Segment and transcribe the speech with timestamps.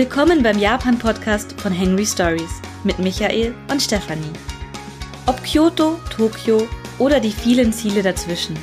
[0.00, 4.32] Willkommen beim Japan-Podcast von Henry Stories mit Michael und Stefanie.
[5.26, 6.66] Ob Kyoto, Tokio
[6.98, 8.58] oder die vielen Ziele dazwischen.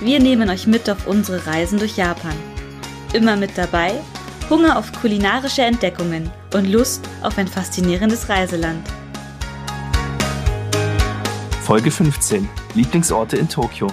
[0.00, 2.32] Wir nehmen euch mit auf unsere Reisen durch Japan.
[3.12, 3.92] Immer mit dabei
[4.48, 8.88] Hunger auf kulinarische Entdeckungen und Lust auf ein faszinierendes Reiseland.
[11.60, 12.48] Folge 15.
[12.72, 13.88] Lieblingsorte in Tokio.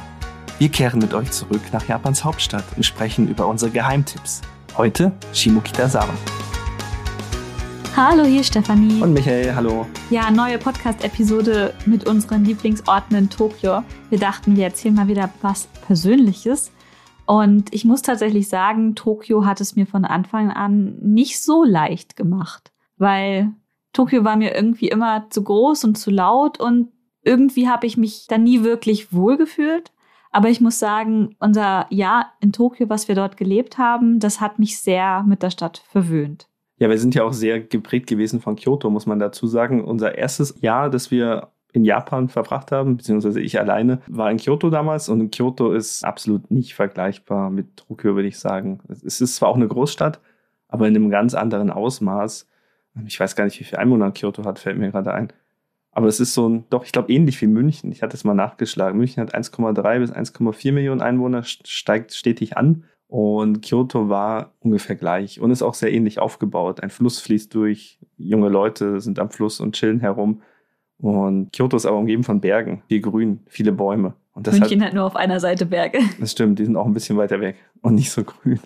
[0.59, 4.39] Wir kehren mit euch zurück nach Japans Hauptstadt und sprechen über unsere Geheimtipps.
[4.77, 6.13] Heute Shimokitazawa.
[8.01, 9.01] Hallo, hier Stefanie.
[9.01, 9.85] Und Michael, hallo.
[10.09, 13.83] Ja, neue Podcast-Episode mit unseren Lieblingsorten in Tokio.
[14.09, 16.71] Wir dachten, wir erzählen mal wieder was Persönliches.
[17.25, 22.15] Und ich muss tatsächlich sagen, Tokio hat es mir von Anfang an nicht so leicht
[22.15, 23.51] gemacht, weil
[23.91, 28.27] Tokio war mir irgendwie immer zu groß und zu laut und irgendwie habe ich mich
[28.29, 29.91] da nie wirklich wohlgefühlt.
[30.31, 34.57] Aber ich muss sagen, unser Jahr in Tokio, was wir dort gelebt haben, das hat
[34.57, 36.48] mich sehr mit der Stadt verwöhnt.
[36.79, 39.83] Ja, wir sind ja auch sehr geprägt gewesen von Kyoto, muss man dazu sagen.
[39.83, 44.69] Unser erstes Jahr, das wir in Japan verbracht haben, beziehungsweise ich alleine, war in Kyoto
[44.69, 48.79] damals und Kyoto ist absolut nicht vergleichbar mit Tokio, würde ich sagen.
[48.87, 50.21] Es ist zwar auch eine Großstadt,
[50.69, 52.47] aber in einem ganz anderen Ausmaß.
[53.05, 55.33] Ich weiß gar nicht, wie viel Einwohner Kyoto hat, fällt mir gerade ein.
[55.91, 57.91] Aber es ist so ein, doch, ich glaube, ähnlich wie München.
[57.91, 58.97] Ich hatte es mal nachgeschlagen.
[58.97, 62.85] München hat 1,3 bis 1,4 Millionen Einwohner, steigt stetig an.
[63.09, 66.81] Und Kyoto war ungefähr gleich und ist auch sehr ähnlich aufgebaut.
[66.81, 70.43] Ein Fluss fließt durch, junge Leute sind am Fluss und chillen herum.
[71.01, 74.13] Und Kyoto ist aber umgeben von Bergen, viel Grün, viele Bäume.
[74.33, 75.99] Und das München hat, hat nur auf einer Seite Berge.
[76.19, 78.59] Das stimmt, die sind auch ein bisschen weiter weg und nicht so grün.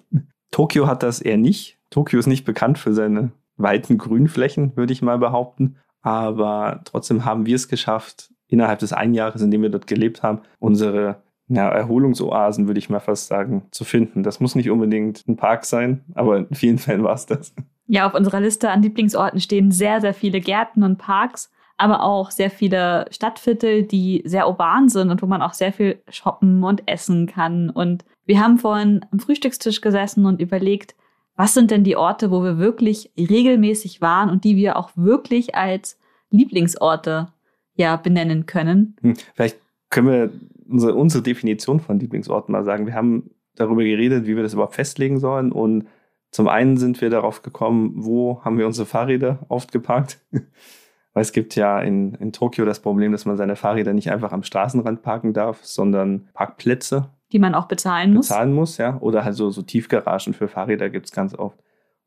[0.52, 1.80] Tokio hat das eher nicht.
[1.90, 5.78] Tokio ist nicht bekannt für seine weiten Grünflächen, würde ich mal behaupten.
[6.02, 10.22] Aber trotzdem haben wir es geschafft, innerhalb des einen Jahres, in dem wir dort gelebt
[10.22, 14.24] haben, unsere ja, Erholungsoasen, würde ich mal fast sagen, zu finden.
[14.24, 17.54] Das muss nicht unbedingt ein Park sein, aber in vielen Fällen war es das.
[17.88, 22.32] Ja, auf unserer Liste an Lieblingsorten stehen sehr, sehr viele Gärten und Parks, aber auch
[22.32, 26.88] sehr viele Stadtviertel, die sehr urban sind und wo man auch sehr viel shoppen und
[26.88, 27.70] essen kann.
[27.70, 30.96] Und wir haben vorhin am Frühstückstisch gesessen und überlegt,
[31.36, 35.56] was sind denn die Orte, wo wir wirklich regelmäßig waren und die wir auch wirklich
[35.56, 36.00] als
[36.30, 37.28] Lieblingsorte
[37.76, 38.96] ja benennen können.
[39.02, 39.58] Hm, vielleicht
[39.90, 40.32] können wir
[40.68, 42.86] unsere, unsere Definition von Lieblingsorten mal sagen.
[42.86, 45.52] Wir haben darüber geredet, wie wir das überhaupt festlegen sollen.
[45.52, 45.88] Und
[46.32, 50.20] zum einen sind wir darauf gekommen, wo haben wir unsere Fahrräder oft geparkt.
[51.14, 54.32] Weil es gibt ja in, in Tokio das Problem, dass man seine Fahrräder nicht einfach
[54.32, 57.10] am Straßenrand parken darf, sondern Parkplätze.
[57.32, 58.30] Die man auch bezahlen muss.
[58.30, 58.98] Bezahlen muss, ja.
[59.00, 61.60] Oder halt so, so Tiefgaragen für Fahrräder gibt es ganz oft.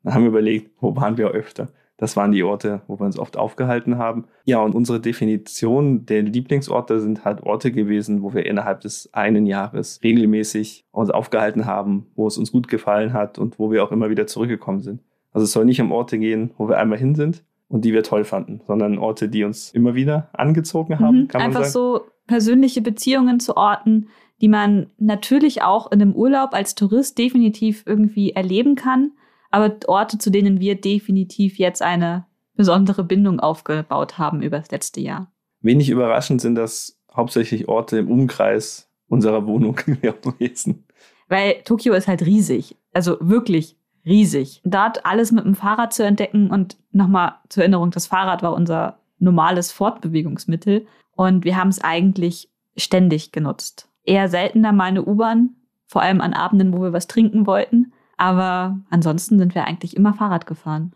[0.03, 1.69] Dann haben wir überlegt, wo waren wir öfter?
[1.97, 4.25] Das waren die Orte, wo wir uns oft aufgehalten haben.
[4.45, 9.47] Ja, und unsere Definition der Lieblingsorte sind halt Orte gewesen, wo wir innerhalb des einen
[9.47, 13.91] Jahres regelmäßig uns aufgehalten haben, wo es uns gut gefallen hat und wo wir auch
[13.91, 15.01] immer wieder zurückgekommen sind.
[15.33, 18.03] Also es soll nicht um Orte gehen, wo wir einmal hin sind und die wir
[18.03, 21.21] toll fanden, sondern Orte, die uns immer wieder angezogen haben.
[21.21, 24.07] Mhm, einfach so persönliche Beziehungen zu Orten,
[24.39, 29.13] die man natürlich auch in einem Urlaub als Tourist definitiv irgendwie erleben kann
[29.51, 32.25] aber Orte, zu denen wir definitiv jetzt eine
[32.55, 35.31] besondere Bindung aufgebaut haben über das letzte Jahr.
[35.61, 40.85] Wenig überraschend sind das hauptsächlich Orte im Umkreis unserer Wohnung gewesen.
[41.27, 44.61] Weil Tokio ist halt riesig, also wirklich riesig.
[44.63, 48.99] Dort alles mit dem Fahrrad zu entdecken und nochmal zur Erinnerung, das Fahrrad war unser
[49.19, 53.89] normales Fortbewegungsmittel und wir haben es eigentlich ständig genutzt.
[54.03, 55.55] Eher seltener mal eine U-Bahn,
[55.87, 57.93] vor allem an Abenden, wo wir was trinken wollten.
[58.17, 60.93] Aber ansonsten sind wir eigentlich immer Fahrrad gefahren.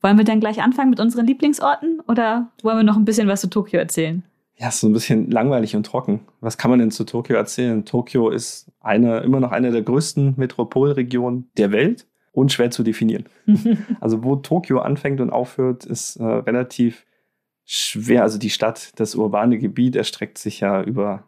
[0.00, 3.42] Wollen wir dann gleich anfangen mit unseren Lieblingsorten oder wollen wir noch ein bisschen was
[3.42, 4.24] zu Tokio erzählen?
[4.56, 6.20] Ja, so ein bisschen langweilig und trocken.
[6.40, 7.84] Was kann man denn zu Tokio erzählen?
[7.84, 13.24] Tokio ist eine, immer noch eine der größten Metropolregionen der Welt und schwer zu definieren.
[14.00, 17.06] also wo Tokio anfängt und aufhört, ist äh, relativ
[17.64, 18.22] schwer.
[18.22, 21.24] Also die Stadt, das urbane Gebiet erstreckt sich ja über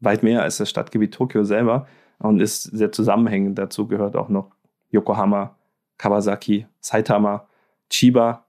[0.00, 1.86] weit mehr als das Stadtgebiet Tokio selber
[2.18, 3.58] und ist sehr zusammenhängend.
[3.58, 4.52] Dazu gehört auch noch
[4.90, 5.56] Yokohama,
[5.98, 7.46] Kawasaki, Saitama,
[7.88, 8.46] Chiba.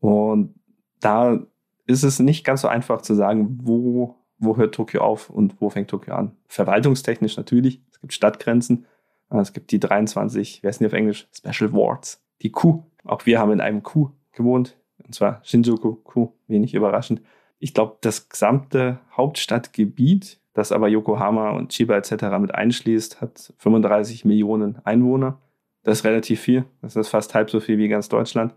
[0.00, 0.54] Und
[1.00, 1.38] da
[1.86, 5.70] ist es nicht ganz so einfach zu sagen, wo, wo hört Tokio auf und wo
[5.70, 6.36] fängt Tokio an.
[6.46, 7.80] Verwaltungstechnisch natürlich.
[7.90, 8.86] Es gibt Stadtgrenzen.
[9.28, 11.28] Es gibt die 23, wer ist denn auf Englisch?
[11.32, 12.22] Special Wards.
[12.42, 12.84] Die Ku.
[13.04, 14.76] Auch wir haben in einem Ku gewohnt.
[15.04, 16.32] Und zwar Shinjuku Ku.
[16.46, 17.22] Wenig überraschend.
[17.58, 22.38] Ich glaube, das gesamte Hauptstadtgebiet das aber Yokohama und Chiba etc.
[22.40, 25.38] mit einschließt, hat 35 Millionen Einwohner.
[25.86, 26.64] Das ist relativ viel.
[26.82, 28.52] Das ist fast halb so viel wie ganz Deutschland.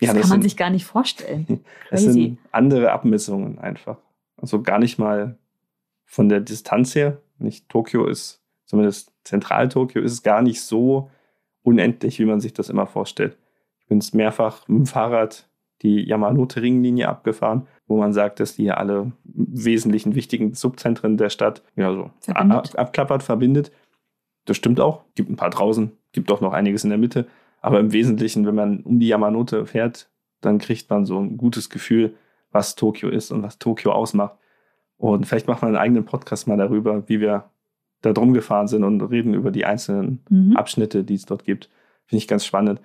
[0.00, 1.60] Ja, das, das kann man sind, sich gar nicht vorstellen.
[1.90, 3.98] Es sind andere Abmessungen einfach.
[4.36, 5.36] Also gar nicht mal
[6.06, 7.20] von der Distanz her.
[7.38, 11.10] Nicht Tokio ist, zumindest Zentral-Tokio, ist es gar nicht so
[11.62, 13.36] unendlich, wie man sich das immer vorstellt.
[13.80, 15.48] Ich bin es mehrfach mit dem Fahrrad
[15.82, 21.62] die Yamanote-Ringlinie abgefahren, wo man sagt, dass die ja alle wesentlichen wichtigen Subzentren der Stadt
[21.76, 22.56] ja, so Verbindet.
[22.74, 23.70] ab- abklappert, verbindet.
[24.46, 25.04] Das stimmt auch.
[25.14, 27.26] Gibt ein paar draußen, gibt auch noch einiges in der Mitte.
[27.60, 30.10] Aber im Wesentlichen, wenn man um die Yamanote fährt,
[30.40, 32.14] dann kriegt man so ein gutes Gefühl,
[32.50, 34.36] was Tokio ist und was Tokio ausmacht.
[34.96, 37.44] Und vielleicht macht man einen eigenen Podcast mal darüber, wie wir
[38.02, 40.56] da drum gefahren sind und reden über die einzelnen Mhm.
[40.56, 41.68] Abschnitte, die es dort gibt.
[42.06, 42.80] Finde ich ganz spannend.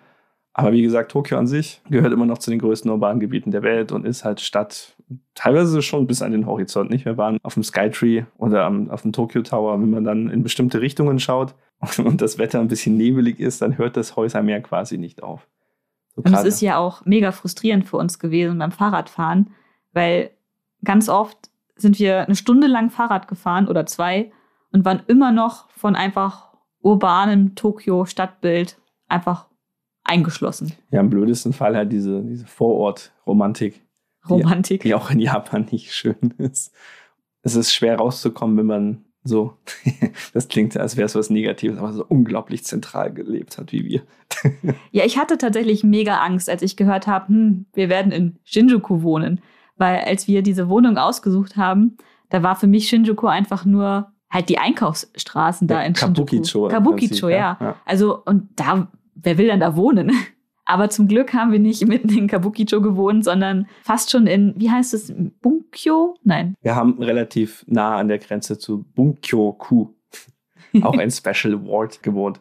[0.53, 3.63] Aber wie gesagt, Tokio an sich gehört immer noch zu den größten urbanen Gebieten der
[3.63, 4.95] Welt und ist halt Stadt
[5.33, 6.91] teilweise schon bis an den Horizont.
[6.91, 7.06] Nicht?
[7.06, 9.81] Wir waren auf dem Skytree oder am, auf dem Tokyo Tower.
[9.81, 11.56] Wenn man dann in bestimmte Richtungen schaut
[12.03, 15.47] und das Wetter ein bisschen nebelig ist, dann hört das Häusermeer quasi nicht auf.
[16.15, 19.51] So Und es ist ja auch mega frustrierend für uns gewesen beim Fahrradfahren,
[19.94, 20.31] weil
[20.83, 24.31] ganz oft sind wir eine Stunde lang Fahrrad gefahren oder zwei
[24.71, 28.77] und waren immer noch von einfach urbanem Tokio-Stadtbild
[29.07, 29.47] einfach
[30.03, 30.74] eingeschlossen.
[30.91, 33.81] ja, im blödesten Fall halt diese, diese Vorort-Romantik,
[34.30, 34.81] Romantik.
[34.81, 36.74] die auch in Japan nicht schön ist.
[37.41, 39.58] Es ist schwer rauszukommen, wenn man so,
[40.34, 44.02] das klingt, als wäre es was Negatives, aber so unglaublich zentral gelebt hat wie wir.
[44.92, 49.02] Ja, ich hatte tatsächlich mega Angst, als ich gehört habe, hm, wir werden in Shinjuku
[49.02, 49.42] wohnen.
[49.78, 51.98] Weil als wir diese Wohnung ausgesucht haben,
[52.30, 56.26] da war für mich Shinjuku einfach nur halt die Einkaufsstraßen da Ja, in Shinjuku.
[56.26, 57.58] Kabukicho Kabukicho, ja.
[57.60, 57.76] ja.
[57.86, 60.12] Also, und da, wer will denn da wohnen?
[60.65, 64.69] Aber zum Glück haben wir nicht mitten in Kabukicho gewohnt, sondern fast schon in, wie
[64.69, 66.15] heißt es, Bunkyo?
[66.24, 66.56] Nein.
[66.62, 69.94] Wir haben relativ nah an der Grenze zu Bunkyo-ku,
[70.81, 72.39] auch ein Special Ward gewohnt.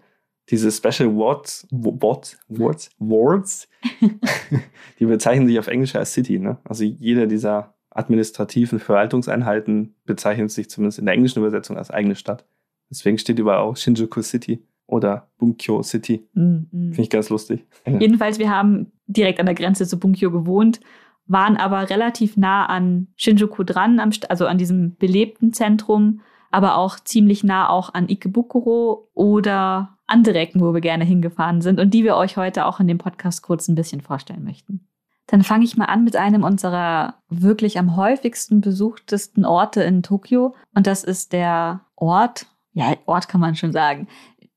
[0.51, 3.69] Diese Special Wards, Wards, Wards, Wards,
[4.99, 6.39] die bezeichnen sich auf Englisch als City.
[6.39, 6.59] Ne?
[6.65, 12.45] Also jede dieser administrativen Verwaltungseinheiten bezeichnet sich zumindest in der englischen Übersetzung als eigene Stadt.
[12.91, 16.29] Deswegen steht überall auch Shinjuku City oder Bunkyo City.
[16.35, 16.65] Mm.
[16.71, 17.67] Finde ich ganz lustig.
[17.87, 20.81] Jedenfalls, wir haben direkt an der Grenze zu Bunkyo gewohnt,
[21.27, 23.99] waren aber relativ nah an Shinjuku dran,
[24.29, 30.61] also an diesem belebten Zentrum, aber auch ziemlich nah auch an Ikebukuro oder andere Ecken,
[30.61, 33.69] wo wir gerne hingefahren sind und die wir euch heute auch in dem Podcast kurz
[33.69, 34.87] ein bisschen vorstellen möchten.
[35.27, 40.55] Dann fange ich mal an mit einem unserer wirklich am häufigsten besuchtesten Orte in Tokio
[40.75, 44.09] und das ist der Ort, ja, Ort kann man schon sagen,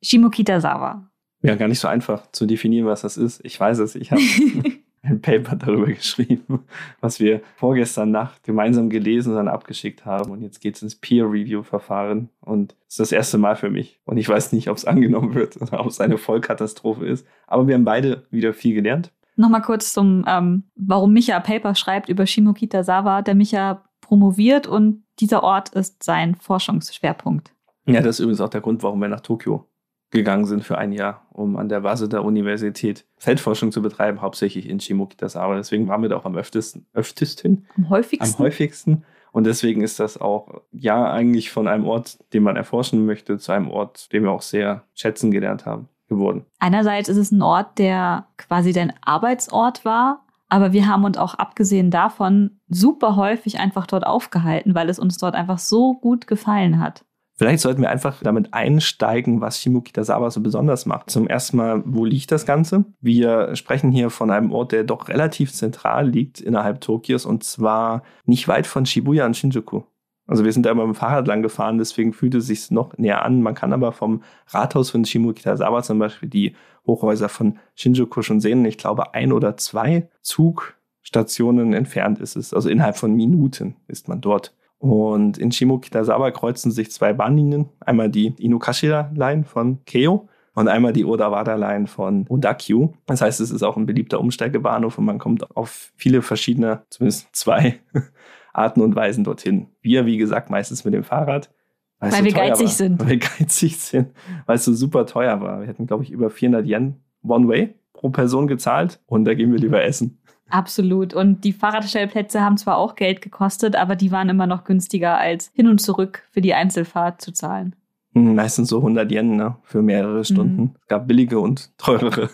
[0.06, 1.10] Shimokitazawa.
[1.42, 3.42] Ja, gar nicht so einfach zu definieren, was das ist.
[3.44, 4.22] Ich weiß es, ich habe
[5.04, 6.66] ein Paper darüber geschrieben,
[7.02, 10.32] was wir vorgestern Nacht gemeinsam gelesen und dann abgeschickt haben.
[10.32, 12.30] Und jetzt geht es ins Peer-Review-Verfahren.
[12.42, 14.00] Und es ist das erste Mal für mich.
[14.06, 17.28] Und ich weiß nicht, ob es angenommen wird oder ob es eine Vollkatastrophe ist.
[17.48, 19.12] Aber wir haben beide wieder viel gelernt.
[19.36, 23.22] Nochmal kurz zum, ähm, warum Micha Paper schreibt über Shimokitazawa.
[23.22, 27.52] Der Micha promoviert und dieser Ort ist sein Forschungsschwerpunkt.
[27.86, 29.68] Ja, das ist übrigens auch der Grund, warum wir nach Tokio
[30.16, 34.80] gegangen sind für ein Jahr, um an der Waseda Universität Feldforschung zu betreiben, hauptsächlich in
[34.80, 35.56] Shimokitazawa.
[35.56, 38.42] Deswegen waren wir da auch am öftesten, öftesten Am häufigsten.
[38.42, 39.06] am häufigsten.
[39.32, 43.52] Und deswegen ist das auch, ja, eigentlich von einem Ort, den man erforschen möchte, zu
[43.52, 46.46] einem Ort, den wir auch sehr schätzen gelernt haben, geworden.
[46.60, 51.34] Einerseits ist es ein Ort, der quasi dein Arbeitsort war, aber wir haben uns auch
[51.34, 56.80] abgesehen davon super häufig einfach dort aufgehalten, weil es uns dort einfach so gut gefallen
[56.80, 57.04] hat.
[57.38, 61.10] Vielleicht sollten wir einfach damit einsteigen, was Shimokitazawa so besonders macht.
[61.10, 62.86] Zum ersten Mal, wo liegt das Ganze?
[63.02, 68.04] Wir sprechen hier von einem Ort, der doch relativ zentral liegt innerhalb Tokios und zwar
[68.26, 69.84] nicht weit von Shibuya und Shinjuku.
[70.28, 72.98] Also wir sind da immer mit dem Fahrrad lang gefahren, deswegen fühlte es sich noch
[72.98, 73.42] näher an.
[73.42, 76.56] Man kann aber vom Rathaus von Shimokitazawa zum Beispiel die
[76.88, 78.64] Hochhäuser von Shinjuku schon sehen.
[78.66, 82.54] Ich glaube, ein oder zwei Zugstationen entfernt ist es.
[82.54, 84.56] Also innerhalb von Minuten ist man dort.
[84.86, 87.70] Und in Shimokitazawa kreuzen sich zwei Bahnlinien.
[87.80, 92.94] Einmal die Inukashira-Line von Keio und einmal die Odawara-Line von Odakyu.
[93.08, 97.36] Das heißt, es ist auch ein beliebter Umsteigebahnhof und man kommt auf viele verschiedene, zumindest
[97.36, 97.80] zwei
[98.54, 99.70] Arten und Weisen dorthin.
[99.82, 101.50] Wir, wie gesagt, meistens mit dem Fahrrad.
[101.98, 102.74] Weil es wir geizig war.
[102.74, 103.00] sind.
[103.00, 104.10] Weil wir geizig sind,
[104.46, 105.62] weil es so super teuer war.
[105.62, 109.58] Wir hätten, glaube ich, über 400 Yen One-Way pro Person gezahlt und da gehen wir
[109.58, 110.20] lieber essen.
[110.50, 111.14] Absolut.
[111.14, 115.52] Und die Fahrradstellplätze haben zwar auch Geld gekostet, aber die waren immer noch günstiger als
[115.54, 117.76] hin und zurück für die Einzelfahrt zu zahlen.
[118.14, 120.62] Hm, Meistens so 100 Yen ne, für mehrere Stunden.
[120.62, 120.76] Mhm.
[120.82, 122.30] Es gab billige und teurere.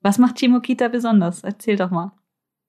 [0.00, 1.42] Was macht Chimokita besonders?
[1.42, 2.12] Erzähl doch mal.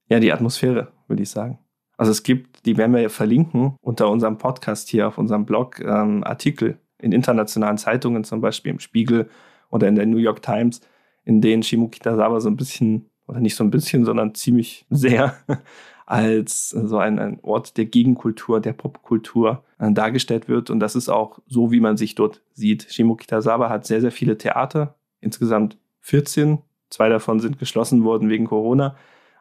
[0.09, 1.59] Ja, die Atmosphäre, würde ich sagen.
[1.97, 5.79] Also es gibt, die werden wir ja verlinken unter unserem Podcast hier auf unserem Blog,
[5.79, 9.29] ähm, Artikel in internationalen Zeitungen, zum Beispiel im Spiegel
[9.69, 10.81] oder in der New York Times,
[11.23, 15.35] in denen Shimokitazawa so ein bisschen, oder nicht so ein bisschen, sondern ziemlich sehr
[16.05, 20.69] als so ein, ein Ort der Gegenkultur, der Popkultur äh, dargestellt wird.
[20.69, 22.87] Und das ist auch so, wie man sich dort sieht.
[22.89, 28.95] Shimokitazawa hat sehr, sehr viele Theater, insgesamt 14 Zwei davon sind geschlossen worden wegen Corona.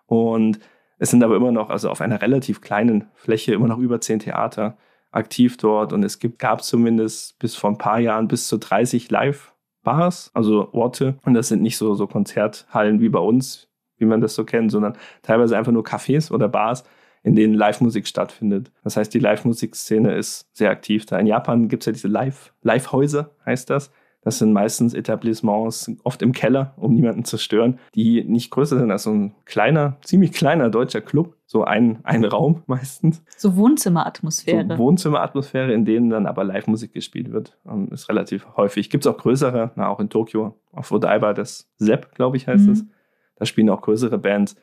[0.07, 0.59] Und
[0.99, 4.19] es sind aber immer noch, also auf einer relativ kleinen Fläche, immer noch über zehn
[4.19, 4.77] Theater
[5.11, 5.93] aktiv dort.
[5.93, 10.73] Und es gibt, gab zumindest bis vor ein paar Jahren bis zu 30 Live-Bars, also
[10.73, 11.17] Orte.
[11.25, 14.71] Und das sind nicht so, so Konzerthallen wie bei uns, wie man das so kennt,
[14.71, 16.85] sondern teilweise einfach nur Cafés oder Bars,
[17.23, 18.71] in denen Live-Musik stattfindet.
[18.83, 21.19] Das heißt, die Live-Musikszene ist sehr aktiv da.
[21.19, 23.91] In Japan gibt es ja diese Live-Häuser, heißt das.
[24.25, 28.91] Das sind meistens Etablissements, oft im Keller, um niemanden zu stören, die nicht größer sind
[28.91, 31.37] als so ein kleiner, ziemlich kleiner deutscher Club.
[31.47, 33.23] So ein, ein Raum meistens.
[33.37, 34.67] So Wohnzimmeratmosphäre.
[34.71, 37.59] So Wohnzimmeratmosphäre, in denen dann aber Live-Musik gespielt wird.
[37.65, 38.89] Um, ähm, ist relativ häufig.
[38.89, 42.67] Gibt es auch größere, na, auch in Tokio, auf Odaiba, das Sepp, glaube ich, heißt
[42.67, 42.91] mhm.
[43.37, 44.57] Da spielen auch größere Bands.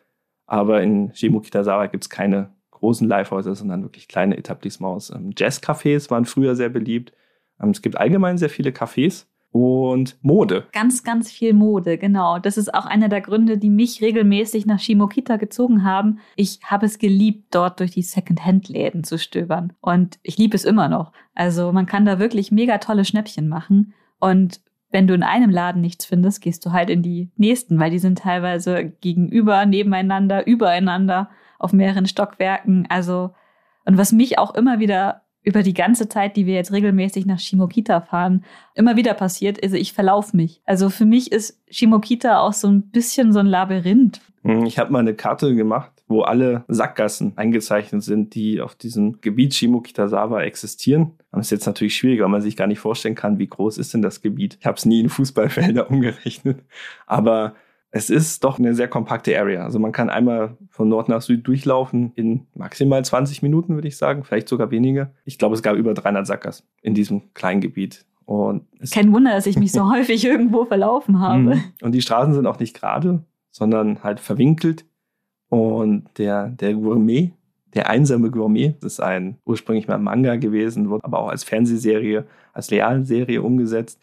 [0.45, 5.11] Aber in Shimokitazawa gibt es keine großen Livehäuser, sondern wirklich kleine Etablissements.
[5.11, 7.13] Ähm, Jazzcafés waren früher sehr beliebt.
[7.61, 10.67] Ähm, es gibt allgemein sehr viele Cafés und Mode.
[10.71, 12.39] Ganz, ganz viel Mode, genau.
[12.39, 16.19] Das ist auch einer der Gründe, die mich regelmäßig nach Shimokita gezogen haben.
[16.35, 19.73] Ich habe es geliebt, dort durch die Second-Hand-Läden zu stöbern.
[19.81, 21.11] Und ich liebe es immer noch.
[21.35, 23.93] Also man kann da wirklich mega tolle Schnäppchen machen.
[24.19, 27.91] Und wenn du in einem Laden nichts findest, gehst du halt in die nächsten, weil
[27.91, 31.29] die sind teilweise gegenüber, nebeneinander, übereinander,
[31.59, 32.87] auf mehreren Stockwerken.
[32.89, 33.31] Also,
[33.85, 37.39] und was mich auch immer wieder über die ganze Zeit, die wir jetzt regelmäßig nach
[37.39, 38.43] Shimokita fahren,
[38.75, 40.61] immer wieder passiert, also ich verlaufe mich.
[40.65, 44.21] Also für mich ist Shimokita auch so ein bisschen so ein Labyrinth.
[44.43, 49.21] Hm, ich habe mal eine Karte gemacht, wo alle Sackgassen eingezeichnet sind, die auf diesem
[49.21, 51.13] Gebiet Shimokitazawa existieren.
[51.31, 53.93] Das ist jetzt natürlich schwierig, weil man sich gar nicht vorstellen kann, wie groß ist
[53.93, 54.57] denn das Gebiet.
[54.59, 56.59] Ich habe es nie in Fußballfelder umgerechnet,
[57.07, 57.55] aber
[57.91, 59.63] es ist doch eine sehr kompakte Area.
[59.63, 63.97] Also man kann einmal von Nord nach Süd durchlaufen in maximal 20 Minuten, würde ich
[63.97, 65.11] sagen, vielleicht sogar weniger.
[65.25, 68.05] Ich glaube, es gab über 300 Sackers in diesem kleinen Gebiet.
[68.25, 71.55] Und Kein Wunder, dass ich mich so häufig irgendwo verlaufen habe.
[71.55, 71.63] Mhm.
[71.81, 74.85] Und die Straßen sind auch nicht gerade, sondern halt verwinkelt.
[75.51, 77.33] Und der, der Gourmet,
[77.73, 82.25] der einsame Gourmet, das ist ein ursprünglich mal Manga gewesen, wurde aber auch als Fernsehserie,
[82.53, 83.99] als Realserie umgesetzt.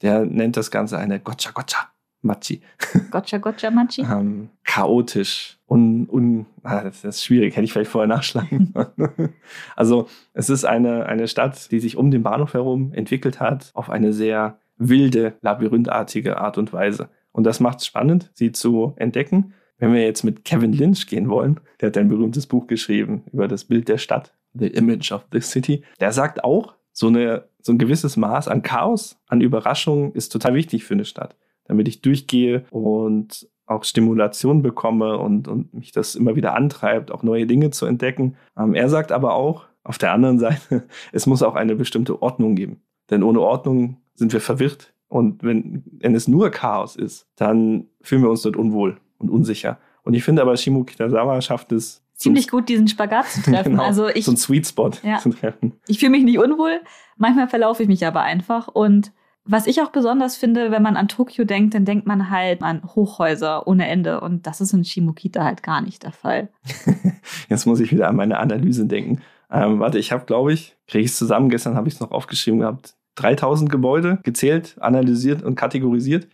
[0.00, 1.90] Der nennt das Ganze eine Gotcha Gotcha.
[2.22, 2.62] Machi.
[3.10, 4.02] Gotcha, gotcha, Machi.
[4.02, 5.58] ähm, chaotisch.
[5.68, 8.72] Un, un, ah, das ist schwierig, hätte ich vielleicht vorher nachschlagen
[9.76, 13.90] Also, es ist eine, eine Stadt, die sich um den Bahnhof herum entwickelt hat, auf
[13.90, 17.10] eine sehr wilde, labyrinthartige Art und Weise.
[17.32, 19.52] Und das macht es spannend, sie zu entdecken.
[19.78, 23.48] Wenn wir jetzt mit Kevin Lynch gehen wollen, der hat ein berühmtes Buch geschrieben über
[23.48, 25.82] das Bild der Stadt, The Image of the City.
[26.00, 30.54] Der sagt auch, so, eine, so ein gewisses Maß an Chaos, an Überraschungen ist total
[30.54, 36.14] wichtig für eine Stadt damit ich durchgehe und auch Stimulation bekomme und, und mich das
[36.14, 38.36] immer wieder antreibt, auch neue Dinge zu entdecken.
[38.56, 42.54] Ähm, er sagt aber auch, auf der anderen Seite, es muss auch eine bestimmte Ordnung
[42.54, 42.80] geben.
[43.10, 44.92] Denn ohne Ordnung sind wir verwirrt.
[45.08, 49.78] Und wenn, wenn es nur Chaos ist, dann fühlen wir uns dort unwohl und unsicher.
[50.02, 53.72] Und ich finde aber, Shimu Kitazawa schafft es, ziemlich gut diesen Spagat zu treffen.
[53.72, 55.18] genau, also ich, so ein Sweet Spot ja.
[55.18, 55.74] zu treffen.
[55.86, 56.80] Ich fühle mich nicht unwohl,
[57.16, 59.12] manchmal verlaufe ich mich aber einfach und
[59.48, 62.82] was ich auch besonders finde, wenn man an Tokio denkt, dann denkt man halt an
[62.82, 64.20] Hochhäuser ohne Ende.
[64.20, 66.48] Und das ist in Shimokita halt gar nicht der Fall.
[67.48, 69.22] Jetzt muss ich wieder an meine Analyse denken.
[69.50, 72.10] Ähm, warte, ich habe, glaube ich, kriege ich es zusammen, gestern habe ich es noch
[72.10, 76.26] aufgeschrieben gehabt, 3000 Gebäude gezählt, analysiert und kategorisiert.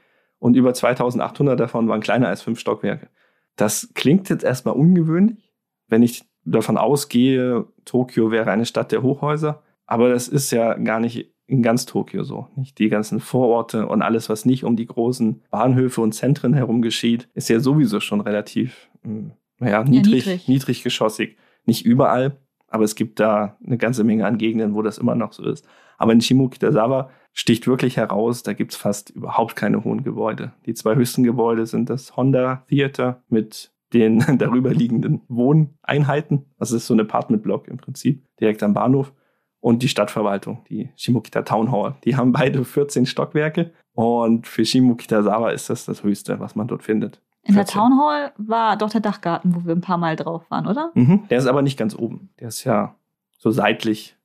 [0.43, 3.09] Und über 2800 davon waren kleiner als fünf Stockwerke.
[3.55, 5.53] Das klingt jetzt erstmal ungewöhnlich,
[5.87, 9.63] wenn ich davon ausgehe, Tokio wäre eine Stadt der Hochhäuser.
[9.87, 12.49] Aber das ist ja gar nicht in ganz Tokio so.
[12.57, 16.83] Nicht die ganzen Vororte und alles, was nicht um die großen Bahnhöfe und Zentren herum
[16.83, 19.31] geschieht, ist ja sowieso schon relativ, hm,
[19.61, 20.49] naja, niedrig, ja, niedrig.
[20.49, 21.37] niedriggeschossig.
[21.67, 25.35] Nicht überall, aber es gibt da eine ganze Menge an Gegenden, wo das immer noch
[25.35, 25.69] so ist.
[26.03, 30.51] Aber in Shimokitazawa sticht wirklich heraus, da gibt es fast überhaupt keine hohen Gebäude.
[30.67, 36.47] Die zwei höchsten Gebäude sind das Honda Theater mit den darüber liegenden Wohneinheiten.
[36.59, 39.13] Das ist so ein Apartmentblock im Prinzip, direkt am Bahnhof
[39.61, 41.95] und die Stadtverwaltung, die Shimokita Town Hall.
[42.03, 46.83] Die haben beide 14 Stockwerke und für Shimokitazawa ist das das Höchste, was man dort
[46.83, 47.23] findet.
[47.45, 47.55] In 14.
[47.55, 50.91] der Town Hall war doch der Dachgarten, wo wir ein paar Mal drauf waren, oder?
[50.95, 52.31] Mhm, der ist aber nicht ganz oben.
[52.41, 52.97] Der ist ja
[53.39, 54.17] so seitlich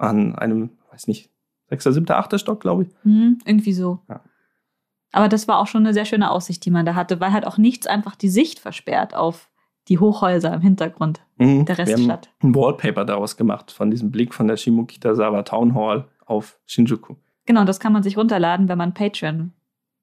[0.00, 1.30] an einem, weiß nicht,
[1.68, 2.88] sechster, siebter, achter Stock, glaube ich.
[3.04, 4.00] Mhm, irgendwie so.
[4.08, 4.20] Ja.
[5.12, 7.46] Aber das war auch schon eine sehr schöne Aussicht, die man da hatte, weil halt
[7.46, 9.50] auch nichts einfach die Sicht versperrt auf
[9.88, 11.64] die Hochhäuser im Hintergrund mhm.
[11.64, 12.30] der Reststadt.
[12.38, 16.58] Wir haben ein Wallpaper daraus gemacht von diesem Blick von der Shimokitazawa Town Hall auf
[16.66, 17.16] Shinjuku.
[17.46, 19.52] Genau, das kann man sich runterladen, wenn man Patreon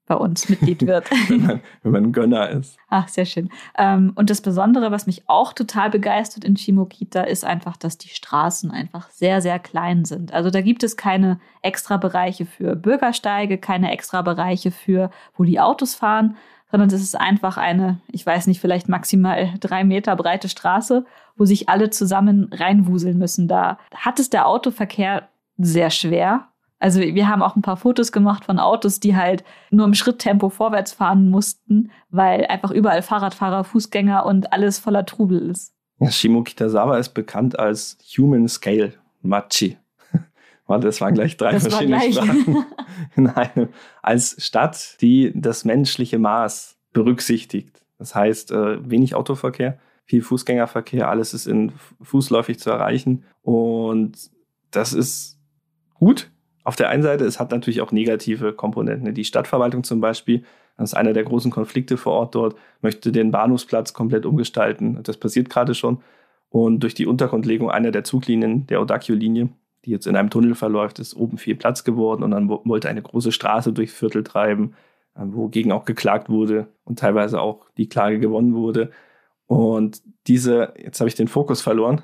[0.08, 1.10] bei uns Mitglied wird.
[1.30, 2.78] wenn, man, wenn man ein Gönner ist.
[2.90, 3.50] Ach, sehr schön.
[3.78, 8.10] Ähm, und das Besondere, was mich auch total begeistert in Shimokita, ist einfach, dass die
[8.10, 10.34] Straßen einfach sehr, sehr klein sind.
[10.34, 15.60] Also da gibt es keine extra Bereiche für Bürgersteige, keine extra Bereiche für, wo die
[15.60, 16.38] Autos fahren,
[16.72, 21.46] sondern es ist einfach eine, ich weiß nicht, vielleicht maximal drei Meter breite Straße, wo
[21.46, 23.48] sich alle zusammen reinwuseln müssen.
[23.48, 26.48] Da hat es der Autoverkehr sehr schwer.
[26.79, 30.50] Also wir haben auch ein paar Fotos gemacht von Autos, die halt nur im Schritttempo
[30.50, 35.74] vorwärts fahren mussten, weil einfach überall Fahrradfahrer, Fußgänger und alles voller Trubel ist.
[36.00, 39.77] Ja, Shimokitazawa ist bekannt als Human Scale Machi.
[40.67, 42.65] Das waren gleich drei das verschiedene Sprachen.
[43.15, 43.69] Nein,
[44.01, 47.86] als Stadt, die das menschliche Maß berücksichtigt.
[47.98, 53.24] Das heißt, äh, wenig Autoverkehr, viel Fußgängerverkehr, alles ist in fußläufig zu erreichen.
[53.41, 54.29] Und
[54.72, 55.39] das ist
[55.93, 56.29] gut.
[56.68, 59.14] Auf der einen Seite, es hat natürlich auch negative Komponenten.
[59.14, 60.44] Die Stadtverwaltung zum Beispiel,
[60.76, 65.02] das ist einer der großen Konflikte vor Ort dort, möchte den Bahnhofsplatz komplett umgestalten.
[65.02, 66.00] Das passiert gerade schon.
[66.50, 69.48] Und durch die Untergrundlegung einer der Zuglinien, der Odakyo-Linie,
[69.86, 73.02] die jetzt in einem Tunnel verläuft, ist oben viel Platz geworden und dann wollte eine
[73.02, 74.74] große Straße durchs Viertel treiben,
[75.16, 78.92] äh, wogegen auch geklagt wurde und teilweise auch die Klage gewonnen wurde.
[79.46, 82.02] Und diese, jetzt habe ich den Fokus verloren.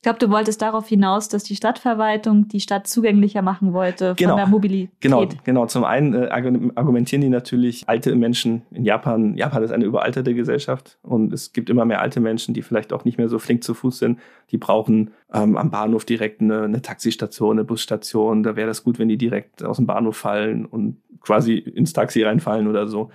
[0.00, 4.30] Ich glaube, du wolltest darauf hinaus, dass die Stadtverwaltung die Stadt zugänglicher machen wollte genau.
[4.30, 4.98] von der Mobilität.
[5.00, 5.66] Genau, genau.
[5.66, 9.36] Zum einen äh, argumentieren die natürlich alte Menschen in Japan.
[9.36, 13.04] Japan ist eine überalterte Gesellschaft und es gibt immer mehr alte Menschen, die vielleicht auch
[13.04, 14.18] nicht mehr so flink zu Fuß sind.
[14.52, 18.42] Die brauchen ähm, am Bahnhof direkt eine, eine Taxistation, eine Busstation.
[18.42, 22.22] Da wäre das gut, wenn die direkt aus dem Bahnhof fallen und quasi ins Taxi
[22.22, 23.10] reinfallen oder so.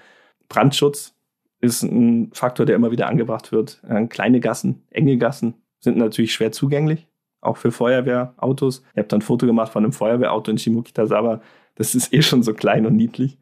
[0.49, 1.15] Brandschutz
[1.61, 3.81] ist ein Faktor, der immer wieder angebracht wird.
[3.89, 7.07] Äh, kleine Gassen, enge Gassen, sind natürlich schwer zugänglich,
[7.39, 8.83] auch für Feuerwehrautos.
[8.91, 11.41] Ich habe dann ein Foto gemacht von einem Feuerwehrauto in Shimokitazawa.
[11.75, 13.37] Das ist eh schon so klein und niedlich.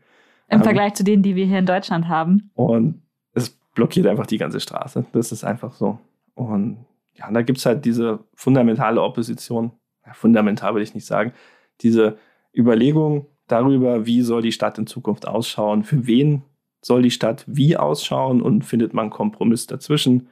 [0.49, 2.51] Im ähm, Vergleich zu denen, die wir hier in Deutschland haben.
[2.53, 3.01] Und
[3.33, 5.05] es blockiert einfach die ganze Straße.
[5.13, 5.97] Das ist einfach so.
[6.35, 6.85] Und
[7.15, 9.71] ja, da gibt es halt diese fundamentale Opposition.
[10.05, 11.33] Ja, fundamental würde ich nicht sagen.
[11.81, 12.17] Diese
[12.55, 16.43] Überlegung darüber, wie soll die Stadt in Zukunft ausschauen, für wen
[16.81, 20.27] soll die Stadt wie ausschauen und findet man Kompromiss dazwischen.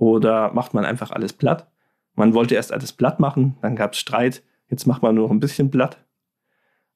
[0.00, 1.70] Oder macht man einfach alles platt?
[2.14, 5.30] Man wollte erst alles platt machen, dann gab es Streit, jetzt macht man nur noch
[5.30, 6.02] ein bisschen platt.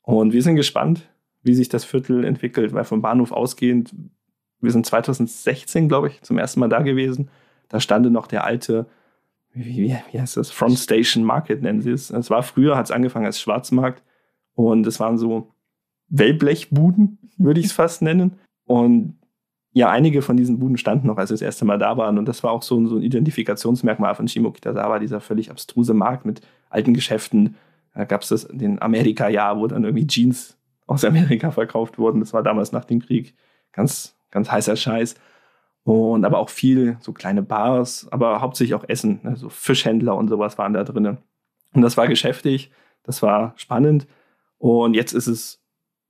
[0.00, 1.06] Und wir sind gespannt,
[1.42, 3.94] wie sich das Viertel entwickelt, weil vom Bahnhof ausgehend,
[4.62, 7.28] wir sind 2016, glaube ich, zum ersten Mal da gewesen.
[7.68, 8.86] Da stand noch der alte,
[9.52, 12.08] wie, wie heißt das, Front Station Market nennen sie es.
[12.08, 14.02] Es war früher, hat es angefangen als Schwarzmarkt
[14.54, 15.52] und es waren so
[16.08, 18.38] Wellblechbuden, würde ich es fast nennen.
[18.64, 19.18] Und
[19.74, 22.16] ja, einige von diesen Buden standen noch, als wir das erste Mal da waren.
[22.16, 26.42] Und das war auch so, so ein Identifikationsmerkmal von Shimokitazawa, dieser völlig abstruse Markt mit
[26.70, 27.56] alten Geschäften.
[27.92, 30.56] Da gab es den Amerika-Jahr, wo dann irgendwie Jeans
[30.86, 32.20] aus Amerika verkauft wurden.
[32.20, 33.34] Das war damals nach dem Krieg
[33.72, 35.16] ganz, ganz heißer Scheiß.
[35.82, 39.20] Und aber auch viel so kleine Bars, aber hauptsächlich auch Essen.
[39.24, 39.34] Ne?
[39.34, 41.18] So Fischhändler und sowas waren da drinnen.
[41.72, 42.70] Und das war geschäftig,
[43.02, 44.06] das war spannend.
[44.58, 45.63] Und jetzt ist es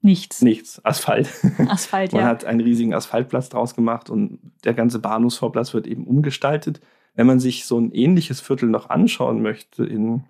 [0.05, 0.43] Nichts.
[0.43, 0.85] Nichts.
[0.85, 1.31] Asphalt.
[1.69, 2.29] Asphalt, Man ja.
[2.29, 6.83] hat einen riesigen Asphaltplatz draus gemacht und der ganze Bahnhofsvorplatz wird eben umgestaltet.
[7.15, 10.25] Wenn man sich so ein ähnliches Viertel noch anschauen möchte in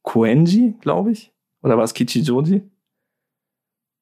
[0.00, 1.32] Koenji, glaube ich,
[1.62, 2.62] oder war es Kichijoji?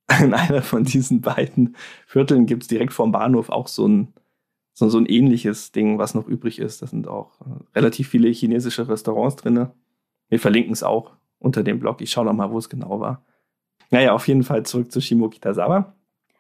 [0.23, 1.75] In einer von diesen beiden
[2.07, 4.13] Vierteln gibt es direkt vorm Bahnhof auch so ein,
[4.73, 6.81] so, so, ein ähnliches Ding, was noch übrig ist.
[6.81, 9.67] Da sind auch äh, relativ viele chinesische Restaurants drin.
[10.29, 12.01] Wir verlinken es auch unter dem Blog.
[12.03, 13.25] Ich schaue noch mal, wo es genau war.
[13.91, 15.93] Naja, auf jeden Fall zurück zu Shimokitazawa.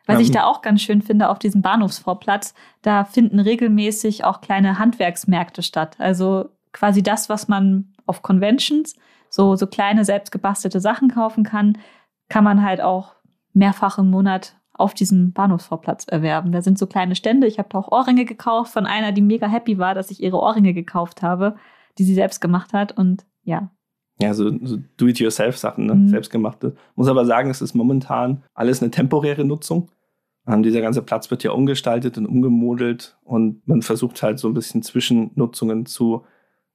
[0.06, 4.40] Was ähm, ich da auch ganz schön finde auf diesem Bahnhofsvorplatz, da finden regelmäßig auch
[4.40, 5.96] kleine Handwerksmärkte statt.
[5.98, 8.94] Also quasi das, was man auf Conventions,
[9.28, 11.78] so, so kleine selbstgebastelte Sachen kaufen kann,
[12.28, 13.14] kann man halt auch
[13.52, 16.52] mehrfach im Monat auf diesem Bahnhofsvorplatz erwerben.
[16.52, 17.46] Da sind so kleine Stände.
[17.46, 20.38] Ich habe da auch Ohrringe gekauft von einer, die mega happy war, dass ich ihre
[20.38, 21.56] Ohrringe gekauft habe,
[21.98, 22.96] die sie selbst gemacht hat.
[22.96, 23.70] Und ja,
[24.20, 25.94] ja, so, so Do-it-yourself-Sachen, ne?
[25.94, 26.08] Mhm.
[26.08, 26.74] selbstgemachte.
[26.94, 29.90] Muss aber sagen, es ist momentan alles eine temporäre Nutzung.
[30.46, 34.54] Ähm, dieser ganze Platz wird ja umgestaltet und umgemodelt und man versucht halt so ein
[34.54, 36.24] bisschen Zwischennutzungen zu,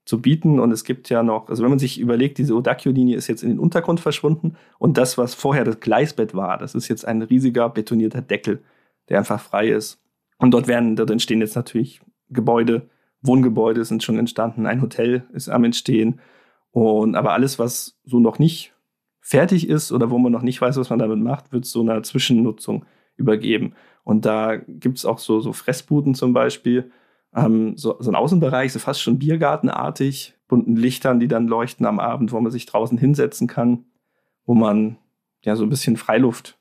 [0.05, 0.60] zu bieten.
[0.60, 3.49] Und es gibt ja noch, also wenn man sich überlegt, diese Odakyo-Linie ist jetzt in
[3.49, 7.69] den Untergrund verschwunden und das, was vorher das Gleisbett war, das ist jetzt ein riesiger
[7.69, 8.63] betonierter Deckel,
[9.10, 9.99] der einfach frei ist.
[10.38, 12.89] Und dort werden, dort entstehen jetzt natürlich Gebäude,
[13.21, 16.19] Wohngebäude sind schon entstanden, ein Hotel ist am Entstehen.
[16.76, 18.74] Und aber alles, was so noch nicht
[19.22, 22.04] fertig ist oder wo man noch nicht weiß, was man damit macht, wird so einer
[22.04, 22.84] Zwischennutzung
[23.16, 23.76] übergeben.
[24.04, 26.92] Und da gibt es auch so, so Fressbuden zum Beispiel,
[27.34, 31.98] ähm, so, so ein Außenbereich, so fast schon Biergartenartig, bunten Lichtern, die dann leuchten am
[31.98, 33.86] Abend, wo man sich draußen hinsetzen kann,
[34.46, 34.98] wo man
[35.46, 36.60] ja so ein bisschen Freiluft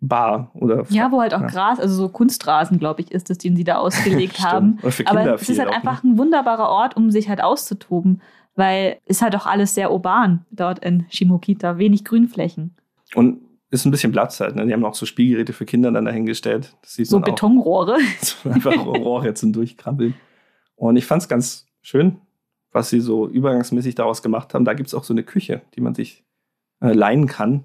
[0.00, 1.46] Bar oder Ja, wo halt auch ja.
[1.46, 4.78] Gras, also so Kunstrasen, glaube ich, ist es, den sie da ausgelegt haben.
[5.06, 6.10] Aber es ist halt einfach ne?
[6.10, 8.20] ein wunderbarer Ort, um sich halt auszutoben,
[8.58, 12.74] weil ist halt auch alles sehr urban dort in Shimokita, wenig Grünflächen.
[13.14, 13.40] Und
[13.70, 14.56] ist ein bisschen Platz halt.
[14.56, 14.66] Ne?
[14.66, 16.74] Die haben auch so Spielgeräte für Kinder dann dahingestellt.
[16.82, 17.98] so Betonrohre.
[18.20, 20.14] So einfach Rohre zum Durchkrabbeln.
[20.74, 22.18] Und ich fand es ganz schön,
[22.72, 24.64] was sie so übergangsmäßig daraus gemacht haben.
[24.64, 26.24] Da gibt es auch so eine Küche, die man sich
[26.80, 27.64] äh, leihen kann.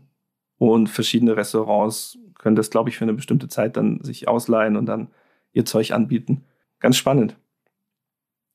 [0.60, 4.86] Und verschiedene Restaurants können das, glaube ich, für eine bestimmte Zeit dann sich ausleihen und
[4.86, 5.08] dann
[5.54, 6.44] ihr Zeug anbieten.
[6.80, 7.36] Ganz spannend.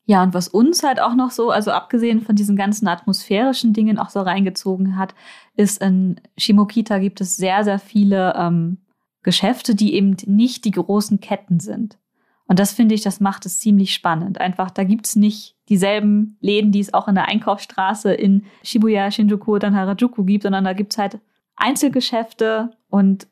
[0.09, 3.99] Ja, und was uns halt auch noch so, also abgesehen von diesen ganzen atmosphärischen Dingen
[3.99, 5.15] auch so reingezogen hat,
[5.55, 8.79] ist in Shimokita gibt es sehr, sehr viele ähm,
[9.23, 11.99] Geschäfte, die eben nicht die großen Ketten sind.
[12.47, 14.41] Und das finde ich, das macht es ziemlich spannend.
[14.41, 19.11] Einfach, da gibt es nicht dieselben Läden, die es auch in der Einkaufsstraße in Shibuya,
[19.11, 21.21] Shinjuku oder Harajuku gibt, sondern da gibt es halt
[21.55, 23.29] Einzelgeschäfte und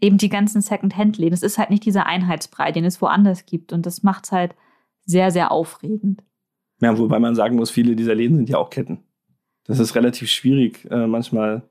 [0.00, 1.34] eben die ganzen Second-Hand-Läden.
[1.34, 3.72] Es ist halt nicht dieser Einheitsbrei, den es woanders gibt.
[3.72, 4.56] Und das macht es halt
[5.06, 6.22] sehr, sehr aufregend.
[6.80, 8.98] Ja, wobei man sagen muss, viele dieser Läden sind ja auch Ketten.
[9.64, 11.62] Das ist relativ schwierig, äh, manchmal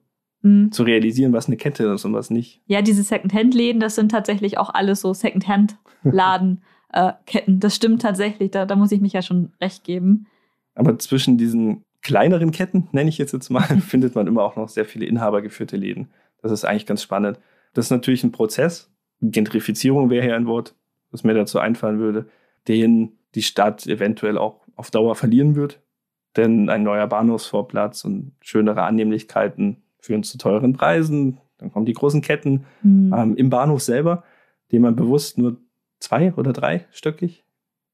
[0.41, 0.71] mhm.
[0.71, 2.62] zu realisieren, was eine Kette ist und was nicht.
[2.65, 6.63] Ja, diese Second-Hand-Läden, das sind tatsächlich auch alles so Second-Hand-Laden.
[6.95, 7.60] äh, Ketten.
[7.60, 10.28] Das stimmt tatsächlich, da, da muss ich mich ja schon recht geben.
[10.74, 14.69] Aber zwischen diesen kleineren Ketten, nenne ich jetzt jetzt mal, findet man immer auch noch
[14.69, 16.08] sehr viele inhabergeführte Läden.
[16.41, 17.39] Das ist eigentlich ganz spannend.
[17.74, 18.91] Das ist natürlich ein Prozess.
[19.21, 20.76] Gentrifizierung wäre hier ein Wort,
[21.12, 22.28] was mir dazu einfallen würde,
[22.67, 25.82] den die Stadt eventuell auch auf Dauer verlieren wird.
[26.36, 31.38] Denn ein neuer Bahnhofsvorplatz und schönere Annehmlichkeiten führen zu teuren Preisen.
[31.58, 33.13] Dann kommen die großen Ketten mhm.
[33.15, 34.24] ähm, im Bahnhof selber,
[34.71, 35.58] den man bewusst nur
[36.00, 37.43] zwei oder drei stöckig.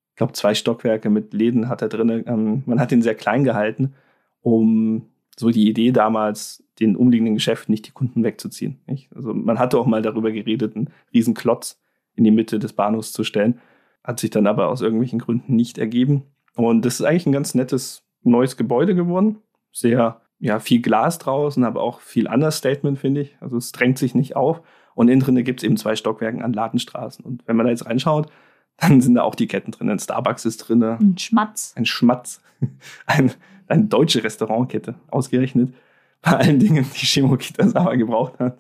[0.10, 2.24] Ich glaube, zwei Stockwerke mit Läden hat er drin.
[2.26, 3.94] Ähm, man hat ihn sehr klein gehalten,
[4.42, 8.80] um so die Idee damals, den umliegenden Geschäften nicht die Kunden wegzuziehen.
[8.88, 9.16] Nicht?
[9.16, 11.80] Also man hatte auch mal darüber geredet, einen riesen Klotz
[12.16, 13.60] in die Mitte des Bahnhofs zu stellen.
[14.04, 16.24] Hat sich dann aber aus irgendwelchen Gründen nicht ergeben.
[16.56, 19.38] Und das ist eigentlich ein ganz nettes neues Gebäude geworden.
[19.72, 23.38] Sehr, ja, viel Glas draußen, aber auch viel Understatement, finde ich.
[23.40, 24.62] Also es drängt sich nicht auf.
[24.96, 27.24] Und innen drin gibt es eben zwei Stockwerken an Ladenstraßen.
[27.24, 28.32] Und wenn man da jetzt reinschaut,
[28.78, 29.90] dann sind da auch die Ketten drin.
[29.90, 30.84] Ein Starbucks ist drin.
[30.84, 31.74] Ein Schmatz.
[31.76, 32.42] Ein Schmatz.
[33.06, 33.32] Ein,
[33.68, 35.74] eine deutsche Restaurantkette, ausgerechnet.
[36.22, 38.60] Bei allen Dingen, die Shimokita Sawa gebraucht hat.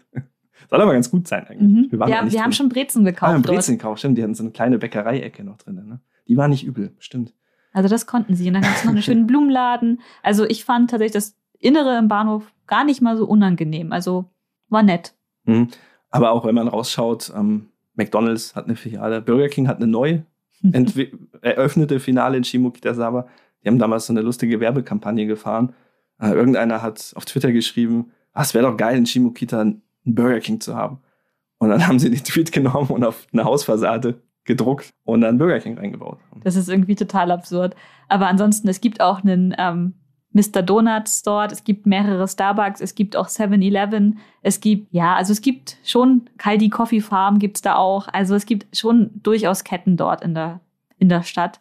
[0.69, 1.91] Soll aber ganz gut sein eigentlich.
[1.91, 1.91] Mhm.
[1.91, 3.24] Wir, ja, wir haben schon Brezen gekauft.
[3.24, 4.17] Ah, wir haben Brezen gekauft, stimmt.
[4.17, 5.76] Die hatten so eine kleine Bäckereiecke noch drin.
[5.76, 6.00] Ne?
[6.28, 7.34] Die war nicht übel, stimmt.
[7.74, 8.47] Also das konnten sie.
[8.47, 10.02] Und dann gab es noch einen schönen Blumenladen.
[10.24, 13.91] Also ich fand tatsächlich das Innere im Bahnhof gar nicht mal so unangenehm.
[13.91, 14.26] Also
[14.69, 15.13] war nett.
[15.45, 15.69] Mhm.
[16.10, 20.21] Aber auch wenn man rausschaut, ähm, McDonalds hat eine Filiale, Burger King hat eine neu
[21.41, 23.28] eröffnete Finale in Shimokitazawa.
[23.63, 25.74] Die haben damals so eine lustige Werbekampagne gefahren.
[26.19, 29.74] Äh, irgendeiner hat auf Twitter geschrieben, ah, es wäre doch geil, in Shimokita
[30.06, 31.00] einen Burger King zu haben.
[31.58, 35.60] Und dann haben sie den Tweet genommen und auf eine Hausfassade gedruckt und dann Burger
[35.60, 36.18] King reingebaut.
[36.44, 37.76] Das ist irgendwie total absurd.
[38.08, 39.94] Aber ansonsten, es gibt auch einen ähm,
[40.34, 40.62] Mr.
[40.62, 45.42] Donuts dort, es gibt mehrere Starbucks, es gibt auch 7-Eleven, es gibt, ja, also es
[45.42, 48.08] gibt schon Kaldi Coffee Farm gibt's da auch.
[48.12, 50.62] Also es gibt schon durchaus Ketten dort in der,
[50.98, 51.60] in der Stadt.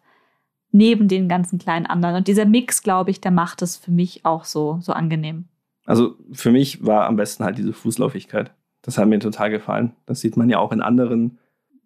[0.72, 2.14] Neben den ganzen kleinen anderen.
[2.14, 5.46] Und dieser Mix, glaube ich, der macht es für mich auch so, so angenehm.
[5.84, 8.52] Also für mich war am besten halt diese Fußläufigkeit.
[8.82, 9.94] Das hat mir total gefallen.
[10.06, 11.38] Das sieht man ja auch in anderen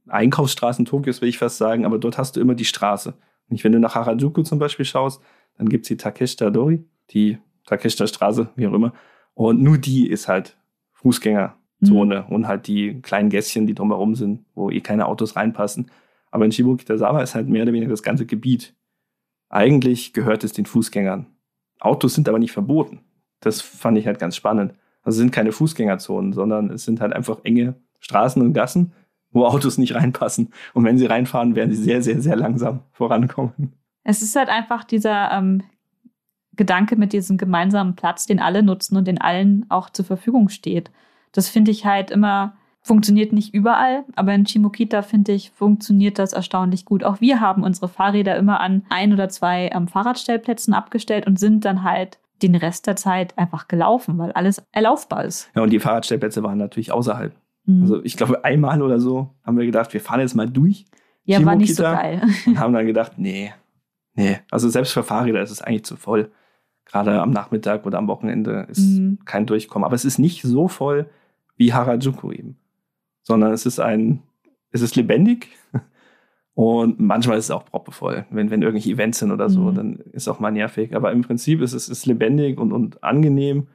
[0.09, 3.15] Einkaufsstraßen Tokios, will ich fast sagen, aber dort hast du immer die Straße.
[3.49, 5.23] Und wenn du nach Harajuku zum Beispiel schaust,
[5.57, 8.93] dann gibt es die Takeshita Dori, die Takeshita Straße, wie auch immer.
[9.35, 10.57] Und nur die ist halt
[10.93, 12.35] Fußgängerzone mhm.
[12.35, 15.91] und halt die kleinen Gässchen, die drumherum sind, wo eh keine Autos reinpassen.
[16.31, 18.75] Aber in Shibukitazawa ist halt mehr oder weniger das ganze Gebiet.
[19.49, 21.27] Eigentlich gehört es den Fußgängern.
[21.81, 23.01] Autos sind aber nicht verboten.
[23.45, 24.73] Das fand ich halt ganz spannend.
[25.03, 28.93] Also es sind keine Fußgängerzonen, sondern es sind halt einfach enge Straßen und Gassen,
[29.33, 30.53] wo Autos nicht reinpassen.
[30.73, 33.75] Und wenn sie reinfahren, werden sie sehr, sehr, sehr langsam vorankommen.
[34.03, 35.63] Es ist halt einfach dieser ähm,
[36.57, 40.91] Gedanke mit diesem gemeinsamen Platz, den alle nutzen und den allen auch zur Verfügung steht.
[41.33, 46.33] Das finde ich halt immer, funktioniert nicht überall, aber in Chimokita finde ich, funktioniert das
[46.33, 47.03] erstaunlich gut.
[47.03, 51.65] Auch wir haben unsere Fahrräder immer an ein oder zwei ähm, Fahrradstellplätzen abgestellt und sind
[51.65, 55.51] dann halt den Rest der Zeit einfach gelaufen, weil alles erlaufbar ist.
[55.55, 57.35] Ja, und die Fahrradstellplätze waren natürlich außerhalb.
[57.65, 57.83] Mhm.
[57.83, 60.85] Also ich glaube, einmal oder so haben wir gedacht, wir fahren jetzt mal durch.
[61.25, 62.23] Ja, Chimokita, war nicht so geil.
[62.47, 63.53] Und haben dann gedacht, nee,
[64.15, 66.31] Nee, also selbst für Fahrräder ist es eigentlich zu voll.
[66.85, 69.19] Gerade am Nachmittag oder am Wochenende ist mhm.
[69.25, 69.85] kein Durchkommen.
[69.85, 71.11] Aber es ist nicht so voll
[71.57, 72.57] wie Harajuku eben.
[73.23, 74.23] Sondern es ist ein,
[74.71, 75.49] es ist lebendig
[76.55, 78.27] und manchmal ist es auch proppevoll.
[78.31, 79.75] Wenn, wenn irgendwelche Events sind oder so, mhm.
[79.75, 80.95] dann ist es auch mal nervig.
[80.95, 83.67] Aber im Prinzip ist es ist lebendig und, und angenehm,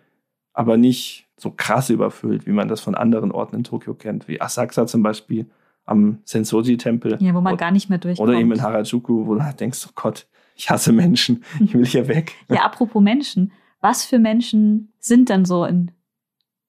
[0.54, 4.42] aber nicht so krass überfüllt, wie man das von anderen Orten in Tokio kennt, wie
[4.42, 5.50] Asakusa zum Beispiel
[5.86, 7.18] am Sensoji-Tempel.
[7.20, 8.30] Ja, wo man gar nicht mehr durchkommt.
[8.30, 11.86] Oder eben in Harajuku, wo du halt denkst, oh Gott, ich hasse Menschen, ich will
[11.86, 12.34] hier weg.
[12.50, 15.92] Ja, apropos Menschen, was für Menschen sind denn so in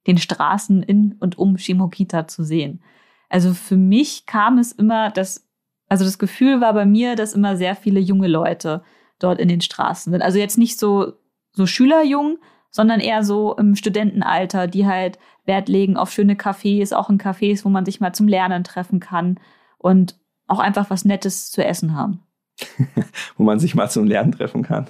[0.07, 2.83] den Straßen in und um Shimokita zu sehen?
[3.29, 5.49] Also für mich kam es immer, dass,
[5.91, 8.83] also das Gefühl war bei mir, dass immer sehr viele junge Leute
[9.19, 10.23] dort in den Straßen sind.
[10.23, 11.15] Also jetzt nicht so,
[11.53, 12.39] so Schülerjung,
[12.71, 17.65] sondern eher so im Studentenalter, die halt Wert legen auf schöne Cafés, auch in Cafés,
[17.65, 19.41] wo man sich mal zum Lernen treffen kann
[19.79, 22.23] und auch einfach was Nettes zu essen haben.
[23.37, 24.87] wo man sich mal zum Lernen treffen kann,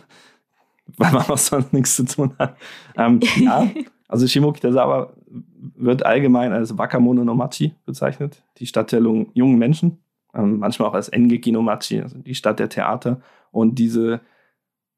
[0.99, 2.57] weil man auch sonst nichts zu tun hat.
[2.97, 3.67] Ähm, ja,
[4.09, 5.15] also Shimokitazawa
[5.77, 11.09] wird allgemein als Wakamono no Machi bezeichnet, die Stadt der jungen Menschen, manchmal auch als
[11.09, 13.21] Engeki no Machi, also die Stadt der Theater.
[13.51, 14.21] Und diese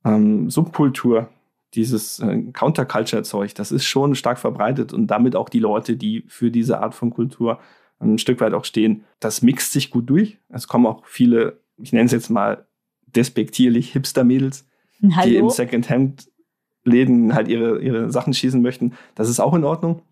[0.04, 1.28] ähm, Subkultur
[1.74, 6.50] dieses äh, Counterculture-Zeug, das ist schon stark verbreitet und damit auch die Leute, die für
[6.50, 7.60] diese Art von Kultur
[7.98, 9.04] ein Stück weit auch stehen.
[9.20, 10.38] Das mixt sich gut durch.
[10.48, 12.66] Es kommen auch viele, ich nenne es jetzt mal
[13.06, 14.66] despektierlich, Hipster-Mädels,
[15.00, 18.94] die im Second-Hand-Läden halt ihre, ihre Sachen schießen möchten.
[19.14, 20.02] Das ist auch in Ordnung.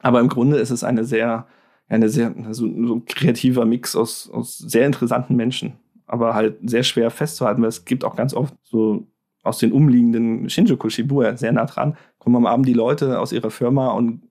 [0.00, 1.46] Aber im Grunde ist es eine sehr,
[1.88, 5.74] eine sehr, so, so kreativer Mix aus, aus sehr interessanten Menschen.
[6.06, 9.06] Aber halt sehr schwer festzuhalten, weil es gibt auch ganz oft so
[9.42, 13.50] aus den umliegenden Shinjuku, Shibuya, sehr nah dran, kommen am Abend die Leute aus ihrer
[13.50, 14.22] Firma und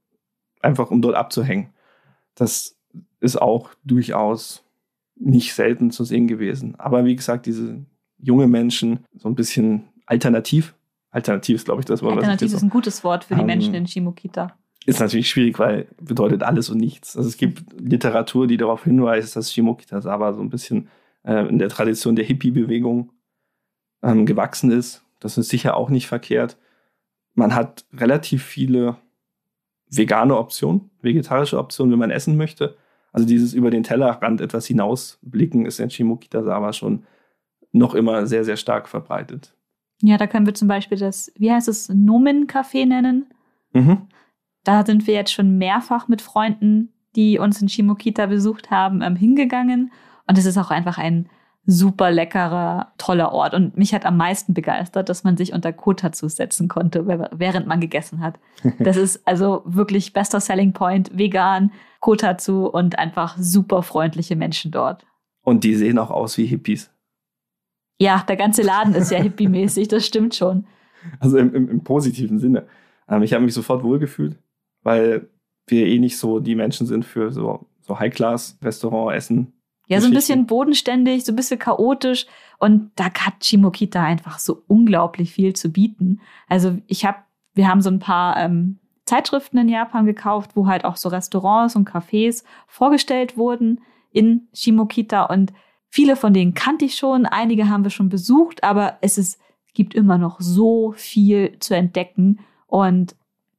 [0.61, 1.69] einfach um dort abzuhängen.
[2.35, 2.77] Das
[3.21, 4.63] ist auch durchaus
[5.15, 6.75] nicht selten zu sehen gewesen.
[6.77, 7.85] Aber wie gesagt, diese
[8.17, 10.75] junge Menschen, so ein bisschen alternativ.
[11.11, 12.17] Alternativ ist, glaube ich, das Wort.
[12.17, 14.57] Alternativ ist ein gutes Wort für die Menschen in Shimokita.
[14.85, 17.17] Ist natürlich schwierig, weil bedeutet alles und nichts.
[17.17, 20.89] Also es gibt Literatur, die darauf hinweist, dass Shimokita Saba so ein bisschen
[21.23, 23.11] äh, in der Tradition der Hippie-Bewegung
[24.03, 25.03] ähm, gewachsen ist.
[25.19, 26.57] Das ist sicher auch nicht verkehrt.
[27.33, 28.97] Man hat relativ viele
[29.89, 32.77] vegane Optionen, vegetarische Optionen, wenn man essen möchte.
[33.11, 37.05] Also dieses über den Tellerrand etwas hinausblicken ist in Shimokitazawa schon
[37.71, 39.53] noch immer sehr, sehr stark verbreitet.
[40.01, 43.27] Ja, da können wir zum Beispiel das, wie heißt es, Nomen-Café nennen.
[43.73, 44.07] Mhm.
[44.65, 49.15] Da sind wir jetzt schon mehrfach mit Freunden, die uns in Shimokita besucht haben, ähm,
[49.15, 49.91] hingegangen.
[50.27, 51.29] Und es ist auch einfach ein
[51.65, 53.53] super leckerer, toller Ort.
[53.53, 57.79] Und mich hat am meisten begeistert, dass man sich unter Kotatsu setzen konnte, während man
[57.79, 58.39] gegessen hat.
[58.79, 65.05] Das ist also wirklich bester Selling Point, vegan, Kotatsu und einfach super freundliche Menschen dort.
[65.41, 66.91] Und die sehen auch aus wie Hippies.
[67.99, 70.65] Ja, der ganze Laden ist ja hippie-mäßig, das stimmt schon.
[71.19, 72.65] Also im, im, im positiven Sinne.
[73.07, 74.39] Ähm, ich habe mich sofort wohlgefühlt,
[74.85, 75.29] weil
[75.67, 79.51] wir eh nicht so die Menschen sind für so, so High-Class-Restaurant-Essen
[79.87, 82.25] ja, so ein bisschen bodenständig, so ein bisschen chaotisch.
[82.57, 86.21] Und da hat Shimokita einfach so unglaublich viel zu bieten.
[86.47, 87.17] Also ich habe,
[87.53, 91.75] wir haben so ein paar ähm, Zeitschriften in Japan gekauft, wo halt auch so Restaurants
[91.75, 95.25] und Cafés vorgestellt wurden in Shimokita.
[95.25, 95.53] Und
[95.89, 99.39] viele von denen kannte ich schon, einige haben wir schon besucht, aber es ist,
[99.73, 102.39] gibt immer noch so viel zu entdecken.
[102.65, 103.15] Und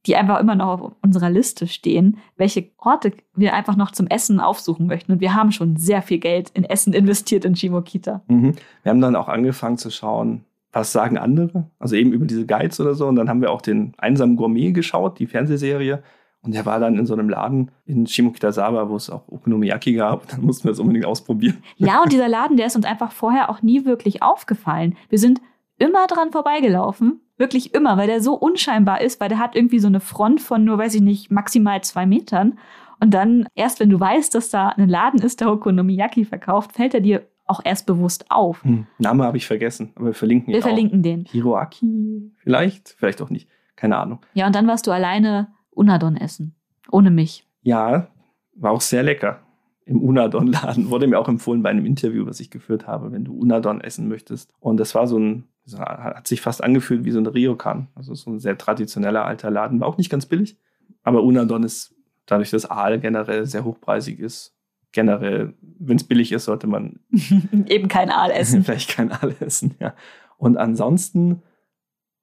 [0.07, 4.41] die einfach immer noch auf unserer Liste stehen, welche Orte wir einfach noch zum Essen
[4.41, 5.13] aufsuchen möchten.
[5.13, 8.23] Und wir haben schon sehr viel Geld in Essen investiert in Shimokita.
[8.29, 8.55] Mhm.
[8.83, 11.71] Wir haben dann auch angefangen zu schauen, was sagen andere?
[11.79, 13.07] Also eben über diese Guides oder so.
[13.07, 16.03] Und dann haben wir auch den Einsamen Gourmet geschaut, die Fernsehserie.
[16.43, 20.21] Und der war dann in so einem Laden in Shimokitazawa, wo es auch Okonomiyaki gab.
[20.23, 21.57] Und dann mussten wir es unbedingt ausprobieren.
[21.77, 24.97] Ja, und dieser Laden, der ist uns einfach vorher auch nie wirklich aufgefallen.
[25.09, 25.41] Wir sind
[25.79, 29.89] immer dran vorbeigelaufen Wirklich immer, weil der so unscheinbar ist, weil der hat irgendwie so
[29.89, 32.59] eine Front von nur, weiß ich nicht, maximal zwei Metern.
[32.99, 36.95] Und dann, erst wenn du weißt, dass da ein Laden ist, der Okonomiyaki verkauft, fällt
[36.95, 38.65] er dir auch erst bewusst auf.
[38.65, 40.55] Hm, Name habe ich vergessen, aber wir verlinken ihn.
[40.55, 41.25] Wir verlinken den.
[41.27, 42.33] Hiroaki?
[42.37, 43.49] Vielleicht, vielleicht auch nicht.
[43.77, 44.21] Keine Ahnung.
[44.35, 46.55] Ja, und dann warst du alleine Unadon essen.
[46.91, 47.47] Ohne mich.
[47.63, 48.09] Ja,
[48.55, 49.41] war auch sehr lecker.
[49.85, 53.37] Im Unadon-Laden wurde mir auch empfohlen bei einem Interview, was ich geführt habe, wenn du
[53.37, 54.53] Unadon essen möchtest.
[54.59, 57.89] Und das war so ein hat sich fast angefühlt wie so ein Ryokan.
[57.95, 59.81] Also so ein sehr traditioneller alter Laden.
[59.81, 60.57] War auch nicht ganz billig.
[61.03, 61.95] Aber Unadon ist
[62.27, 64.55] dadurch, dass Aal generell sehr hochpreisig ist,
[64.93, 67.01] generell, wenn es billig ist, sollte man
[67.67, 68.65] eben kein Aal essen.
[68.65, 69.95] vielleicht kein Aal essen, ja.
[70.39, 71.43] Und ansonsten,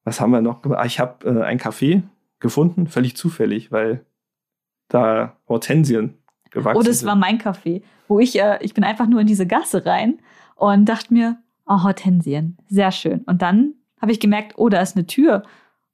[0.04, 0.80] was haben wir noch gemacht?
[0.80, 2.04] Ah, ich habe äh, ein Café
[2.40, 4.06] gefunden, völlig zufällig, weil
[4.88, 6.16] da Hortensien
[6.52, 6.88] gewachsen sind.
[6.88, 7.08] Oh, das sind.
[7.08, 10.20] war mein Café, wo ich, äh, ich bin einfach nur in diese Gasse rein
[10.56, 13.22] und dachte mir, oh, Hortensien, sehr schön.
[13.22, 15.44] Und dann habe ich gemerkt, oh, da ist eine Tür.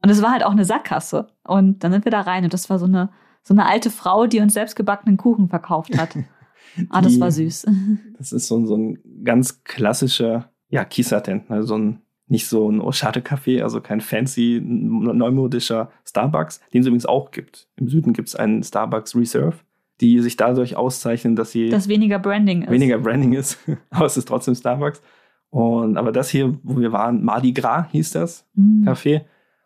[0.01, 1.27] Und es war halt auch eine Sackgasse.
[1.43, 3.10] Und dann sind wir da rein und das war so eine,
[3.43, 6.15] so eine alte Frau, die uns selbstgebackenen Kuchen verkauft hat.
[6.89, 7.67] ah, das war süß.
[8.17, 12.79] Das ist so, so ein ganz klassischer, ja, Kisaten, also so ein nicht so ein
[12.79, 17.67] Oshade-Café, also kein fancy, neumodischer Starbucks, den es übrigens auch gibt.
[17.75, 19.55] Im Süden gibt es einen Starbucks Reserve,
[19.99, 21.69] die sich dadurch auszeichnen, dass sie.
[21.69, 22.71] Das weniger Branding ist.
[22.71, 23.58] Weniger Branding ist,
[23.89, 25.01] aber es ist trotzdem Starbucks.
[25.49, 28.88] Und aber das hier, wo wir waren, Mardi Gras hieß das mm.
[28.88, 29.21] Café.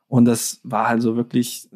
[0.08, 1.70] Und das war halt so wirklich,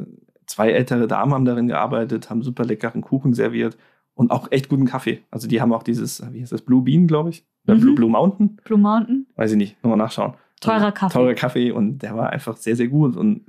[0.46, 3.78] zwei ältere Damen haben darin gearbeitet, haben super leckeren Kuchen serviert
[4.14, 5.24] und auch echt guten Kaffee.
[5.30, 7.46] Also die haben auch dieses, wie heißt das, Blue Bean, glaube ich.
[7.66, 7.80] Mhm.
[7.80, 8.58] Blue, Blue Mountain.
[8.64, 9.28] Blue Mountain.
[9.36, 10.34] Weiß ich nicht, nochmal nachschauen.
[10.62, 11.14] Teurer Kaffee.
[11.14, 13.16] Teurer Kaffee und der war einfach sehr, sehr gut.
[13.16, 13.46] Und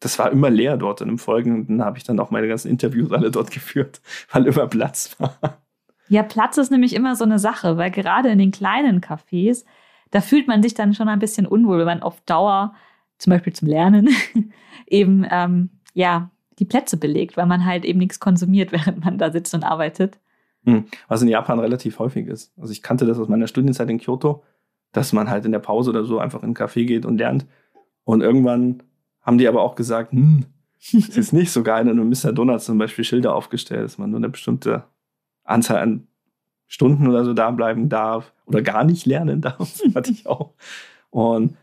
[0.00, 1.02] das war immer leer dort.
[1.02, 4.00] Und im Folgenden habe ich dann auch meine ganzen Interviews alle dort geführt,
[4.32, 5.36] weil immer Platz war.
[6.08, 9.64] Ja, Platz ist nämlich immer so eine Sache, weil gerade in den kleinen Cafés,
[10.10, 12.74] da fühlt man sich dann schon ein bisschen unwohl, wenn man auf Dauer,
[13.18, 14.08] zum Beispiel zum Lernen,
[14.86, 19.30] eben ähm, ja die Plätze belegt, weil man halt eben nichts konsumiert, während man da
[19.30, 20.18] sitzt und arbeitet.
[20.64, 20.86] Hm.
[21.08, 22.52] Was in Japan relativ häufig ist.
[22.58, 24.42] Also ich kannte das aus meiner Studienzeit in Kyoto,
[24.92, 27.46] dass man halt in der Pause oder so einfach in einen Café geht und lernt.
[28.04, 28.82] Und irgendwann
[29.20, 30.46] haben die aber auch gesagt, hm,
[30.78, 31.88] es ist nicht so geil.
[31.88, 32.32] Und in Mr.
[32.32, 34.84] Donuts zum Beispiel Schilder aufgestellt, dass man nur eine bestimmte
[35.44, 36.07] Anzahl an
[36.68, 39.80] Stunden oder so da bleiben darf oder gar nicht lernen darf.
[39.94, 40.52] hatte ich auch.
[41.10, 41.56] Und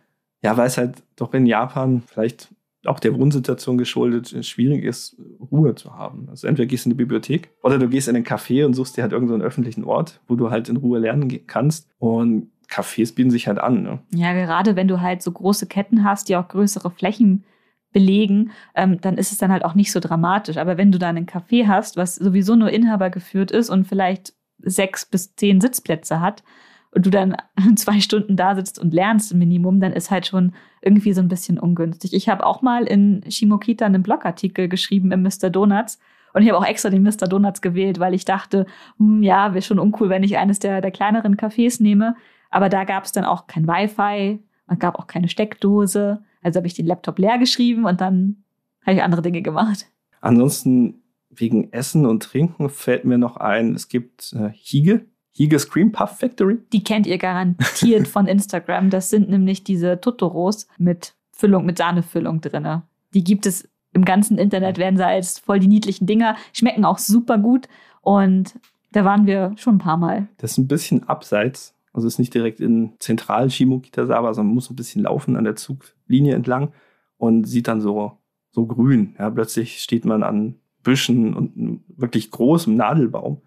[0.44, 2.50] ja, weil es halt doch in Japan vielleicht
[2.86, 5.18] auch der Wohnsituation geschuldet schwierig ist,
[5.52, 6.28] Ruhe zu haben.
[6.30, 8.98] Also entweder gehst du in die Bibliothek oder du gehst in einen Café und suchst
[8.98, 11.89] dir halt irgendeinen so öffentlichen Ort, wo du halt in Ruhe lernen kannst.
[11.98, 13.84] Und Cafés bieten sich halt an.
[13.84, 14.00] Ne?
[14.13, 17.44] Ja, gerade wenn du halt so große Ketten hast, die auch größere Flächen
[17.91, 20.58] belegen, ähm, dann ist es dann halt auch nicht so dramatisch.
[20.58, 24.34] Aber wenn du dann ein Café hast, was sowieso nur Inhaber geführt ist und vielleicht
[24.65, 26.43] sechs bis zehn Sitzplätze hat
[26.91, 27.36] und du dann
[27.75, 31.28] zwei Stunden da sitzt und lernst im Minimum, dann ist halt schon irgendwie so ein
[31.28, 32.13] bisschen ungünstig.
[32.13, 35.49] Ich habe auch mal in Shimokita einen Blogartikel geschrieben im Mr.
[35.49, 35.99] Donuts
[36.34, 37.28] und ich habe auch extra den Mr.
[37.28, 38.65] Donuts gewählt, weil ich dachte,
[38.97, 42.15] hm, ja, wäre schon uncool, wenn ich eines der, der kleineren Cafés nehme.
[42.49, 46.23] Aber da gab es dann auch kein Wi-Fi, es gab auch keine Steckdose.
[46.41, 48.43] Also habe ich den Laptop leer geschrieben und dann
[48.86, 49.88] habe ich andere Dinge gemacht.
[50.21, 51.01] Ansonsten
[51.39, 55.06] wegen Essen und Trinken fällt mir noch ein, es gibt äh, Hige.
[55.32, 56.60] Hige Scream Puff Factory.
[56.71, 58.89] Die kennt ihr garantiert von Instagram.
[58.89, 62.84] Das sind nämlich diese Totoros mit Füllung, mit Sahnefüllung drin.
[63.13, 67.00] Die gibt es im ganzen Internet, werden sie als voll die niedlichen Dinger, schmecken auch
[67.00, 67.67] super gut.
[68.02, 68.58] Und
[68.93, 70.30] da waren wir schon ein paar Mal.
[70.38, 74.76] Das ist ein bisschen abseits also ist nicht direkt in zentral Shimokitazawa, sondern muss ein
[74.76, 76.74] bisschen laufen an der Zuglinie entlang
[77.17, 78.17] und sieht dann so,
[78.52, 79.15] so grün.
[79.17, 83.41] Ja, plötzlich steht man an Büschen und einem wirklich großem Nadelbaum,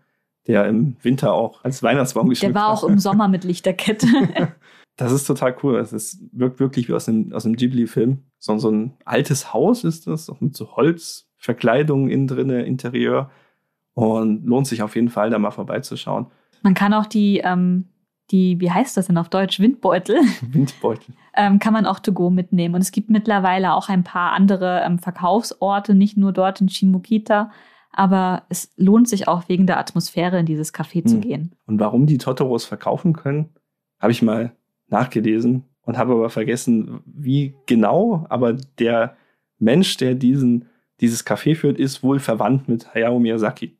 [0.46, 4.06] der im Winter auch als Weihnachtsbaum geschmückt Der war auch im Sommer mit Lichterkette.
[4.96, 5.78] das ist total cool.
[5.78, 8.24] Es wirkt wirklich wie aus einem, aus einem Ghibli-Film.
[8.38, 13.30] So, so ein altes Haus ist das, auch mit so Holzverkleidungen innen drin, Interieur.
[13.94, 16.26] Und lohnt sich auf jeden Fall, da mal vorbeizuschauen.
[16.62, 17.88] Man kann auch die ähm,
[18.30, 20.16] die, wie heißt das denn auf Deutsch, Windbeutel.
[20.42, 21.14] Windbeutel.
[21.34, 22.74] ähm, kann man auch to go mitnehmen.
[22.74, 27.50] Und es gibt mittlerweile auch ein paar andere ähm, Verkaufsorte, nicht nur dort in Shimokita.
[27.90, 31.06] Aber es lohnt sich auch wegen der Atmosphäre in dieses Café hm.
[31.06, 31.54] zu gehen.
[31.66, 33.50] Und warum die Totoros verkaufen können,
[33.98, 34.52] habe ich mal
[34.88, 38.26] nachgelesen und habe aber vergessen, wie genau.
[38.28, 39.16] Aber der
[39.58, 40.66] Mensch, der diesen,
[41.00, 43.77] dieses Café führt, ist wohl verwandt mit Hayao Miyazaki.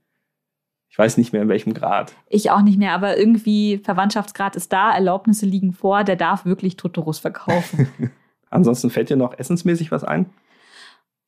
[0.90, 2.14] Ich weiß nicht mehr in welchem Grad.
[2.28, 6.76] Ich auch nicht mehr, aber irgendwie Verwandtschaftsgrad ist da, Erlaubnisse liegen vor, der darf wirklich
[6.76, 7.88] Totoros verkaufen.
[8.50, 10.26] Ansonsten fällt dir noch essensmäßig was ein?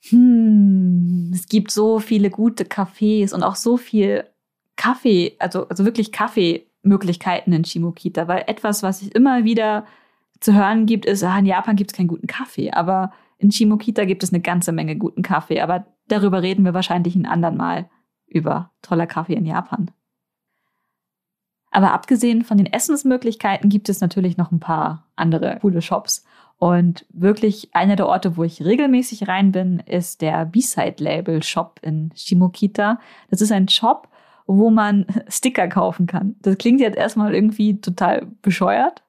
[0.08, 4.24] Hm, es gibt so viele gute Cafés und auch so viel
[4.76, 9.84] Kaffee, also, also wirklich Kaffeemöglichkeiten in Shimokita, weil etwas, was es immer wieder
[10.40, 14.06] zu hören gibt, ist, ah, in Japan gibt es keinen guten Kaffee, aber in Shimokita
[14.06, 17.90] gibt es eine ganze Menge guten Kaffee, aber darüber reden wir wahrscheinlich ein andern Mal
[18.30, 19.90] über toller Kaffee in Japan.
[21.70, 26.24] Aber abgesehen von den Essensmöglichkeiten gibt es natürlich noch ein paar andere coole Shops.
[26.58, 31.80] Und wirklich einer der Orte, wo ich regelmäßig rein bin, ist der B-Side Label Shop
[31.82, 32.98] in Shimokita.
[33.30, 34.08] Das ist ein Shop,
[34.46, 36.36] wo man Sticker kaufen kann.
[36.40, 39.02] Das klingt jetzt erstmal irgendwie total bescheuert,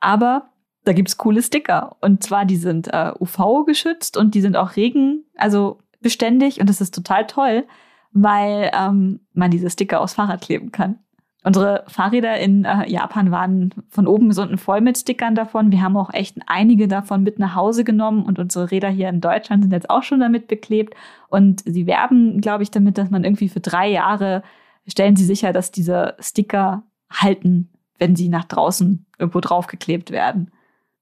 [0.00, 0.50] aber
[0.84, 1.96] da gibt's coole Sticker.
[2.00, 6.68] Und zwar, die sind äh, UV geschützt und die sind auch regen, also beständig und
[6.68, 7.64] das ist total toll
[8.12, 10.98] weil ähm, man diese Sticker aufs Fahrrad kleben kann.
[11.42, 15.72] Unsere Fahrräder in äh, Japan waren von oben bis unten voll mit Stickern davon.
[15.72, 19.22] Wir haben auch echt einige davon mit nach Hause genommen und unsere Räder hier in
[19.22, 20.94] Deutschland sind jetzt auch schon damit beklebt.
[21.28, 24.42] Und sie werben, glaube ich, damit, dass man irgendwie für drei Jahre
[24.86, 30.50] stellen sie sicher, dass diese Sticker halten, wenn sie nach draußen irgendwo draufgeklebt werden.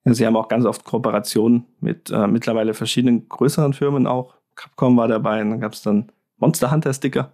[0.05, 4.35] Sie haben auch ganz oft Kooperationen mit äh, mittlerweile verschiedenen größeren Firmen auch.
[4.55, 7.33] Capcom war dabei und dann gab es dann Monster Hunter Sticker.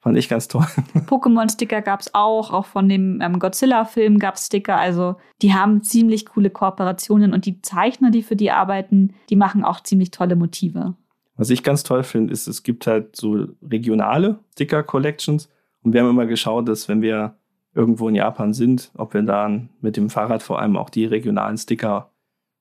[0.00, 0.64] Fand ich ganz toll.
[1.06, 4.78] Pokémon-Sticker gab es auch, auch von dem ähm, Godzilla-Film gab es Sticker.
[4.78, 9.62] Also die haben ziemlich coole Kooperationen und die Zeichner, die für die arbeiten, die machen
[9.62, 10.94] auch ziemlich tolle Motive.
[11.36, 15.50] Was ich ganz toll finde, ist, es gibt halt so regionale Sticker-Collections.
[15.82, 17.36] Und wir haben immer geschaut, dass wenn wir
[17.74, 21.58] irgendwo in Japan sind, ob wir dann mit dem Fahrrad vor allem auch die regionalen
[21.58, 22.10] Sticker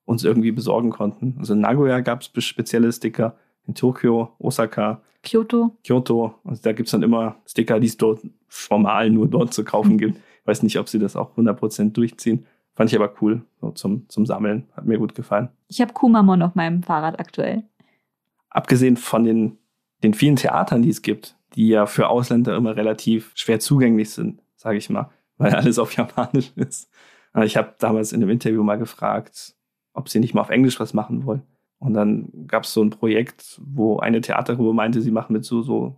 [0.06, 1.36] uns irgendwie besorgen konnten.
[1.40, 3.36] Also in Nagoya gab es spezielle Sticker,
[3.70, 5.78] in Tokio, Osaka, Kyoto.
[5.84, 6.36] Kyoto.
[6.44, 9.98] Also da gibt es dann immer Sticker, die es dort formal nur dort zu kaufen
[10.00, 10.18] gibt.
[10.18, 12.46] Ich weiß nicht, ob sie das auch 100% durchziehen.
[12.74, 14.68] Fand ich aber cool so zum, zum Sammeln.
[14.76, 15.50] Hat mir gut gefallen.
[15.68, 17.64] Ich habe Kumamon auf meinem Fahrrad aktuell.
[18.50, 19.58] Abgesehen von den,
[20.02, 24.42] den vielen Theatern, die es gibt, die ja für Ausländer immer relativ schwer zugänglich sind,
[24.56, 26.90] sage ich mal, weil alles auf Japanisch ist.
[27.44, 29.56] Ich habe damals in einem Interview mal gefragt,
[29.94, 31.44] ob sie nicht mal auf Englisch was machen wollen.
[31.80, 35.62] Und dann gab es so ein Projekt, wo eine Theatergruppe meinte, sie machen mit so,
[35.62, 35.96] so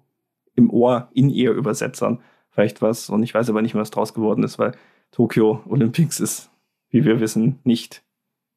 [0.55, 2.19] im Ohr in ihr Übersetzern
[2.49, 3.09] vielleicht was.
[3.09, 4.73] Und ich weiß aber nicht mehr, was draus geworden ist, weil
[5.11, 6.51] Tokyo Olympics ist,
[6.89, 8.03] wie wir wissen, nicht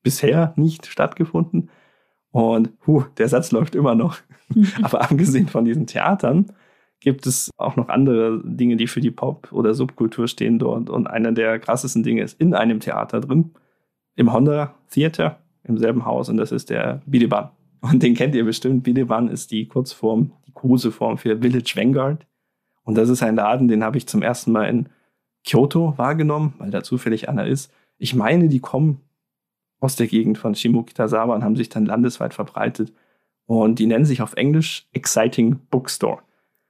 [0.03, 1.71] bisher nicht stattgefunden.
[2.31, 4.19] Und huh, der Satz läuft immer noch.
[4.83, 6.53] aber abgesehen von diesen Theatern
[7.01, 10.91] gibt es auch noch andere Dinge, die für die Pop- oder Subkultur stehen dort.
[10.91, 13.53] Und einer der krassesten Dinge ist in einem Theater drin,
[14.17, 17.51] im Honda Theater im selben Haus und das ist der Bideban.
[17.81, 18.83] Und den kennt ihr bestimmt.
[18.83, 22.27] Bideban ist die Kurzform, die Koseform für Village Vanguard.
[22.83, 24.89] Und das ist ein Laden, den habe ich zum ersten Mal in
[25.47, 27.71] Kyoto wahrgenommen, weil da zufällig einer ist.
[27.99, 29.01] Ich meine, die kommen
[29.81, 32.93] aus der Gegend von Shimokitazawa und haben sich dann landesweit verbreitet.
[33.47, 36.21] Und die nennen sich auf Englisch Exciting Bookstore.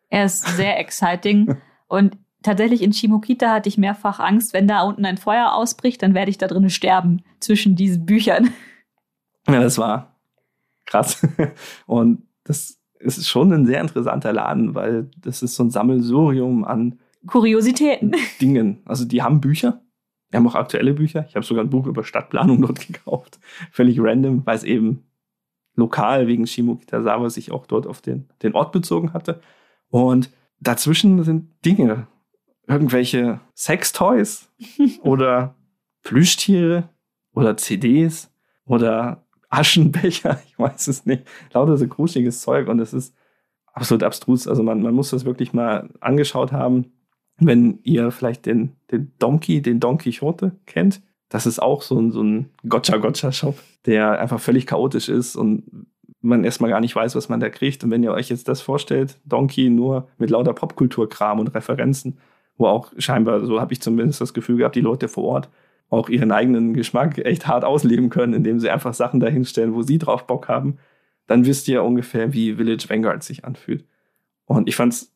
[0.09, 1.57] Er ist sehr exciting.
[1.87, 6.15] und tatsächlich in Shimokita hatte ich mehrfach Angst, wenn da unten ein Feuer ausbricht, dann
[6.15, 8.51] werde ich da drinnen sterben zwischen diesen Büchern.
[9.49, 10.15] Ja, das war
[10.87, 11.27] krass.
[11.87, 16.99] Und das ist schon ein sehr interessanter Laden, weil das ist so ein Sammelsurium an
[17.27, 18.15] Kuriositäten.
[18.41, 18.83] Dingen.
[18.85, 19.81] Also die haben Bücher.
[20.33, 21.27] Die haben auch aktuelle Bücher.
[21.29, 23.39] Ich habe sogar ein Buch über Stadtplanung dort gekauft.
[23.71, 25.05] Völlig random, weil es eben
[25.77, 29.41] lokal wegen Shimokitazawa sich auch dort auf den, den Ort bezogen hatte.
[29.89, 30.31] Und
[30.61, 32.07] dazwischen sind Dinge.
[32.67, 34.51] Irgendwelche Sextoys
[35.03, 35.55] oder
[36.03, 36.89] Plüschtiere
[37.35, 38.33] oder CDs
[38.65, 39.24] oder
[39.55, 41.25] Aschenbecher, ich weiß es nicht.
[41.53, 43.15] Lauter so gruseliges Zeug und es ist
[43.73, 44.47] absolut abstrus.
[44.49, 46.93] Also man, man muss das wirklich mal angeschaut haben.
[47.39, 52.13] Wenn ihr vielleicht den, den Donkey, den Don Quixote kennt, das ist auch so ein,
[52.13, 55.87] so ein Gotcha-Gotcha-Shop, der einfach völlig chaotisch ist und
[56.21, 57.83] man erstmal gar nicht weiß, was man da kriegt.
[57.83, 62.19] Und wenn ihr euch jetzt das vorstellt, Donkey nur mit lauter Popkulturkram und Referenzen,
[62.57, 65.49] wo auch scheinbar, so habe ich zumindest das Gefühl gehabt, die Leute vor Ort
[65.95, 69.99] auch ihren eigenen Geschmack echt hart ausleben können, indem sie einfach Sachen dahinstellen, wo sie
[69.99, 70.79] drauf Bock haben,
[71.27, 73.85] dann wisst ihr ungefähr, wie Village Vanguard sich anfühlt.
[74.45, 75.13] Und ich fand es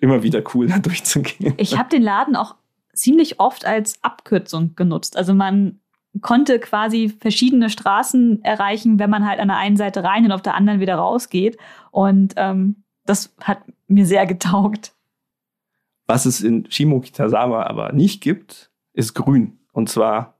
[0.00, 1.54] immer wieder cool, da durchzugehen.
[1.56, 2.54] Ich habe den Laden auch
[2.92, 5.16] ziemlich oft als Abkürzung genutzt.
[5.16, 5.80] Also man
[6.20, 10.42] konnte quasi verschiedene Straßen erreichen, wenn man halt an der einen Seite rein und auf
[10.42, 11.58] der anderen wieder rausgeht.
[11.90, 14.92] Und ähm, das hat mir sehr getaugt.
[16.06, 19.57] Was es in Shimokitazawa aber nicht gibt, ist Grün.
[19.78, 20.34] Und zwar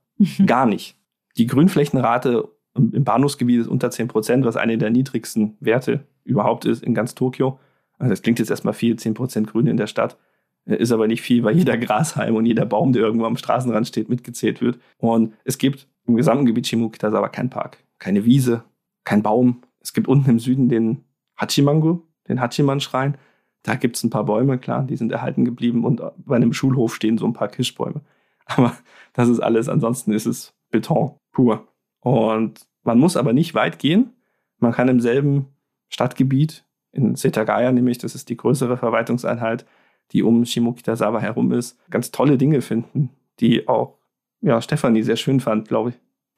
[0.45, 0.97] gar nicht.
[1.37, 6.83] Die Grünflächenrate im Bahnhofsgebiet ist unter 10 Prozent, was eine der niedrigsten Werte überhaupt ist
[6.83, 7.57] in ganz Tokio.
[7.99, 10.17] Also das klingt jetzt erstmal viel, 10 Prozent Grün in der Stadt.
[10.65, 13.87] Äh, ist aber nicht viel, weil jeder Grashalm und jeder Baum, der irgendwo am Straßenrand
[13.87, 14.77] steht, mitgezählt wird.
[14.97, 18.65] Und es gibt im gesamten Gebiet Shimokita aber keinen Park, keine Wiese,
[19.05, 19.61] kein Baum.
[19.79, 21.05] Es gibt unten im Süden den
[21.37, 23.17] Hachimango, den Hachiman-Schrein.
[23.63, 25.85] Da gibt es ein paar Bäume, klar, die sind erhalten geblieben.
[25.85, 28.01] Und bei einem Schulhof stehen so ein paar Kirschbäume.
[28.49, 28.75] Aber
[29.13, 29.69] das ist alles.
[29.69, 31.67] Ansonsten ist es Beton pur.
[32.01, 34.13] Und man muss aber nicht weit gehen.
[34.57, 35.47] Man kann im selben
[35.89, 39.65] Stadtgebiet, in Setagaya nämlich, das ist die größere Verwaltungseinheit,
[40.11, 43.97] die um Shimokitazawa herum ist, ganz tolle Dinge finden, die auch
[44.41, 45.95] ja, Stefanie sehr schön fand, glaube ich.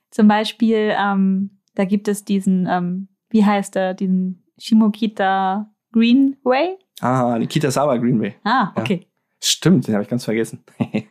[0.09, 6.77] Zum Beispiel, ähm, da gibt es diesen, ähm, wie heißt der, diesen Shimokita Greenway?
[6.99, 8.35] Ah, die Kitazawa Greenway.
[8.43, 9.01] Ah, okay.
[9.01, 9.07] Ja.
[9.39, 10.63] Stimmt, den habe ich ganz vergessen.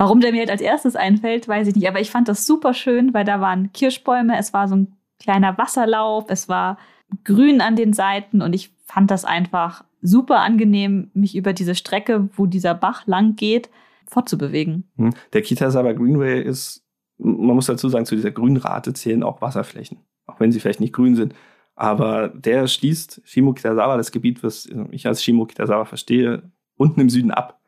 [0.00, 1.86] Warum der mir halt als erstes einfällt, weiß ich nicht.
[1.86, 5.58] Aber ich fand das super schön, weil da waren Kirschbäume, es war so ein kleiner
[5.58, 6.78] Wasserlauf, es war
[7.22, 12.30] grün an den Seiten und ich fand das einfach super angenehm, mich über diese Strecke,
[12.34, 13.68] wo dieser Bach lang geht,
[14.06, 14.88] fortzubewegen.
[14.96, 15.12] Hm.
[15.34, 16.82] Der Kitasawa Greenway ist,
[17.18, 20.94] man muss dazu sagen, zu dieser Grünrate zählen auch Wasserflächen, auch wenn sie vielleicht nicht
[20.94, 21.34] grün sind.
[21.74, 27.10] Aber der schließt Shimo Kitazawa, das Gebiet, was ich als Shimo Kitazawa verstehe, unten im
[27.10, 27.60] Süden ab.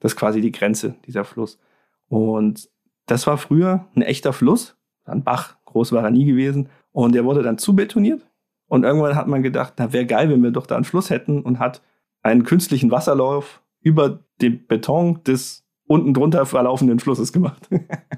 [0.00, 1.60] Das ist quasi die Grenze, dieser Fluss.
[2.08, 2.68] Und
[3.06, 6.68] das war früher ein echter Fluss, ein Bach, groß war er nie gewesen.
[6.92, 8.26] Und der wurde dann zubetoniert.
[8.68, 11.42] Und irgendwann hat man gedacht, na wäre geil, wenn wir doch da einen Fluss hätten
[11.42, 11.82] und hat
[12.22, 17.68] einen künstlichen Wasserlauf über den Beton des unten drunter verlaufenden Flusses gemacht.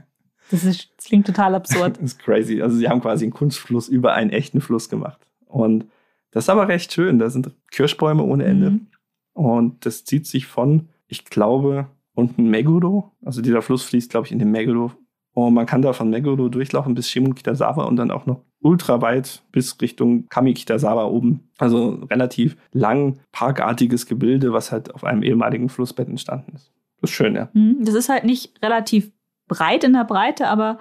[0.50, 1.96] das, ist, das klingt total absurd.
[1.96, 2.62] das ist crazy.
[2.62, 5.20] Also sie haben quasi einen Kunstfluss über einen echten Fluss gemacht.
[5.46, 5.86] Und
[6.30, 7.18] das ist aber recht schön.
[7.18, 8.70] Da sind Kirschbäume ohne Ende.
[8.70, 8.86] Mhm.
[9.34, 11.88] Und das zieht sich von, ich glaube,
[12.18, 13.12] unten Meguro.
[13.24, 14.90] Also dieser Fluss fließt, glaube ich, in den Meguro.
[15.34, 19.44] Und man kann da von Meguro durchlaufen bis Shimokitazawa und dann auch noch ultra weit
[19.52, 21.48] bis Richtung Kamikitazawa oben.
[21.58, 26.72] Also relativ lang, parkartiges Gebilde, was halt auf einem ehemaligen Flussbett entstanden ist.
[27.00, 27.50] Das ist schön, ja.
[27.52, 27.84] Mhm.
[27.84, 29.12] Das ist halt nicht relativ
[29.46, 30.78] breit in der Breite, aber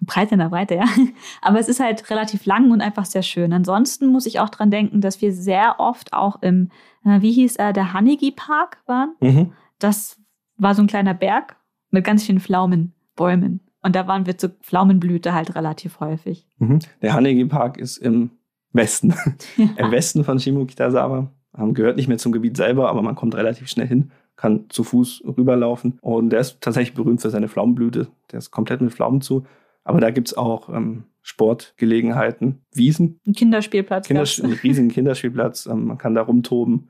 [0.00, 0.86] breit in der Breite, ja.
[1.42, 3.52] Aber es ist halt relativ lang und einfach sehr schön.
[3.52, 6.70] Ansonsten muss ich auch dran denken, dass wir sehr oft auch im,
[7.04, 9.14] äh, wie hieß er, der Hanegi Park waren.
[9.20, 9.52] Mhm.
[9.78, 10.19] Das
[10.60, 11.56] war so ein kleiner Berg
[11.90, 13.60] mit ganz vielen Pflaumenbäumen.
[13.82, 16.46] Und da waren wir zur Pflaumenblüte halt relativ häufig.
[16.58, 16.80] Mhm.
[17.02, 18.30] Der Hanegi Park ist im
[18.72, 19.14] Westen.
[19.56, 19.68] Ja.
[19.76, 21.30] Im Westen von Shimokitazawa.
[21.72, 25.22] Gehört nicht mehr zum Gebiet selber, aber man kommt relativ schnell hin kann zu Fuß
[25.36, 25.98] rüberlaufen.
[26.00, 28.08] Und der ist tatsächlich berühmt für seine Pflaumenblüte.
[28.32, 29.44] Der ist komplett mit Pflaumen zu.
[29.84, 33.20] Aber da gibt es auch ähm, Sportgelegenheiten, Wiesen.
[33.26, 34.06] Ein Kinderspielplatz.
[34.06, 35.66] Kinders einen riesigen Kinderspielplatz.
[35.66, 36.88] Ähm, man kann da rumtoben.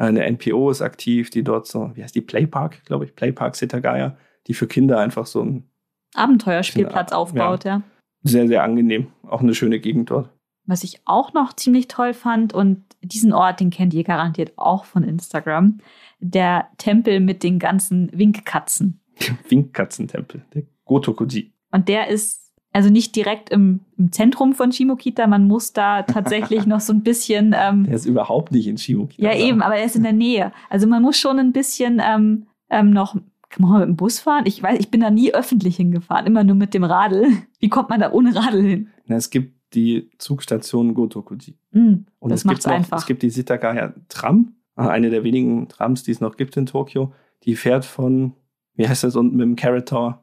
[0.00, 4.16] Eine NPO ist aktiv, die dort so, wie heißt die, Playpark, glaube ich, Playpark Setagaya,
[4.46, 5.68] die für Kinder einfach so ein
[6.14, 7.76] Abenteuerspielplatz aufbaut, ja.
[7.76, 7.82] ja.
[8.22, 9.08] Sehr, sehr angenehm.
[9.28, 10.30] Auch eine schöne Gegend dort.
[10.64, 14.86] Was ich auch noch ziemlich toll fand, und diesen Ort, den kennt ihr garantiert auch
[14.86, 15.78] von Instagram,
[16.18, 19.02] der Tempel mit den ganzen Winkkatzen.
[19.50, 21.52] Winkkatzentempel, der Gotokuji.
[21.72, 22.39] Und der ist
[22.72, 27.02] also nicht direkt im, im, Zentrum von Shimokita, man muss da tatsächlich noch so ein
[27.02, 27.54] bisschen.
[27.58, 29.22] Ähm, der ist überhaupt nicht in Shimokita.
[29.22, 30.52] Ja, eben, aber er ist in der Nähe.
[30.68, 33.16] Also man muss schon ein bisschen ähm, ähm, noch.
[33.52, 34.44] Kann man mit dem Bus fahren?
[34.46, 37.26] Ich weiß, ich bin da nie öffentlich hingefahren, immer nur mit dem Radl.
[37.58, 38.90] Wie kommt man da ohne Radl hin?
[39.06, 41.58] Na, es gibt die Zugstation Gotokuji.
[41.72, 42.98] Mm, und das es gibt noch, einfach.
[42.98, 46.66] Es gibt die Sitagaya Tram, äh, eine der wenigen Trams, die es noch gibt in
[46.66, 47.12] Tokio.
[47.42, 48.34] Die fährt von,
[48.74, 50.22] wie heißt das unten mit dem Carrot Tower?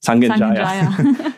[0.00, 0.66] Sangenjaya.
[0.66, 1.16] Sangenjaya,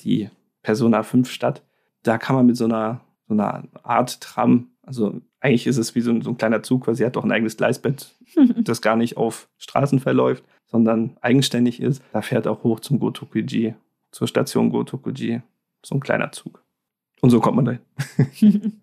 [0.00, 0.30] die
[0.62, 1.62] Persona 5 Stadt.
[2.02, 6.00] Da kann man mit so einer, so einer Art Tram, also eigentlich ist es wie
[6.00, 8.14] so ein, so ein kleiner Zug, weil sie hat doch ein eigenes Gleisbett,
[8.62, 12.02] das gar nicht auf Straßen verläuft, sondern eigenständig ist.
[12.12, 13.74] Da fährt auch hoch zum Gotokuji,
[14.10, 15.42] zur Station Gotokuji,
[15.84, 16.64] so ein kleiner Zug.
[17.20, 17.80] Und so kommt man dahin.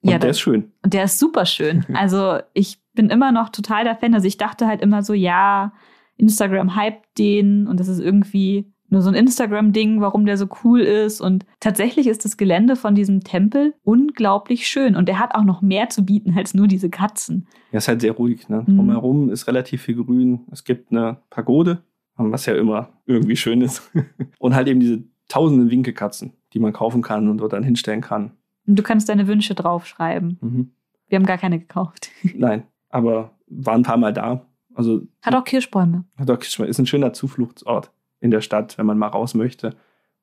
[0.00, 0.72] Und ja, der ist schön.
[0.82, 1.84] Und der ist super schön.
[1.94, 4.14] Also ich bin immer noch total der Fan.
[4.14, 5.72] Also ich dachte halt immer so, ja,
[6.16, 10.80] Instagram hypt den und das ist irgendwie nur so ein Instagram-Ding, warum der so cool
[10.80, 11.20] ist.
[11.20, 14.96] Und tatsächlich ist das Gelände von diesem Tempel unglaublich schön.
[14.96, 17.46] Und der hat auch noch mehr zu bieten als nur diese Katzen.
[17.72, 18.48] Ja, ist halt sehr ruhig.
[18.48, 18.64] Ne?
[18.66, 18.76] Mhm.
[18.76, 20.40] Drumherum ist relativ viel Grün.
[20.50, 21.82] Es gibt eine Pagode,
[22.16, 23.90] was ja immer irgendwie schön ist.
[24.38, 28.32] und halt eben diese tausenden Winkelkatzen, die man kaufen kann und dort dann hinstellen kann.
[28.66, 30.38] Und du kannst deine Wünsche draufschreiben.
[30.40, 30.70] Mhm.
[31.08, 32.10] Wir haben gar keine gekauft.
[32.34, 34.46] Nein, aber waren ein paar Mal da.
[34.74, 36.04] Also, hat auch Kirschbäume.
[36.16, 36.68] Hat auch Kirschbäume.
[36.68, 37.90] Ist ein schöner Zufluchtsort
[38.20, 39.76] in der Stadt, wenn man mal raus möchte.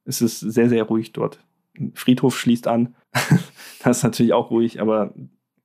[0.04, 1.40] Es ist sehr, sehr ruhig dort.
[1.78, 2.96] Ein Friedhof schließt an.
[3.84, 5.14] das ist natürlich auch ruhig, aber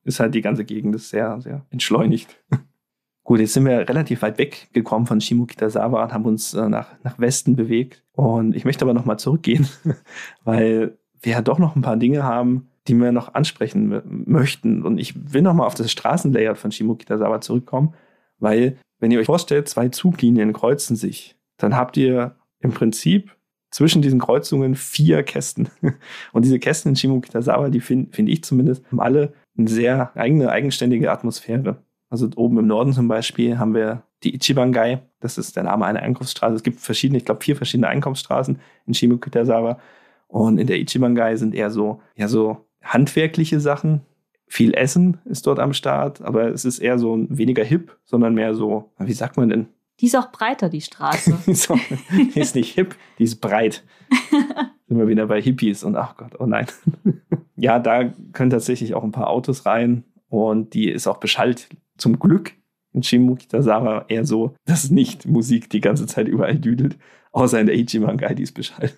[0.03, 2.41] ist halt die ganze Gegend ist sehr, sehr entschleunigt.
[3.23, 7.19] Gut, jetzt sind wir relativ weit weggekommen von Shimokitazawa und haben uns äh, nach, nach
[7.19, 8.03] Westen bewegt.
[8.13, 9.67] Und ich möchte aber nochmal zurückgehen,
[10.43, 14.83] weil wir ja doch noch ein paar Dinge haben, die wir noch ansprechen möchten.
[14.83, 17.93] Und ich will nochmal auf das Straßenlayout von Shimokitazawa zurückkommen,
[18.39, 23.35] weil, wenn ihr euch vorstellt, zwei Zuglinien kreuzen sich, dann habt ihr im Prinzip
[23.71, 25.69] zwischen diesen Kreuzungen vier Kästen.
[26.33, 30.49] Und diese Kästen in Shimokitazawa, die finde find ich zumindest, haben alle eine sehr eigene,
[30.49, 31.77] eigenständige Atmosphäre.
[32.09, 36.01] Also oben im Norden zum Beispiel haben wir die Ichibangai, das ist der Name einer
[36.01, 36.55] Einkaufsstraße.
[36.55, 39.79] Es gibt verschiedene, ich glaube, vier verschiedene Einkaufsstraßen in Shimokitazawa.
[40.27, 44.01] Und in der Ichibangai sind eher so, ja, so handwerkliche Sachen.
[44.47, 48.53] Viel Essen ist dort am Start, aber es ist eher so weniger hip, sondern mehr
[48.53, 49.67] so, wie sagt man denn?
[50.01, 51.37] Die ist auch breiter, die Straße.
[51.53, 51.79] so,
[52.11, 53.83] die ist nicht hip, die ist breit.
[54.87, 56.65] sind wir wieder bei Hippies und ach Gott, oh nein.
[57.55, 61.69] ja, da können tatsächlich auch ein paar Autos rein und die ist auch beschallt.
[61.97, 62.53] Zum Glück
[62.93, 66.97] in Shimukitazawa eher so, dass nicht Musik die ganze Zeit überall düdelt,
[67.31, 68.97] außer in der Ichibangai, die ist beschallt.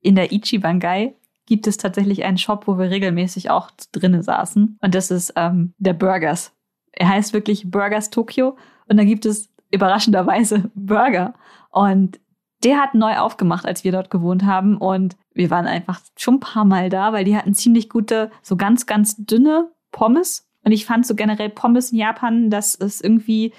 [0.00, 1.14] In der Ichibangai
[1.46, 4.78] gibt es tatsächlich einen Shop, wo wir regelmäßig auch drinnen saßen.
[4.80, 6.52] Und das ist ähm, der Burgers.
[6.92, 8.56] Er heißt wirklich Burgers Tokyo.
[8.86, 11.34] Und da gibt es überraschenderweise Burger.
[11.70, 12.20] Und
[12.62, 14.76] der hat neu aufgemacht, als wir dort gewohnt haben.
[14.76, 18.56] Und wir waren einfach schon ein paar Mal da, weil die hatten ziemlich gute, so
[18.56, 20.48] ganz, ganz dünne Pommes.
[20.64, 23.52] Und ich fand so generell Pommes in Japan, das ist irgendwie,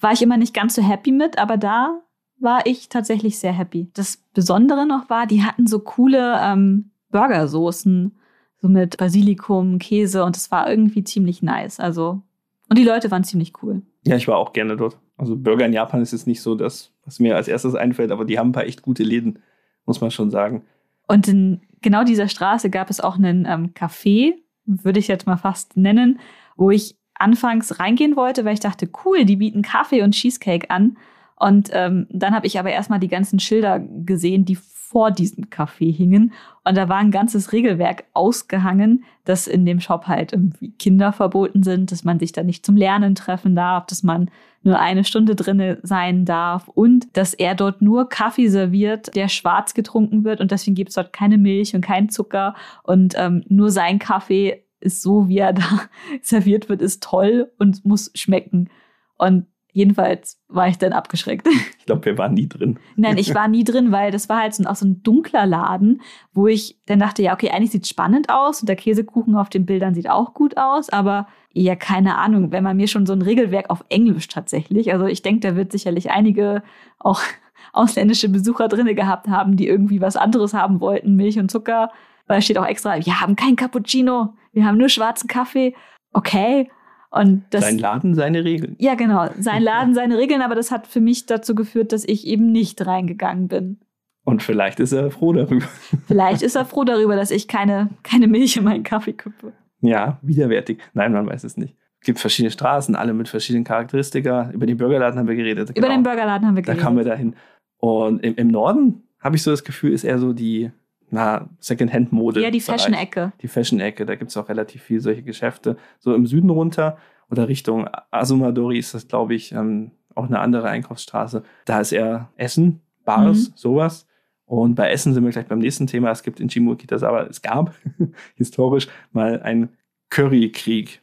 [0.00, 2.00] war ich immer nicht ganz so happy mit, aber da
[2.38, 3.90] war ich tatsächlich sehr happy.
[3.94, 8.16] Das Besondere noch war, die hatten so coole ähm, Burgersoßen,
[8.60, 11.80] so mit Basilikum, Käse und es war irgendwie ziemlich nice.
[11.80, 12.22] Also,
[12.68, 13.82] und die Leute waren ziemlich cool.
[14.06, 14.98] Ja, ich war auch gerne dort.
[15.20, 18.24] Also Burger in Japan ist jetzt nicht so das, was mir als erstes einfällt, aber
[18.24, 19.40] die haben ein paar echt gute Läden,
[19.84, 20.62] muss man schon sagen.
[21.06, 24.32] Und in genau dieser Straße gab es auch einen ähm, Café,
[24.64, 26.20] würde ich jetzt mal fast nennen,
[26.56, 30.96] wo ich anfangs reingehen wollte, weil ich dachte, cool, die bieten Kaffee und Cheesecake an.
[31.36, 34.56] Und ähm, dann habe ich aber erstmal die ganzen Schilder gesehen, die
[34.90, 36.32] vor diesem Café hingen.
[36.64, 41.62] Und da war ein ganzes Regelwerk ausgehangen, dass in dem Shop halt irgendwie Kinder verboten
[41.62, 44.32] sind, dass man sich da nicht zum Lernen treffen darf, dass man
[44.62, 49.74] nur eine Stunde drinne sein darf und dass er dort nur Kaffee serviert, der schwarz
[49.74, 53.70] getrunken wird und deswegen gibt es dort keine Milch und keinen Zucker und ähm, nur
[53.70, 55.82] sein Kaffee ist so, wie er da
[56.22, 58.70] serviert wird, ist toll und muss schmecken.
[59.18, 61.48] Und Jedenfalls war ich dann abgeschreckt.
[61.80, 62.78] Ich glaube, wir waren nie drin.
[62.94, 66.02] Nein, ich war nie drin, weil das war halt so, auch so ein dunkler Laden,
[66.32, 69.48] wo ich dann dachte, ja, okay, eigentlich sieht es spannend aus und der Käsekuchen auf
[69.48, 73.12] den Bildern sieht auch gut aus, aber ja, keine Ahnung, wenn man mir schon so
[73.12, 76.62] ein Regelwerk auf Englisch tatsächlich, also ich denke, da wird sicherlich einige
[77.00, 77.22] auch
[77.72, 81.90] ausländische Besucher drinne gehabt haben, die irgendwie was anderes haben wollten, Milch und Zucker,
[82.28, 85.74] weil da steht auch extra, wir haben kein Cappuccino, wir haben nur schwarzen Kaffee.
[86.12, 86.70] Okay,
[87.10, 88.76] und das, sein Laden, seine Regeln.
[88.78, 89.28] Ja, genau.
[89.38, 92.86] Sein Laden, seine Regeln, aber das hat für mich dazu geführt, dass ich eben nicht
[92.86, 93.80] reingegangen bin.
[94.24, 95.66] Und vielleicht ist er froh darüber.
[96.06, 99.54] Vielleicht ist er froh darüber, dass ich keine, keine Milch in meinen Kaffee kippe.
[99.80, 100.78] Ja, widerwärtig.
[100.92, 101.74] Nein, man weiß es nicht.
[102.00, 104.50] Es gibt verschiedene Straßen, alle mit verschiedenen Charakteristika.
[104.52, 105.70] Über den Burgerladen haben wir geredet.
[105.70, 105.94] Über genau.
[105.94, 106.80] den Burgerladen haben wir geredet.
[106.80, 107.34] Da kamen wir dahin.
[107.78, 110.70] Und im, im Norden habe ich so das Gefühl, ist eher so die
[111.10, 112.42] na, Secondhand-Mode.
[112.42, 113.32] Ja, die Fashion-Ecke.
[113.40, 115.76] Die Fashion-Ecke, da gibt es auch relativ viel solche Geschäfte.
[115.98, 116.98] So im Süden runter
[117.30, 121.42] oder Richtung Asumadori ist das, glaube ich, ähm, auch eine andere Einkaufsstraße.
[121.64, 123.52] Da ist eher Essen, Bars, mhm.
[123.54, 124.06] sowas.
[124.44, 126.10] Und bei Essen sind wir gleich beim nächsten Thema.
[126.10, 127.74] Es gibt in Shimokitazawa, es gab
[128.34, 129.70] historisch mal einen
[130.10, 131.02] Currykrieg.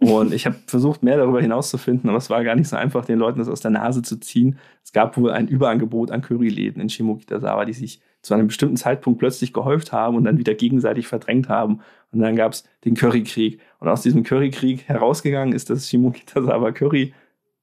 [0.00, 3.18] Und ich habe versucht, mehr darüber hinauszufinden, aber es war gar nicht so einfach, den
[3.18, 4.58] Leuten das aus der Nase zu ziehen.
[4.82, 9.18] Es gab wohl ein Überangebot an Curryläden in Shimokitazawa, die sich zu einem bestimmten Zeitpunkt
[9.18, 11.80] plötzlich gehäuft haben und dann wieder gegenseitig verdrängt haben.
[12.12, 13.60] Und dann gab es den Currykrieg.
[13.78, 17.14] Und aus diesem Currykrieg herausgegangen ist das Shimokitazawa Curry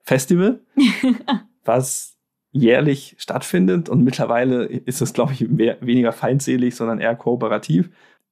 [0.03, 0.62] Festival,
[1.66, 2.18] was
[2.51, 3.89] jährlich stattfindet.
[3.89, 7.89] Und mittlerweile ist es, glaube ich, mehr, weniger feindselig, sondern eher kooperativ.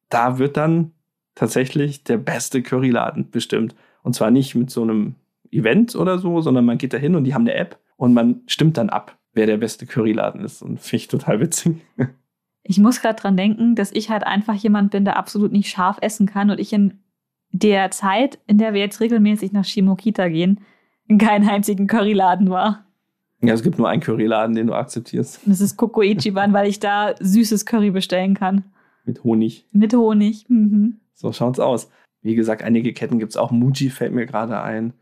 [0.09, 0.91] Da wird dann
[1.35, 3.75] tatsächlich der beste Curryladen bestimmt.
[4.01, 5.15] Und zwar nicht mit so einem
[5.51, 8.41] Event oder so, sondern man geht da hin und die haben eine App und man
[8.47, 10.61] stimmt dann ab wer der beste Curryladen ist.
[10.61, 11.77] Und finde ich total witzig.
[12.67, 15.99] Ich muss gerade dran denken, dass ich halt einfach jemand bin, der absolut nicht scharf
[16.01, 16.97] essen kann und ich in
[17.51, 20.61] der Zeit, in der wir jetzt regelmäßig nach Shimokita gehen,
[21.07, 22.85] in keinem einzigen Curryladen war.
[23.41, 25.41] Ja, es gibt nur einen Curryladen, den du akzeptierst.
[25.45, 28.63] Das ist Kokoichiban, weil ich da süßes Curry bestellen kann.
[29.03, 29.67] Mit Honig.
[29.71, 30.45] Mit Honig.
[30.49, 31.01] Mhm.
[31.13, 31.91] So schaut's aus.
[32.23, 33.51] Wie gesagt, einige Ketten gibt es auch.
[33.51, 34.93] Muji fällt mir gerade ein.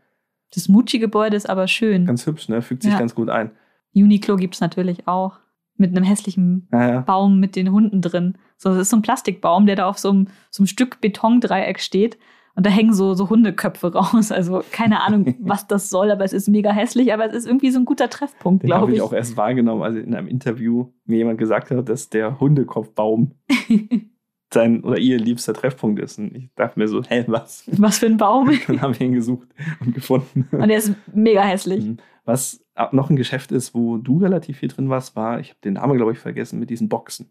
[0.52, 2.04] Das Muji-Gebäude ist aber schön.
[2.04, 2.60] Ganz hübsch, ne?
[2.60, 2.98] Fügt sich ja.
[2.98, 3.50] ganz gut ein.
[3.94, 5.38] Uniqlo gibt es natürlich auch.
[5.76, 7.00] Mit einem hässlichen ja, ja.
[7.00, 8.38] Baum mit den Hunden drin.
[8.56, 11.80] So, das ist so ein Plastikbaum, der da auf so einem, so einem Stück Betondreieck
[11.80, 12.16] steht.
[12.56, 14.30] Und da hängen so, so Hundeköpfe raus.
[14.30, 17.70] Also keine Ahnung, was das soll, aber es ist mega hässlich, aber es ist irgendwie
[17.70, 18.82] so ein guter Treffpunkt, glaube ich.
[18.82, 22.38] habe ich auch erst wahrgenommen, als in einem Interview mir jemand gesagt hat, dass der
[22.38, 23.32] Hundekopfbaum
[24.52, 26.18] sein oder ihr liebster Treffpunkt ist.
[26.18, 27.64] Und ich dachte mir so, hä, was?
[27.76, 28.50] Was für ein Baum?
[28.66, 29.48] Dann haben wir ihn gesucht
[29.80, 30.46] und gefunden.
[30.52, 31.84] Und der ist mega hässlich.
[31.84, 31.96] Mhm.
[32.24, 35.74] Was noch ein Geschäft ist, wo du relativ viel drin warst, war, ich habe den
[35.74, 37.30] Namen, glaube ich, vergessen, mit diesen Boxen.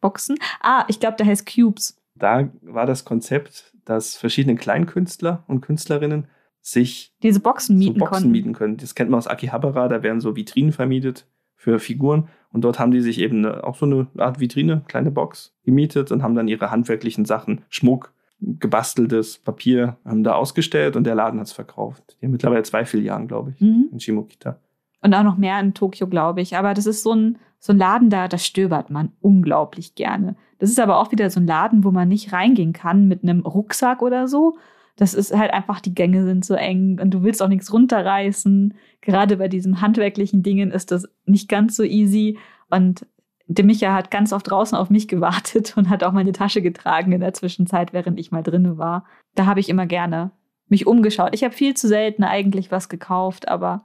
[0.00, 0.36] Boxen?
[0.60, 2.00] Ah, ich glaube, der heißt Cubes.
[2.14, 6.28] Da war das Konzept, dass verschiedene Kleinkünstler und Künstlerinnen
[6.60, 8.30] sich diese Boxen mieten, so Boxen konnten.
[8.30, 8.76] mieten können.
[8.76, 12.28] Das kennt man aus Akihabara, da werden so Vitrinen vermietet für Figuren.
[12.52, 16.10] Und dort haben die sich eben eine, auch so eine Art Vitrine, kleine Box, gemietet
[16.10, 21.40] und haben dann ihre handwerklichen Sachen, Schmuck, gebasteltes Papier haben da ausgestellt und der Laden
[21.40, 22.16] hat es verkauft.
[22.20, 23.88] Die haben mittlerweile zwei Filialen, glaube ich, mhm.
[23.92, 24.58] in Shimokita.
[25.06, 26.56] Und auch noch mehr in Tokio, glaube ich.
[26.56, 30.34] Aber das ist so ein, so ein Laden, da, da stöbert man unglaublich gerne.
[30.58, 33.42] Das ist aber auch wieder so ein Laden, wo man nicht reingehen kann mit einem
[33.42, 34.56] Rucksack oder so.
[34.96, 38.74] Das ist halt einfach, die Gänge sind so eng und du willst auch nichts runterreißen.
[39.00, 42.36] Gerade bei diesen handwerklichen Dingen ist das nicht ganz so easy.
[42.68, 43.06] Und
[43.46, 47.12] der Micha hat ganz oft draußen auf mich gewartet und hat auch meine Tasche getragen
[47.12, 49.04] in der Zwischenzeit, während ich mal drinne war.
[49.36, 50.32] Da habe ich immer gerne
[50.66, 51.30] mich umgeschaut.
[51.32, 53.84] Ich habe viel zu selten eigentlich was gekauft, aber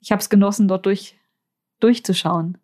[0.00, 1.18] ich habe es genossen, dort durch,
[1.80, 2.58] durchzuschauen.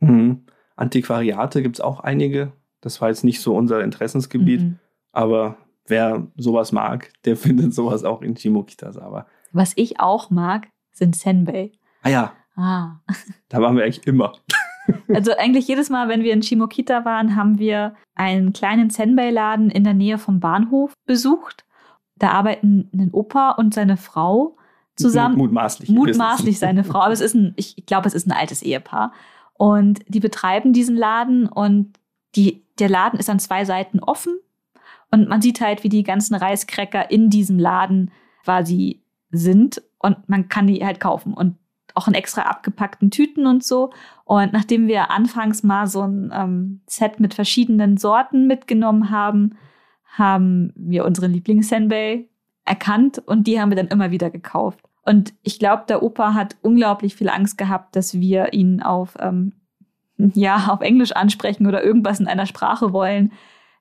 [0.00, 0.44] Mhm.
[0.76, 2.52] Antiquariate gibt es auch einige.
[2.80, 4.78] Das war jetzt nicht so unser Interessensgebiet, mhm.
[5.12, 9.26] aber wer sowas mag, der findet sowas auch in Shimokitazawa.
[9.52, 11.72] Was ich auch mag, sind Senbei.
[12.02, 12.32] Ah ja.
[12.56, 13.00] Ah.
[13.48, 14.32] Da waren wir eigentlich immer.
[15.12, 19.84] Also eigentlich jedes Mal, wenn wir in Shimokita waren, haben wir einen kleinen Senbei-Laden in
[19.84, 21.64] der Nähe vom Bahnhof besucht.
[22.16, 24.56] Da arbeiten ein Opa und seine Frau
[25.00, 25.36] zusammen.
[25.36, 25.88] Mutmaßlich.
[25.88, 27.00] Mutmaßlich seine Frau.
[27.00, 29.12] Aber es ist ein, ich glaube, es ist ein altes Ehepaar.
[29.54, 31.98] Und die betreiben diesen Laden und
[32.34, 34.38] die, der Laden ist an zwei Seiten offen.
[35.10, 38.10] Und man sieht halt, wie die ganzen Reiskräcker in diesem Laden
[38.44, 39.82] quasi sind.
[39.98, 41.34] Und man kann die halt kaufen.
[41.34, 41.56] Und
[41.94, 43.90] auch in extra abgepackten Tüten und so.
[44.24, 49.56] Und nachdem wir anfangs mal so ein ähm, Set mit verschiedenen Sorten mitgenommen haben,
[50.06, 52.26] haben wir unseren Lieblings-Senbei
[52.64, 54.89] erkannt und die haben wir dann immer wieder gekauft.
[55.10, 59.54] Und ich glaube, der Opa hat unglaublich viel Angst gehabt, dass wir ihn auf, ähm,
[60.16, 63.32] ja, auf Englisch ansprechen oder irgendwas in einer Sprache wollen,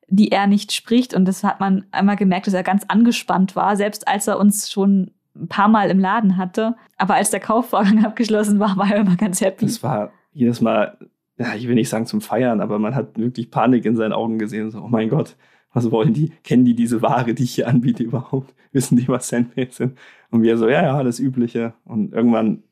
[0.07, 1.13] die er nicht spricht.
[1.13, 4.71] Und das hat man einmal gemerkt, dass er ganz angespannt war, selbst als er uns
[4.71, 6.75] schon ein paar Mal im Laden hatte.
[6.97, 9.67] Aber als der Kaufvorgang abgeschlossen war, war er immer ganz happy.
[9.67, 10.97] Das war jedes Mal,
[11.38, 14.39] ja, ich will nicht sagen zum Feiern, aber man hat wirklich Panik in seinen Augen
[14.39, 14.71] gesehen.
[14.71, 15.36] So, oh mein Gott,
[15.73, 16.32] was wollen die?
[16.43, 18.55] Kennen die diese Ware, die ich hier anbiete überhaupt?
[18.71, 19.95] Wissen die, was Sandmails sind?
[20.32, 21.73] Und wir so, ja, ja, das Übliche.
[21.86, 22.63] Und irgendwann,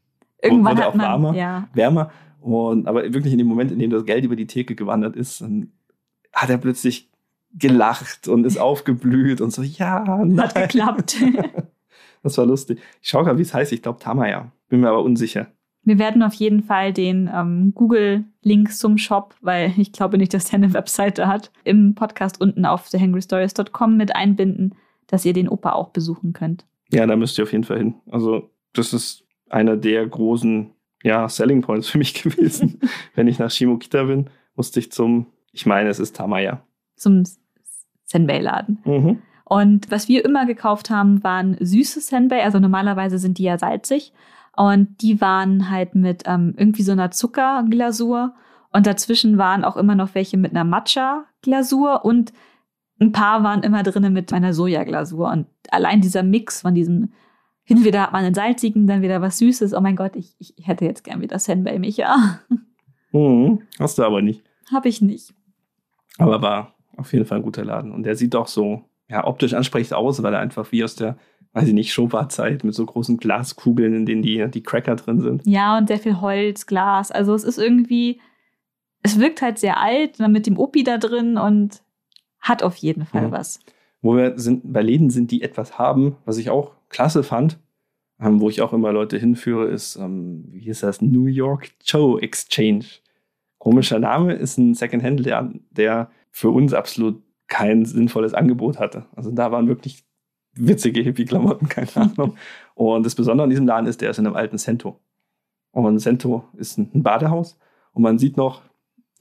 [0.41, 1.67] irgendwann wurde hat auch man, warmer, ja.
[1.73, 2.11] wärmer.
[2.41, 5.41] Und, aber wirklich in dem Moment, in dem das Geld über die Theke gewandert ist,
[5.41, 5.71] dann
[6.33, 7.09] hat er plötzlich
[7.53, 10.39] gelacht und ist aufgeblüht und so, ja, nein.
[10.39, 11.17] Hat geklappt.
[12.23, 12.81] Das war lustig.
[13.01, 13.71] Ich schaue gerade, wie es heißt.
[13.71, 14.51] Ich glaube Tamaya.
[14.69, 15.47] Bin mir aber unsicher.
[15.83, 20.45] Wir werden auf jeden Fall den ähm, Google-Link zum Shop, weil ich glaube nicht, dass
[20.45, 25.71] der eine Webseite hat, im Podcast unten auf thehangrystories.com mit einbinden, dass ihr den Opa
[25.71, 26.65] auch besuchen könnt.
[26.91, 27.95] Ja, da müsst ihr auf jeden Fall hin.
[28.09, 30.71] Also, das ist einer der großen
[31.03, 32.79] ja, Selling Points für mich gewesen.
[33.15, 36.61] Wenn ich nach Shimokita bin, musste ich zum, ich meine, es ist Tamaya.
[36.95, 37.23] Zum
[38.05, 38.79] Senbei-Laden.
[38.85, 39.21] Mhm.
[39.45, 42.43] Und was wir immer gekauft haben, waren süße Senbei.
[42.43, 44.11] Also normalerweise sind die ja salzig.
[44.55, 48.33] Und die waren halt mit ähm, irgendwie so einer Zuckerglasur.
[48.73, 52.03] Und dazwischen waren auch immer noch welche mit einer Matcha-Glasur.
[52.03, 52.33] Und
[52.99, 55.31] ein paar waren immer drinnen mit einer Sojaglasur.
[55.31, 57.13] Und allein dieser Mix von diesem,
[57.65, 59.73] entweder hat man einen salzigen, dann wieder was Süßes.
[59.73, 62.39] Oh mein Gott, ich, ich hätte jetzt gern wieder Senbei, Micha.
[63.13, 63.61] Mhm.
[63.79, 64.43] Hast du aber nicht.
[64.71, 65.33] Hab ich nicht.
[66.17, 67.93] Aber war auf jeden Fall ein guter Laden.
[67.93, 71.17] Und der sieht auch so ja, optisch ansprechend aus, weil er einfach wie aus der,
[71.53, 75.41] weiß ich nicht, Showa-Zeit mit so großen Glaskugeln, in denen die, die Cracker drin sind.
[75.45, 77.11] Ja, und sehr viel Holz, Glas.
[77.11, 78.19] Also es ist irgendwie,
[79.03, 81.81] es wirkt halt sehr alt, dann mit dem Opi da drin und
[82.39, 83.31] hat auf jeden Fall Mhm.
[83.31, 83.59] was.
[84.01, 87.59] Wo wir sind, bei Läden sind, die etwas haben, was ich auch klasse fand,
[88.19, 92.21] ähm, wo ich auch immer Leute hinführe, ist, ähm, wie hieß das, New York Joe
[92.21, 92.85] Exchange.
[93.57, 99.05] Komischer Name, ist ein Secondhand-Laden, der für uns absolut kein sinnvolles Angebot hatte.
[99.15, 100.03] Also da waren wirklich
[100.53, 102.35] witzige Hippie-Klamotten, keine Ahnung.
[102.75, 104.99] Und das Besondere an diesem Laden ist, der ist in einem alten Cento.
[105.71, 107.57] Und Cento ist ein ein Badehaus.
[107.93, 108.61] Und man sieht noch,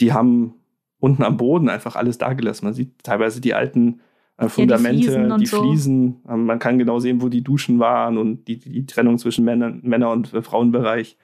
[0.00, 0.54] die haben
[0.98, 2.66] unten am Boden einfach alles dagelassen.
[2.66, 4.00] Man sieht teilweise die alten
[4.38, 5.62] äh, Fundamente, Fliesen und die so.
[5.62, 6.20] Fliesen.
[6.28, 9.74] Ähm, man kann genau sehen, wo die Duschen waren und die, die Trennung zwischen Männer,
[9.82, 11.16] Männer- und äh, Frauenbereich.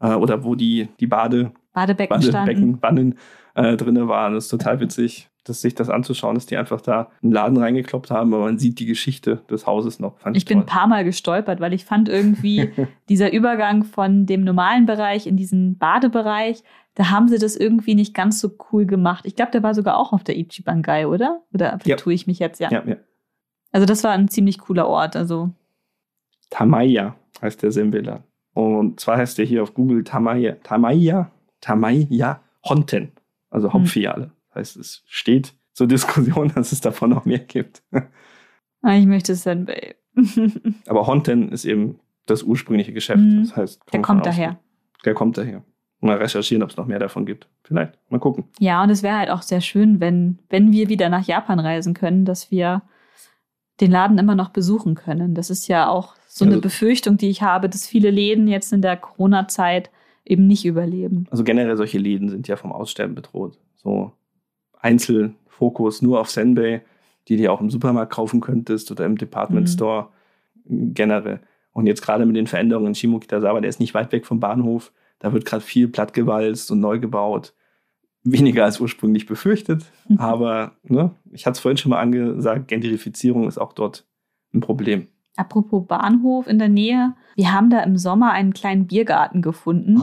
[0.00, 2.20] Äh, oder wo die, die Bade, Badebecken.
[2.20, 3.18] Badebecken, Wannen
[3.54, 4.34] äh, drinne waren.
[4.34, 8.10] Das ist total witzig, dass sich das anzuschauen, dass die einfach da einen Laden reingekloppt
[8.10, 10.18] haben, aber man sieht die Geschichte des Hauses noch.
[10.18, 12.70] Fand Ich bin ein paar Mal gestolpert, weil ich fand irgendwie
[13.08, 16.62] dieser Übergang von dem normalen Bereich in diesen Badebereich,
[16.94, 19.24] da haben sie das irgendwie nicht ganz so cool gemacht.
[19.26, 21.42] Ich glaube, der war sogar auch auf der Ichibangai, oder?
[21.54, 21.96] Oder Ja.
[21.96, 22.70] tue ich mich jetzt ja.
[22.70, 22.96] ja, ja.
[23.72, 25.16] Also das war ein ziemlich cooler Ort.
[25.16, 25.50] Also
[26.50, 28.24] Tamaya heißt der Sembela.
[28.54, 31.30] Und zwar heißt der hier auf Google Tamaya, Tamaya,
[31.60, 33.12] Tamaya Honten,
[33.50, 33.80] also Hm.
[33.80, 34.32] Hauptfiliale.
[34.48, 37.82] Das heißt, es steht zur Diskussion, dass es davon noch mehr gibt.
[38.82, 39.96] ah, ich möchte Senbei.
[40.86, 43.20] Aber Honten ist eben das ursprüngliche Geschäft.
[43.20, 43.44] Mhm.
[43.44, 44.58] Das heißt, Der kommt daher.
[45.06, 45.64] Der kommt daher.
[46.04, 47.46] Mal recherchieren, ob es noch mehr davon gibt.
[47.64, 47.94] Vielleicht.
[48.10, 48.44] Mal gucken.
[48.58, 51.94] Ja, und es wäre halt auch sehr schön, wenn, wenn wir wieder nach Japan reisen
[51.94, 52.82] können, dass wir
[53.80, 55.34] den Laden immer noch besuchen können.
[55.34, 58.72] Das ist ja auch so eine Also- Befürchtung, die ich habe, dass viele Läden jetzt
[58.72, 59.90] in der Corona-Zeit
[60.24, 61.26] eben nicht überleben.
[61.30, 63.58] Also generell solche Läden sind ja vom Aussterben bedroht.
[63.76, 64.12] So
[64.80, 66.82] Einzelfokus nur auf Senbei,
[67.28, 69.72] die du auch im Supermarkt kaufen könntest oder im Department Mhm.
[69.72, 70.08] Store
[70.64, 71.40] generell.
[71.72, 74.92] Und jetzt gerade mit den Veränderungen in Shimokitazawa, der ist nicht weit weg vom Bahnhof.
[75.22, 77.54] Da wird gerade viel plattgewalzt und neu gebaut.
[78.24, 79.84] Weniger als ursprünglich befürchtet.
[80.08, 80.18] Mhm.
[80.18, 84.04] Aber ne, ich hatte es vorhin schon mal angesagt, Gentrifizierung ist auch dort
[84.52, 85.06] ein Problem.
[85.36, 90.02] Apropos Bahnhof in der Nähe, wir haben da im Sommer einen kleinen Biergarten gefunden,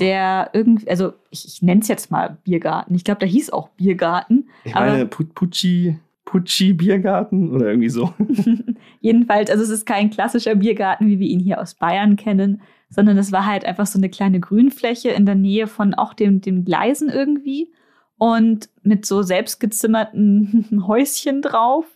[0.00, 2.94] der irgendwie, also ich, ich nenne es jetzt mal Biergarten.
[2.94, 4.50] Ich glaube, da hieß auch Biergarten.
[4.64, 8.12] ich meine, Pu- Pucci, Pucci Biergarten oder irgendwie so.
[9.00, 12.60] Jedenfalls, also es ist kein klassischer Biergarten, wie wir ihn hier aus Bayern kennen,
[12.90, 16.40] sondern es war halt einfach so eine kleine Grünfläche in der Nähe von auch dem,
[16.40, 17.72] den Gleisen irgendwie
[18.18, 21.86] und mit so selbstgezimmerten Häuschen drauf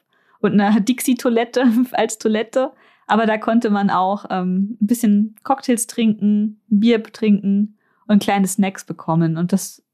[0.40, 2.72] und einer Dixie-Toilette als Toilette.
[3.06, 7.76] Aber da konnte man auch ähm, ein bisschen Cocktails trinken, Bier trinken
[8.06, 9.36] und kleine Snacks bekommen.
[9.36, 9.84] Und das,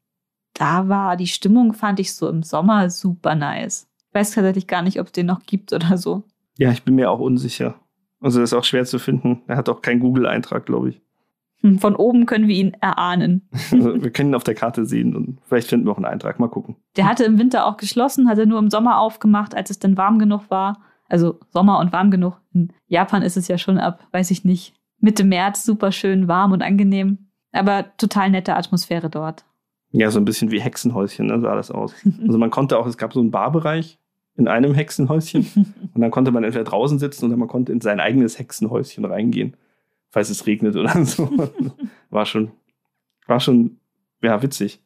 [0.53, 3.89] da war die Stimmung, fand ich so im Sommer super nice.
[4.07, 6.23] Ich weiß tatsächlich gar nicht, ob es den noch gibt oder so.
[6.57, 7.75] Ja, ich bin mir auch unsicher.
[8.21, 9.41] Also das ist auch schwer zu finden.
[9.47, 11.01] Er hat auch keinen Google-Eintrag, glaube ich.
[11.61, 13.49] Hm, von oben können wir ihn erahnen.
[13.71, 16.39] Also wir können ihn auf der Karte sehen und vielleicht finden wir auch einen Eintrag.
[16.39, 16.75] Mal gucken.
[16.97, 20.19] Der hatte im Winter auch geschlossen, hatte nur im Sommer aufgemacht, als es dann warm
[20.19, 20.81] genug war.
[21.09, 22.39] Also Sommer und warm genug.
[22.53, 26.51] In Japan ist es ja schon ab, weiß ich nicht, Mitte März super schön warm
[26.51, 27.29] und angenehm.
[27.51, 29.45] Aber total nette Atmosphäre dort.
[29.91, 31.93] Ja, so ein bisschen wie Hexenhäuschen ne, sah das aus.
[32.25, 33.99] Also man konnte auch, es gab so einen Barbereich
[34.35, 35.47] in einem Hexenhäuschen
[35.93, 39.57] und dann konnte man entweder draußen sitzen oder man konnte in sein eigenes Hexenhäuschen reingehen,
[40.09, 41.31] falls es regnet oder so.
[42.09, 42.51] War schon,
[43.27, 43.79] war schon,
[44.21, 44.81] ja, witzig.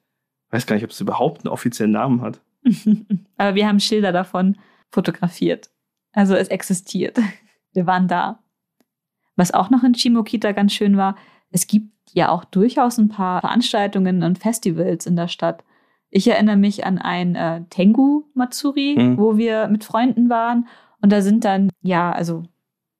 [0.49, 2.41] Weiß gar nicht, ob es überhaupt einen offiziellen Namen hat.
[3.37, 4.57] Aber wir haben Schilder davon
[4.91, 5.69] fotografiert.
[6.13, 7.19] Also es existiert.
[7.73, 8.39] Wir waren da.
[9.35, 11.17] Was auch noch in Shimokita ganz schön war,
[11.51, 15.63] es gibt ja auch durchaus ein paar Veranstaltungen und Festivals in der Stadt.
[16.15, 19.17] Ich erinnere mich an ein äh, Tengu Matsuri, mhm.
[19.17, 20.65] wo wir mit Freunden waren
[21.01, 22.43] und da sind dann ja, also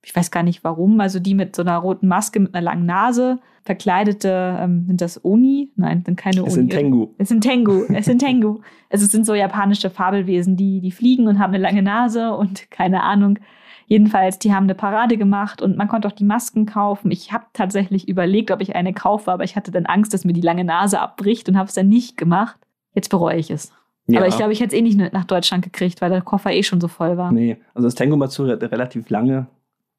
[0.04, 2.86] ich weiß gar nicht warum, also die mit so einer roten Maske mit einer langen
[2.86, 5.72] Nase, verkleidete, ähm, sind das Oni?
[5.78, 6.50] Nein, sind keine Oni.
[6.50, 7.08] Es sind Tengu.
[7.18, 8.60] Es sind Tengu, es sind Tengu.
[8.90, 12.70] also es sind so japanische Fabelwesen, die, die fliegen und haben eine lange Nase und
[12.70, 13.40] keine Ahnung.
[13.88, 17.12] Jedenfalls, die haben eine Parade gemacht und man konnte auch die Masken kaufen.
[17.12, 20.34] Ich habe tatsächlich überlegt, ob ich eine kaufe, aber ich hatte dann Angst, dass mir
[20.34, 22.60] die lange Nase abbricht und habe es dann nicht gemacht.
[22.96, 23.72] Jetzt bereue ich es.
[24.08, 24.20] Ja.
[24.20, 26.64] Aber ich glaube, ich hätte es eh nicht nach Deutschland gekriegt, weil der Koffer eh
[26.64, 27.32] schon so voll war.
[27.32, 29.48] Nee, also das Tengu Matsuri hat eine relativ lange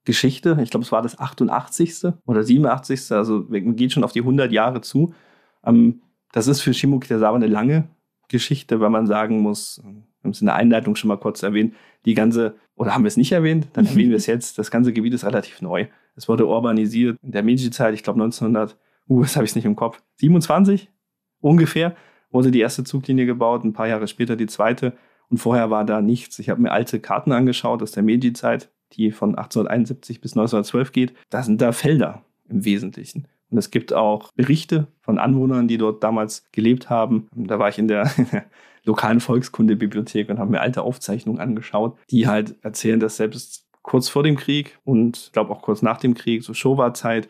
[0.04, 0.56] Geschichte.
[0.62, 2.12] Ich glaube, es war das 88.
[2.24, 3.12] oder 87.
[3.12, 5.12] Also man geht schon auf die 100 Jahre zu.
[5.64, 6.00] Ähm,
[6.32, 7.88] das ist für Shimokitazawa eine lange
[8.28, 9.90] Geschichte, weil man sagen muss, wir
[10.24, 11.74] haben es in der Einleitung schon mal kurz erwähnt,
[12.04, 14.92] die ganze, oder haben wir es nicht erwähnt, dann erwähnen wir es jetzt, das ganze
[14.92, 15.86] Gebiet ist relativ neu.
[16.14, 18.76] Es wurde urbanisiert in der Meiji-Zeit, ich glaube 1900,
[19.08, 20.90] uh, das habe ich nicht im Kopf, 27
[21.40, 21.94] ungefähr
[22.36, 24.92] wurde die erste Zuglinie gebaut, ein paar Jahre später die zweite
[25.28, 26.38] und vorher war da nichts.
[26.38, 31.14] Ich habe mir alte Karten angeschaut aus der Meiji-Zeit, die von 1871 bis 1912 geht.
[31.30, 33.26] Da sind da Felder im Wesentlichen.
[33.50, 37.28] Und es gibt auch Berichte von Anwohnern, die dort damals gelebt haben.
[37.34, 38.10] Da war ich in der,
[38.86, 44.22] lokalen Volkskundebibliothek und habe mir alte Aufzeichnungen angeschaut, die halt erzählen, dass selbst kurz vor
[44.22, 47.28] dem Krieg und ich glaube auch kurz nach dem Krieg, so Showa-Zeit,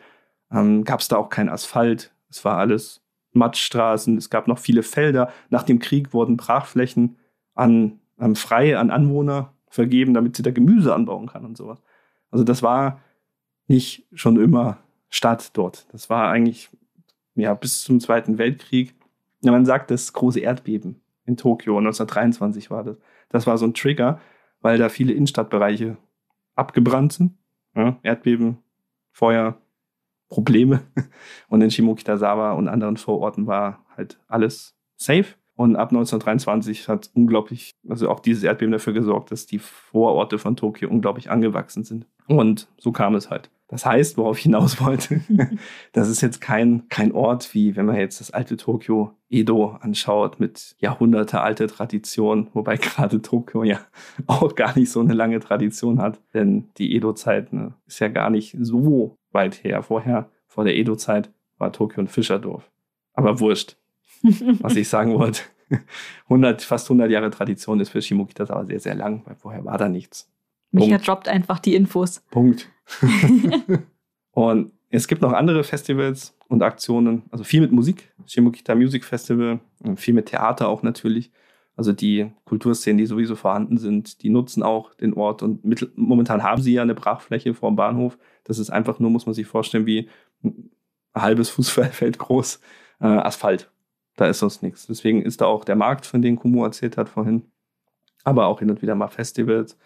[0.51, 2.13] ähm, gab es da auch kein Asphalt.
[2.29, 3.01] Es war alles
[3.37, 5.31] Matschstraßen, es gab noch viele Felder.
[5.49, 7.17] Nach dem Krieg wurden Brachflächen
[7.55, 11.81] an, an Freie, an Anwohner vergeben, damit sie da Gemüse anbauen kann und sowas.
[12.31, 13.01] Also das war
[13.67, 14.79] nicht schon immer
[15.09, 15.87] Stadt dort.
[15.91, 16.69] Das war eigentlich
[17.35, 18.95] ja bis zum Zweiten Weltkrieg.
[19.41, 22.97] Ja, man sagt das große Erdbeben in Tokio 1923 war das.
[23.29, 24.19] Das war so ein Trigger,
[24.61, 25.97] weil da viele Innenstadtbereiche
[26.55, 27.33] abgebrannt sind.
[27.75, 28.57] Ja, Erdbeben,
[29.11, 29.61] Feuer,
[30.29, 30.81] Probleme.
[31.49, 35.35] Und in Shimokitazawa und anderen Vororten war halt alles safe.
[35.55, 40.55] Und ab 1923 hat unglaublich, also auch dieses Erdbeben dafür gesorgt, dass die Vororte von
[40.55, 42.05] Tokio unglaublich angewachsen sind.
[42.27, 43.49] Und so kam es halt.
[43.67, 45.21] Das heißt, worauf ich hinaus wollte,
[45.93, 50.39] das ist jetzt kein, kein Ort wie, wenn man jetzt das alte Tokio Edo anschaut
[50.39, 53.79] mit Jahrhunderte alte Tradition, wobei gerade Tokio ja
[54.27, 58.29] auch gar nicht so eine lange Tradition hat, denn die Edo-Zeit ne, ist ja gar
[58.29, 59.83] nicht so weit her.
[59.83, 62.69] Vorher, vor der Edo-Zeit, war Tokio ein Fischerdorf.
[63.13, 63.77] Aber wurscht
[64.59, 65.41] was ich sagen wollte.
[66.25, 69.77] 100, fast 100 Jahre Tradition ist für Shimokitas aber sehr, sehr lang, weil vorher war
[69.77, 70.29] da nichts.
[70.71, 71.07] Micha Punkt.
[71.07, 72.21] droppt einfach die Infos.
[72.31, 72.69] Punkt.
[74.31, 79.59] und es gibt noch andere Festivals und Aktionen, also viel mit Musik, Shimokita Music Festival,
[79.97, 81.31] viel mit Theater auch natürlich.
[81.77, 86.41] Also die Kulturszenen, die sowieso vorhanden sind, die nutzen auch den Ort und mittel, momentan
[86.41, 88.17] haben sie ja eine Brachfläche vor dem Bahnhof.
[88.43, 90.09] Das ist einfach nur, muss man sich vorstellen, wie
[90.43, 90.71] ein
[91.15, 92.59] halbes Fußballfeld groß
[92.99, 93.71] äh, Asphalt.
[94.15, 94.87] Da ist sonst nichts.
[94.87, 97.43] Deswegen ist da auch der Markt, von dem Kumu erzählt hat vorhin.
[98.23, 99.77] Aber auch hin und wieder mal Festivals.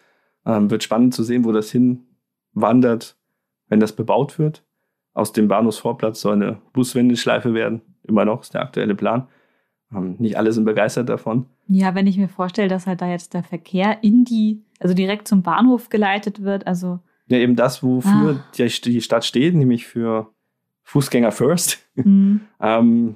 [0.46, 3.18] Ähm, wird spannend zu sehen, wo das hinwandert,
[3.68, 4.64] wenn das bebaut wird.
[5.14, 7.82] Aus dem Bahnhofsvorplatz soll eine Buswendeschleife werden.
[8.04, 9.28] Immer noch ist der aktuelle Plan.
[9.94, 11.46] Ähm, nicht alle sind begeistert davon.
[11.68, 15.28] Ja, wenn ich mir vorstelle, dass halt da jetzt der Verkehr in die, also direkt
[15.28, 17.00] zum Bahnhof geleitet wird, also.
[17.28, 18.52] Ja, eben das, wofür ah.
[18.58, 20.30] die, Stadt steht, nämlich für
[20.84, 21.80] Fußgänger First.
[21.96, 22.42] Mhm.
[22.60, 23.16] ähm,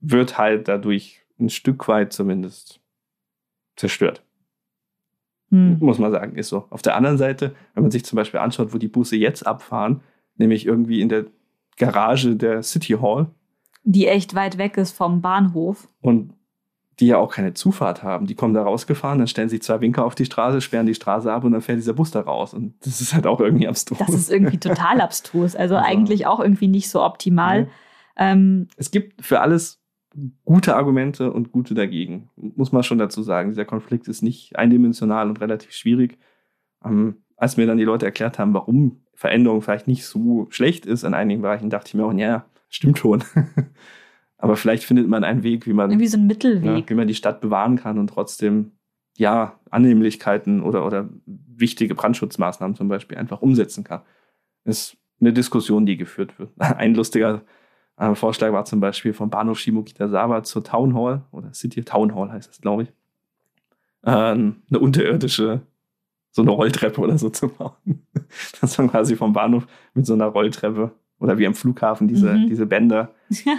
[0.00, 2.80] wird halt dadurch ein Stück weit zumindest
[3.76, 4.22] zerstört.
[5.50, 5.78] Hm.
[5.80, 6.66] Muss man sagen, ist so.
[6.70, 10.00] Auf der anderen Seite, wenn man sich zum Beispiel anschaut, wo die Busse jetzt abfahren,
[10.36, 11.26] nämlich irgendwie in der
[11.76, 13.28] Garage der City Hall.
[13.84, 15.88] Die echt weit weg ist vom Bahnhof.
[16.00, 16.34] Und
[17.00, 18.26] die ja auch keine Zufahrt haben.
[18.26, 21.32] Die kommen da rausgefahren, dann stellen sich zwei Winker auf die Straße, sperren die Straße
[21.32, 22.54] ab und dann fährt dieser Bus da raus.
[22.54, 23.98] Und das ist halt auch irgendwie abstrus.
[23.98, 25.56] Das ist irgendwie total abstrus.
[25.56, 27.68] Also, also eigentlich auch irgendwie nicht so optimal.
[28.16, 28.32] Ja.
[28.32, 29.80] Ähm, es gibt für alles
[30.44, 32.28] gute Argumente und gute dagegen.
[32.36, 33.48] Muss man schon dazu sagen.
[33.48, 36.18] Dieser Konflikt ist nicht eindimensional und relativ schwierig.
[36.84, 41.04] Ähm, als mir dann die Leute erklärt haben, warum Veränderung vielleicht nicht so schlecht ist
[41.04, 43.22] in einigen Bereichen, dachte ich mir auch, ja, stimmt schon.
[44.38, 45.90] Aber vielleicht findet man einen Weg, wie man.
[45.90, 46.64] Irgendwie so ein Mittelweg.
[46.64, 48.72] Ja, wie man die Stadt bewahren kann und trotzdem,
[49.16, 54.00] ja, Annehmlichkeiten oder, oder wichtige Brandschutzmaßnahmen zum Beispiel einfach umsetzen kann.
[54.64, 56.50] Das ist eine Diskussion, die geführt wird.
[56.58, 57.42] Ein lustiger
[57.96, 62.32] äh, Vorschlag war zum Beispiel vom Bahnhof Shimokitazawa zur Town Hall, oder City Town Hall
[62.32, 62.88] heißt es, glaube ich,
[64.02, 65.60] äh, eine unterirdische,
[66.32, 68.06] so eine Rolltreppe oder so zu bauen.
[68.60, 70.90] Dass man quasi vom Bahnhof mit so einer Rolltreppe
[71.22, 72.48] oder wie am Flughafen diese, mhm.
[72.48, 73.10] diese Bänder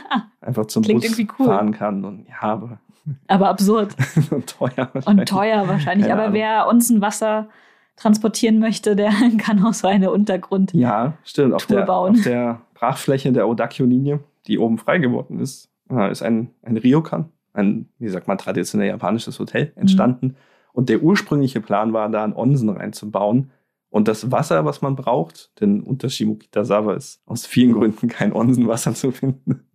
[0.42, 1.46] einfach zum Klingt Bus cool.
[1.46, 2.04] fahren kann.
[2.04, 2.80] Und ja, aber.
[3.28, 3.98] Aber absurd.
[4.32, 5.08] und teuer wahrscheinlich.
[5.08, 6.08] Und teuer wahrscheinlich.
[6.08, 6.36] Keine aber Ahnung.
[6.36, 7.50] wer uns ein Wasser
[7.98, 10.74] transportieren möchte, der kann auch so eine Untergrund.
[10.74, 11.54] Ja, stimmt.
[11.54, 16.52] Auf der, auf der Brachfläche der Odakyo-Linie, die oben frei geworden ist, äh, ist ein,
[16.62, 20.28] ein Ryokan, ein, wie sagt man, traditionell japanisches Hotel entstanden.
[20.28, 20.36] Mhm.
[20.72, 23.52] Und der ursprüngliche Plan war, da einen Onsen reinzubauen,
[23.94, 28.94] und das Wasser, was man braucht, denn unter Shimokitazawa ist aus vielen Gründen kein Onsenwasser
[28.96, 29.70] zu finden.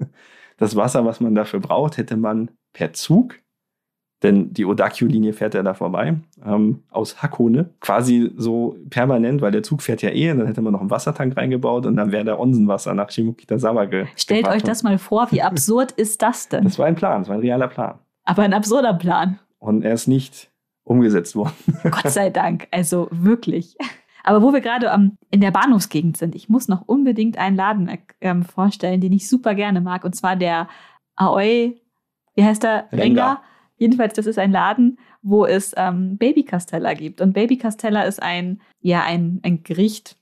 [0.56, 3.36] Das Wasser, was man dafür braucht, hätte man per Zug,
[4.24, 9.62] denn die Odakyu-Linie fährt ja da vorbei, ähm, aus Hakone, quasi so permanent, weil der
[9.62, 12.24] Zug fährt ja eh, und dann hätte man noch einen Wassertank reingebaut und dann wäre
[12.24, 16.64] der Onsenwasser nach Shimokitazawa ge Stellt euch das mal vor, wie absurd ist das denn?
[16.64, 18.00] Das war ein Plan, das war ein realer Plan.
[18.24, 19.38] Aber ein absurder Plan.
[19.60, 20.50] Und er ist nicht
[20.82, 21.54] umgesetzt worden.
[21.84, 23.76] Gott sei Dank, also wirklich.
[24.24, 27.90] Aber wo wir gerade ähm, in der Bahnhofsgegend sind, ich muss noch unbedingt einen Laden
[28.20, 30.04] ähm, vorstellen, den ich super gerne mag.
[30.04, 30.68] Und zwar der
[31.16, 31.80] Aoi,
[32.34, 32.88] wie heißt der?
[32.92, 33.02] Renga.
[33.02, 33.42] Renga.
[33.78, 37.20] Jedenfalls, das ist ein Laden, wo es ähm, Baby Castella gibt.
[37.20, 40.16] Und Baby Castella ist ein, ja, ein, ein Gericht,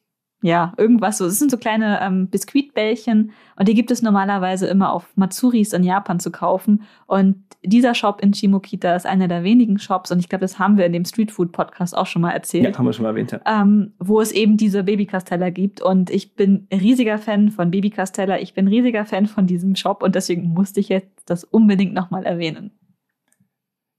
[0.46, 1.26] ja, irgendwas so.
[1.26, 5.82] Es sind so kleine ähm, Biskuitbällchen und die gibt es normalerweise immer auf Matsuris in
[5.82, 6.84] Japan zu kaufen.
[7.06, 10.78] Und dieser Shop in Shimokita ist einer der wenigen Shops und ich glaube, das haben
[10.78, 12.64] wir in dem Streetfood Podcast auch schon mal erzählt.
[12.64, 13.32] Ja, haben wir schon mal erwähnt.
[13.32, 13.40] Ja.
[13.44, 17.90] Ähm, wo es eben diese Baby Castella gibt und ich bin riesiger Fan von Baby
[17.90, 18.38] Castella.
[18.38, 22.24] Ich bin riesiger Fan von diesem Shop und deswegen musste ich jetzt das unbedingt nochmal
[22.24, 22.70] erwähnen.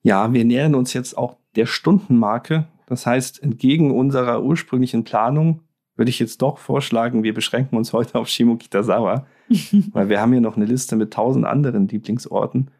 [0.01, 2.67] Ja, wir nähern uns jetzt auch der Stundenmarke.
[2.85, 5.66] Das heißt, entgegen unserer ursprünglichen Planung
[5.97, 9.25] würde ich jetzt doch vorschlagen, wir beschränken uns heute auf Shimokitazawa,
[9.91, 12.71] weil wir haben hier noch eine Liste mit tausend anderen Lieblingsorten.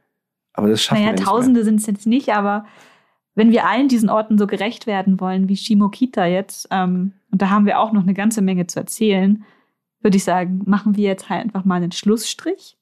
[0.54, 2.66] Aber das schaffen naja, wir nicht Tausende sind es jetzt nicht, aber
[3.36, 7.50] wenn wir allen diesen Orten so gerecht werden wollen wie Shimokita jetzt, ähm, und da
[7.50, 9.44] haben wir auch noch eine ganze Menge zu erzählen,
[10.02, 12.78] würde ich sagen, machen wir jetzt halt einfach mal einen Schlussstrich.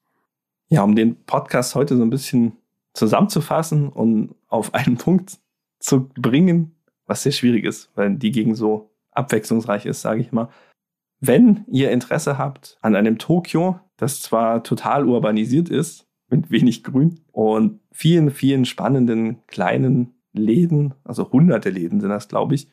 [0.69, 2.53] Ja, um den Podcast heute so ein bisschen
[2.93, 5.37] zusammenzufassen und auf einen Punkt
[5.79, 6.75] zu bringen,
[7.05, 10.49] was sehr schwierig ist, weil die gegen so abwechslungsreich ist, sage ich mal.
[11.19, 17.21] Wenn ihr Interesse habt an einem Tokio, das zwar total urbanisiert ist, mit wenig Grün
[17.31, 22.69] und vielen, vielen spannenden kleinen Läden, also hunderte Läden sind das, glaube ich.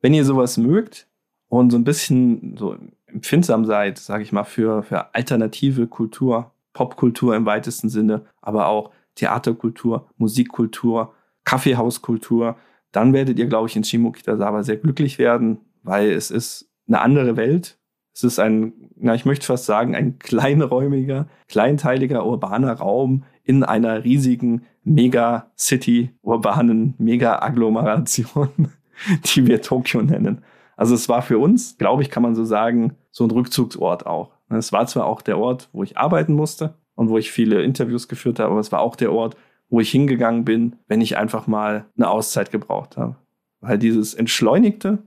[0.00, 1.08] Wenn ihr sowas mögt
[1.48, 2.76] und so ein bisschen so
[3.06, 8.92] empfindsam seid, sage ich mal, für, für alternative Kultur, Popkultur im weitesten Sinne, aber auch
[9.14, 11.14] Theaterkultur, Musikkultur,
[11.44, 12.56] Kaffeehauskultur,
[12.92, 15.58] dann werdet ihr, glaube ich, in Shimokitazawa sehr glücklich werden
[15.88, 17.78] weil es ist eine andere Welt.
[18.14, 24.04] Es ist ein, na, ich möchte fast sagen, ein kleinräumiger, kleinteiliger, urbaner Raum in einer
[24.04, 28.48] riesigen Mega-City, urbanen Mega-Agglomeration,
[29.24, 30.42] die wir Tokio nennen.
[30.76, 34.32] Also es war für uns, glaube ich, kann man so sagen, so ein Rückzugsort auch.
[34.50, 38.08] Es war zwar auch der Ort, wo ich arbeiten musste und wo ich viele Interviews
[38.08, 39.36] geführt habe, aber es war auch der Ort,
[39.68, 43.16] wo ich hingegangen bin, wenn ich einfach mal eine Auszeit gebraucht habe.
[43.60, 44.98] Weil dieses Entschleunigte,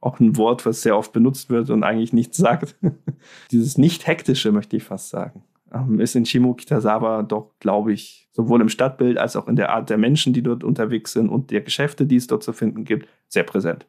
[0.00, 2.76] auch ein Wort, was sehr oft benutzt wird und eigentlich nichts sagt.
[3.50, 5.42] Dieses nicht-hektische, möchte ich fast sagen,
[5.72, 9.90] ähm, ist in Shimokitazawa doch, glaube ich, sowohl im Stadtbild als auch in der Art
[9.90, 13.08] der Menschen, die dort unterwegs sind und der Geschäfte, die es dort zu finden gibt,
[13.28, 13.86] sehr präsent.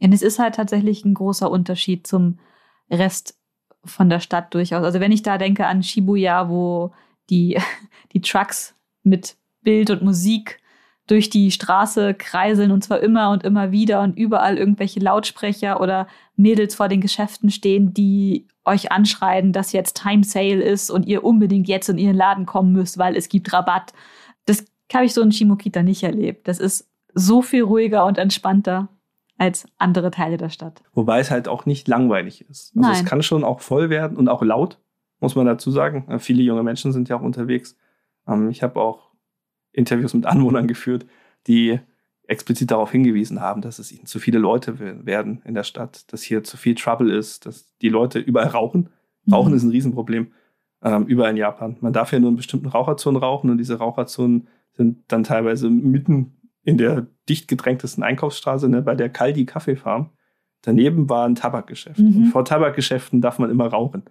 [0.00, 2.38] Und es ist halt tatsächlich ein großer Unterschied zum
[2.90, 3.38] Rest
[3.84, 4.84] von der Stadt durchaus.
[4.84, 6.92] Also wenn ich da denke an Shibuya, wo
[7.30, 7.58] die,
[8.12, 10.58] die Trucks mit Bild und Musik
[11.06, 16.06] durch die Straße kreiseln und zwar immer und immer wieder und überall irgendwelche Lautsprecher oder
[16.36, 21.24] Mädels vor den Geschäften stehen, die euch anschreien, dass jetzt Time Sale ist und ihr
[21.24, 23.92] unbedingt jetzt in ihren Laden kommen müsst, weil es gibt Rabatt.
[24.46, 26.46] Das habe ich so in Shimokita nicht erlebt.
[26.46, 28.88] Das ist so viel ruhiger und entspannter
[29.38, 30.82] als andere Teile der Stadt.
[30.94, 32.76] Wobei es halt auch nicht langweilig ist.
[32.76, 32.92] Also Nein.
[32.92, 34.78] es kann schon auch voll werden und auch laut,
[35.18, 36.18] muss man dazu sagen.
[36.20, 37.76] Viele junge Menschen sind ja auch unterwegs.
[38.28, 39.11] Ähm, ich habe auch
[39.72, 41.06] Interviews mit Anwohnern geführt,
[41.46, 41.80] die
[42.26, 46.22] explizit darauf hingewiesen haben, dass es ihnen zu viele Leute werden in der Stadt, dass
[46.22, 48.88] hier zu viel Trouble ist, dass die Leute überall rauchen.
[49.30, 49.56] Rauchen mhm.
[49.56, 50.32] ist ein Riesenproblem
[50.82, 51.76] ähm, überall in Japan.
[51.80, 56.36] Man darf ja nur in bestimmten Raucherzonen rauchen und diese Raucherzonen sind dann teilweise mitten
[56.64, 60.10] in der dicht gedrängtesten Einkaufsstraße, ne, bei der Kaldi Kaffeefarm.
[60.62, 61.98] Daneben war ein Tabakgeschäft.
[61.98, 62.16] Mhm.
[62.16, 64.04] Und vor Tabakgeschäften darf man immer rauchen,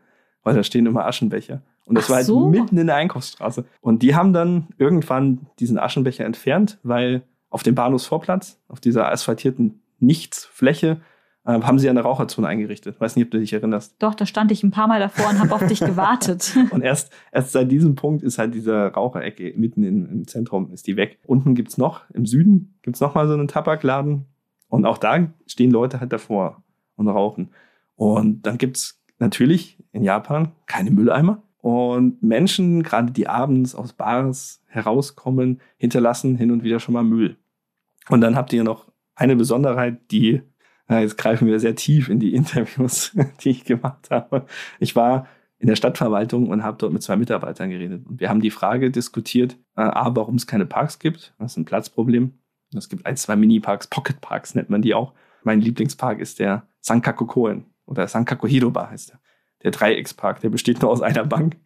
[0.43, 1.61] weil da stehen immer Aschenbecher.
[1.91, 2.47] Und das Ach war halt so.
[2.47, 3.65] mitten in der Einkaufsstraße.
[3.81, 9.81] Und die haben dann irgendwann diesen Aschenbecher entfernt, weil auf dem Bahnhofsvorplatz, auf dieser asphaltierten
[9.99, 11.01] Nichtsfläche,
[11.43, 13.01] äh, haben sie eine Raucherzone eingerichtet.
[13.01, 13.95] Weiß nicht, ob du dich erinnerst.
[13.99, 16.55] Doch, da stand ich ein paar Mal davor und habe auf dich gewartet.
[16.71, 20.87] und erst, erst seit diesem Punkt ist halt diese Raucherecke mitten in, im Zentrum, ist
[20.87, 21.19] die weg.
[21.25, 24.27] Unten gibt's noch, im Süden gibt's noch mal so einen Tabakladen.
[24.69, 26.63] Und auch da stehen Leute halt davor
[26.95, 27.49] und rauchen.
[27.97, 31.43] Und dann gibt's natürlich in Japan keine Mülleimer.
[31.61, 37.37] Und Menschen, gerade die abends aus Bars herauskommen, hinterlassen hin und wieder schon mal Müll.
[38.09, 40.41] Und dann habt ihr noch eine Besonderheit, die
[40.91, 44.45] ja, jetzt greifen wir sehr tief in die Interviews, die ich gemacht habe.
[44.79, 45.25] Ich war
[45.57, 48.05] in der Stadtverwaltung und habe dort mit zwei Mitarbeitern geredet.
[48.05, 51.33] Und wir haben die Frage diskutiert, äh, A, warum es keine Parks gibt.
[51.39, 52.33] Das ist ein Platzproblem.
[52.75, 55.13] Es gibt ein, zwei Mini-Parks, Pocket-Parks nennt man die auch.
[55.43, 59.19] Mein Lieblingspark ist der Sankaku Koen oder Sankaku Hiroba heißt der.
[59.63, 61.57] Der Dreieckspark, der besteht nur aus einer Bank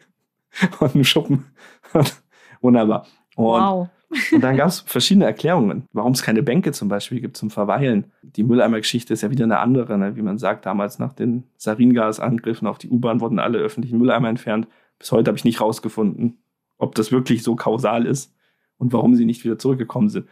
[0.79, 1.45] und einem Schuppen.
[2.61, 3.05] Wunderbar.
[3.35, 3.89] Und wow.
[4.31, 8.11] Und dann gab es verschiedene Erklärungen, warum es keine Bänke zum Beispiel gibt zum Verweilen.
[8.21, 10.15] Die Mülleimergeschichte ist ja wieder eine andere, ne?
[10.15, 14.67] wie man sagt, damals nach den Saringasangriffen auf die U-Bahn wurden alle öffentlichen Mülleimer entfernt.
[14.99, 16.37] Bis heute habe ich nicht rausgefunden,
[16.77, 18.33] ob das wirklich so kausal ist
[18.77, 20.27] und warum sie nicht wieder zurückgekommen sind.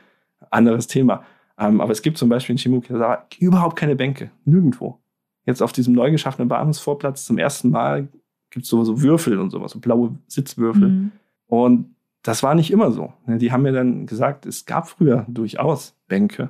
[0.50, 1.24] Anderes Thema.
[1.58, 5.00] Ähm, aber es gibt zum Beispiel in Shimokitazawa überhaupt keine Bänke, nirgendwo.
[5.46, 8.08] Jetzt auf diesem neu geschaffenen Bahnhofsvorplatz zum ersten Mal
[8.50, 10.90] gibt es so, so Würfel und sowas, so blaue Sitzwürfel.
[10.90, 11.12] Mhm.
[11.48, 13.14] Und das war nicht immer so.
[13.26, 16.50] Ne, die haben mir dann gesagt, es gab früher durchaus Bänke.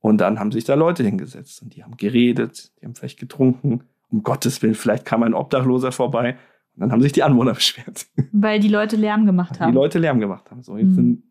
[0.00, 3.84] Und dann haben sich da Leute hingesetzt und die haben geredet, die haben vielleicht getrunken.
[4.10, 6.36] Um Gottes Willen, vielleicht kam ein Obdachloser vorbei
[6.74, 8.06] und dann haben sich die Anwohner beschwert.
[8.32, 9.72] Weil die Leute Lärm gemacht haben.
[9.72, 10.62] Die Leute Lärm gemacht haben.
[10.62, 10.94] So, jetzt mhm.
[10.94, 11.22] sind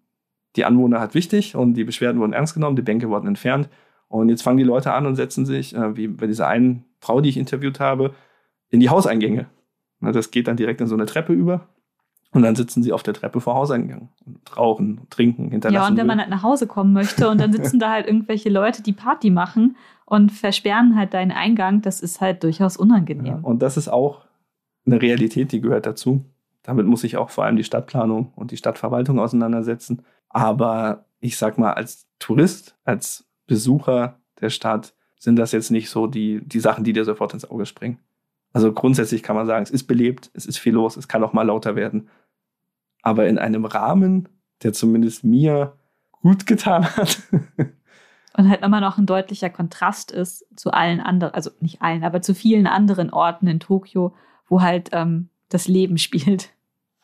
[0.56, 3.70] die Anwohner halt wichtig und die Beschwerden wurden ernst genommen, die Bänke wurden entfernt.
[4.10, 7.22] Und jetzt fangen die Leute an und setzen sich, äh, wie bei dieser einen Frau,
[7.22, 8.14] die ich interviewt habe,
[8.70, 9.48] in die Hauseingänge.
[10.02, 11.68] Das geht dann direkt in so eine Treppe über.
[12.32, 15.84] Und dann sitzen sie auf der Treppe vor Hauseingang und rauchen, und trinken, hinterlassen.
[15.84, 18.50] Ja, und wenn man halt nach Hause kommen möchte und dann sitzen da halt irgendwelche
[18.50, 23.26] Leute, die Party machen und versperren halt deinen Eingang, das ist halt durchaus unangenehm.
[23.26, 24.26] Ja, und das ist auch
[24.86, 26.24] eine Realität, die gehört dazu.
[26.62, 30.04] Damit muss sich auch vor allem die Stadtplanung und die Stadtverwaltung auseinandersetzen.
[30.30, 36.08] Aber ich sag mal, als Tourist, als Besucher der Stadt sind das jetzt nicht so
[36.08, 38.00] die, die Sachen, die dir sofort ins Auge springen.
[38.54, 41.34] Also grundsätzlich kann man sagen, es ist belebt, es ist viel los, es kann auch
[41.34, 42.10] mal lauter werden.
[43.02, 44.30] Aber in einem Rahmen,
[44.64, 45.74] der zumindest mir
[46.12, 47.22] gut getan hat.
[48.38, 52.22] Und halt immer noch ein deutlicher Kontrast ist zu allen anderen, also nicht allen, aber
[52.22, 54.14] zu vielen anderen Orten in Tokio,
[54.48, 56.50] wo halt ähm, das Leben spielt.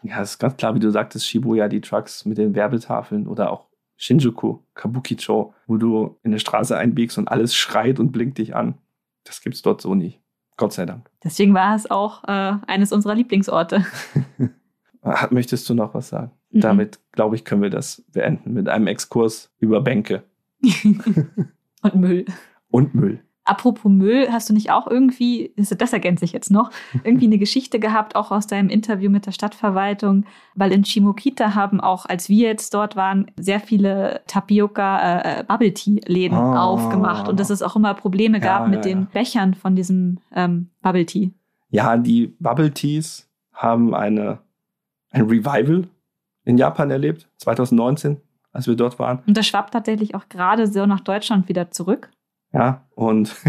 [0.04, 3.52] Ja, es ist ganz klar, wie du sagtest, Shibuya, die Trucks mit den Werbetafeln oder
[3.52, 3.66] auch
[3.98, 8.76] Shinjuku, Kabukicho, wo du in eine Straße einbiegst und alles schreit und blinkt dich an.
[9.24, 10.22] Das gibt's dort so nicht.
[10.58, 11.10] Gott sei Dank.
[11.24, 13.86] Deswegen war es auch äh, eines unserer Lieblingsorte.
[15.30, 16.32] Möchtest du noch was sagen?
[16.52, 16.62] Mhm.
[16.62, 20.24] Damit, glaube ich, können wir das beenden mit einem Exkurs über Bänke.
[21.82, 22.26] Und Müll.
[22.70, 23.20] Und Müll.
[23.46, 26.72] Apropos Müll, hast du nicht auch irgendwie, das ergänzt sich jetzt noch,
[27.04, 30.26] irgendwie eine Geschichte gehabt, auch aus deinem Interview mit der Stadtverwaltung?
[30.56, 35.43] Weil in Shimokita haben auch, als wir jetzt dort waren, sehr viele Tapioca äh, äh
[35.43, 36.56] Bubble Tea Läden oh.
[36.56, 39.08] aufgemacht und dass es auch immer Probleme gab ja, mit ja, den ja.
[39.14, 41.32] Bechern von diesem ähm, Bubble Tea.
[41.70, 44.39] Ja, die Bubble Teas haben eine,
[45.12, 45.88] ein Revival
[46.43, 48.18] in Japan erlebt, 2019,
[48.51, 49.20] als wir dort waren.
[49.28, 52.09] Und das schwappt tatsächlich auch gerade so nach Deutschland wieder zurück.
[52.56, 53.44] Ja, und es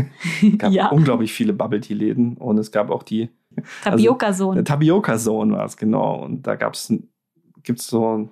[0.59, 0.89] gab ja.
[0.89, 3.31] unglaublich viele Bubble Tea Läden und es gab auch die
[3.85, 4.59] Tapioca Zone.
[4.59, 6.24] Also, Tapioca Zone war es, genau.
[6.24, 6.93] Und da gab es
[7.62, 8.28] gibt's so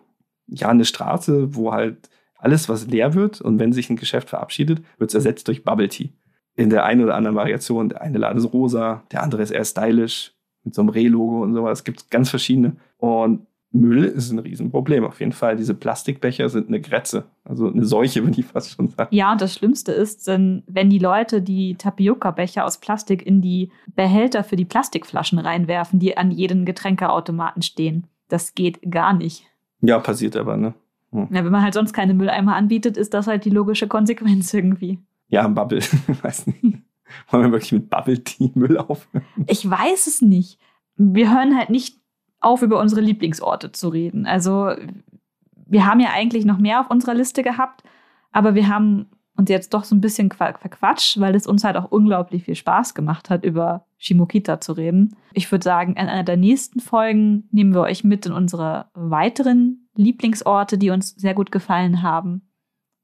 [0.48, 4.82] ja eine Straße, wo halt alles, was leer wird und wenn sich ein Geschäft verabschiedet,
[4.98, 6.10] wird es ersetzt durch Bubble Tea.
[6.56, 7.88] In der einen oder anderen Variation.
[7.88, 10.34] Der eine Laden ist rosa, der andere ist eher stylisch
[10.64, 11.80] mit so einem Reh-Logo und sowas.
[11.80, 12.76] Es gibt ganz verschiedene.
[12.96, 15.04] Und Müll ist ein Riesenproblem.
[15.04, 17.24] Auf jeden Fall, diese Plastikbecher sind eine Grätze.
[17.44, 19.14] Also eine Seuche, würde ich fast schon sagen.
[19.14, 24.44] Ja, und das Schlimmste ist, wenn die Leute die Tapioca-Becher aus Plastik in die Behälter
[24.44, 28.06] für die Plastikflaschen reinwerfen, die an jedem Getränkeautomaten stehen.
[28.28, 29.44] Das geht gar nicht.
[29.80, 30.74] Ja, passiert aber, ne?
[31.10, 31.28] Hm.
[31.32, 35.00] Ja, wenn man halt sonst keine Mülleimer anbietet, ist das halt die logische Konsequenz irgendwie.
[35.28, 35.80] Ja, Bubble.
[36.22, 36.62] weiß nicht.
[37.30, 39.24] Wollen wir wirklich mit Bubble Tea Müll aufhören?
[39.48, 40.60] Ich weiß es nicht.
[40.96, 42.03] Wir hören halt nicht
[42.44, 44.26] auf, über unsere Lieblingsorte zu reden.
[44.26, 44.72] Also
[45.66, 47.82] wir haben ja eigentlich noch mehr auf unserer Liste gehabt,
[48.32, 49.06] aber wir haben
[49.36, 52.94] uns jetzt doch so ein bisschen verquatscht, weil es uns halt auch unglaublich viel Spaß
[52.94, 55.16] gemacht hat, über Shimokita zu reden.
[55.32, 59.88] Ich würde sagen, in einer der nächsten Folgen nehmen wir euch mit in unsere weiteren
[59.96, 62.42] Lieblingsorte, die uns sehr gut gefallen haben.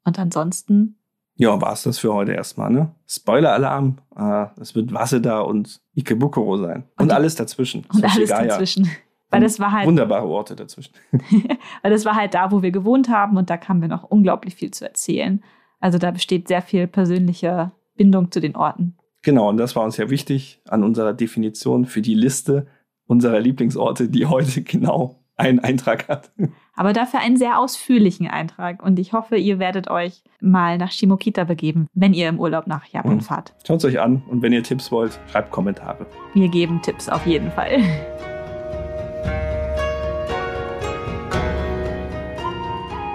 [0.05, 0.97] Und ansonsten.
[1.35, 2.93] Ja, war es das für heute erstmal, ne?
[3.07, 3.97] Spoiler-Alarm.
[4.15, 6.83] Äh, es wird Waseda und Ikebukuro sein.
[6.97, 7.85] Und, und alles dazwischen.
[7.93, 8.89] Und alles dazwischen.
[9.31, 9.87] Weil das war halt.
[9.87, 10.93] Wunderbare Orte dazwischen.
[11.81, 14.55] weil das war halt da, wo wir gewohnt haben und da kamen wir noch unglaublich
[14.55, 15.43] viel zu erzählen.
[15.79, 18.97] Also da besteht sehr viel persönliche Bindung zu den Orten.
[19.23, 22.67] Genau, und das war uns ja wichtig an unserer Definition für die Liste
[23.07, 26.31] unserer Lieblingsorte, die heute genau einen Eintrag hat.
[26.75, 28.83] Aber dafür einen sehr ausführlichen Eintrag.
[28.83, 32.85] Und ich hoffe, ihr werdet euch mal nach Shimokita begeben, wenn ihr im Urlaub nach
[32.85, 33.21] Japan mhm.
[33.21, 33.53] fahrt.
[33.65, 36.05] Schaut es euch an und wenn ihr Tipps wollt, schreibt Kommentare.
[36.33, 37.79] Wir geben Tipps auf jeden Fall.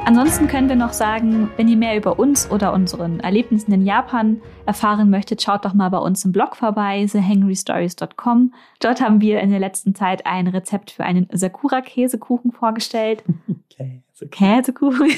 [0.07, 4.41] Ansonsten können wir noch sagen, wenn ihr mehr über uns oder unseren Erlebnissen in Japan
[4.65, 8.55] erfahren möchtet, schaut doch mal bei uns im Blog vorbei, thehangrystories.com.
[8.78, 13.24] Dort haben wir in der letzten Zeit ein Rezept für einen Sakura-Käsekuchen vorgestellt.
[13.69, 14.28] Käse.
[14.31, 15.11] Käsekuchen.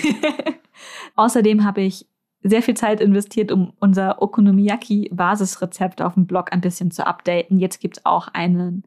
[1.16, 2.06] Außerdem habe ich
[2.42, 7.58] sehr viel Zeit investiert, um unser Okonomiyaki-Basisrezept auf dem Blog ein bisschen zu updaten.
[7.58, 8.84] Jetzt gibt es auch einen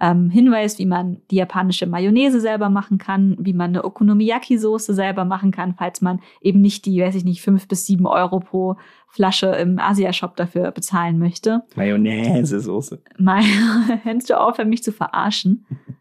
[0.00, 5.24] ähm, Hinweis, wie man die japanische Mayonnaise selber machen kann, wie man eine Okonomiyaki-Soße selber
[5.24, 8.76] machen kann, falls man eben nicht die, weiß ich nicht, fünf bis sieben Euro pro
[9.08, 11.62] Flasche im Asia-Shop dafür bezahlen möchte.
[11.74, 13.00] Mayonnaise-Soße.
[14.02, 15.66] Hörst du auf, mich zu verarschen?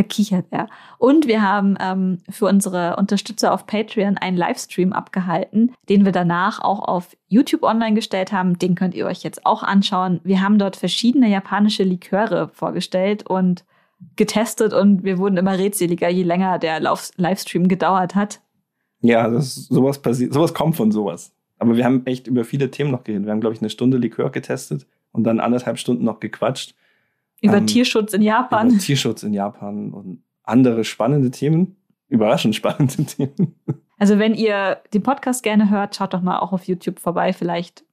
[0.00, 0.66] Da kichert er.
[0.96, 6.62] Und wir haben ähm, für unsere Unterstützer auf Patreon einen Livestream abgehalten, den wir danach
[6.62, 8.58] auch auf YouTube online gestellt haben.
[8.58, 10.20] Den könnt ihr euch jetzt auch anschauen.
[10.24, 13.66] Wir haben dort verschiedene japanische Liköre vorgestellt und
[14.16, 18.40] getestet und wir wurden immer redseliger, je länger der Livestream gedauert hat.
[19.02, 21.34] Ja, das, sowas passiert, sowas kommt von sowas.
[21.58, 23.26] Aber wir haben echt über viele Themen noch geredet.
[23.26, 26.74] Wir haben, glaube ich, eine Stunde Likör getestet und dann anderthalb Stunden noch gequatscht.
[27.40, 28.78] Über ähm, Tierschutz in Japan.
[28.78, 31.76] Tierschutz in Japan und andere spannende Themen.
[32.08, 33.54] Überraschend spannende Themen.
[33.98, 37.32] Also wenn ihr den Podcast gerne hört, schaut doch mal auch auf YouTube vorbei.
[37.32, 37.84] Vielleicht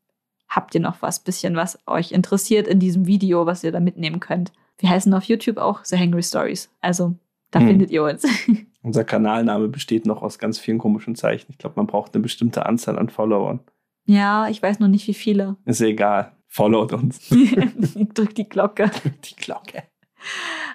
[0.50, 4.20] habt ihr noch was bisschen, was euch interessiert in diesem Video, was ihr da mitnehmen
[4.20, 4.52] könnt.
[4.80, 6.70] Wir heißen auf YouTube auch The Hangry Stories.
[6.82, 7.16] Also
[7.52, 7.68] da hm.
[7.68, 8.26] findet ihr uns.
[8.82, 11.48] Unser Kanalname besteht noch aus ganz vielen komischen Zeichen.
[11.50, 13.60] Ich glaube, man braucht eine bestimmte Anzahl an Followern.
[14.06, 15.58] Ja, ich weiß noch nicht, wie viele.
[15.66, 16.37] Ist egal.
[16.48, 17.30] Followt uns.
[18.14, 18.90] Drückt die Glocke.
[18.90, 19.84] Drückt die Glocke.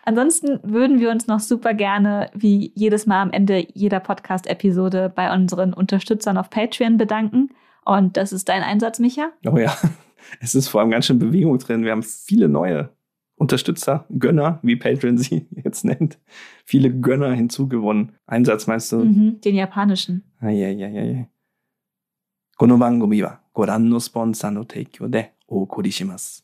[0.05, 5.33] Ansonsten würden wir uns noch super gerne, wie jedes Mal am Ende jeder Podcast-Episode, bei
[5.33, 7.51] unseren Unterstützern auf Patreon bedanken.
[7.85, 9.33] Und das ist dein Einsatz, Micha?
[9.47, 9.77] Oh ja,
[10.41, 11.85] es ist vor allem ganz schön Bewegung drin.
[11.85, 12.91] Wir haben viele neue
[13.37, 16.19] Unterstützer, Gönner, wie Patreon sie jetzt nennt.
[16.65, 18.13] Viele Gönner hinzugewonnen.
[18.27, 18.99] Einsatz meinst du?
[18.99, 20.25] Mhm, den japanischen.
[20.41, 21.29] Eieieiei.
[22.57, 26.44] Kono bangomi wa goran no sponsor no teikyo de ポンサーの提供でお送りします。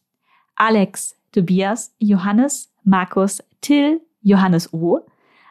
[0.56, 5.00] Alex, Tobias, Johannes, Markus, Till, Johannes O,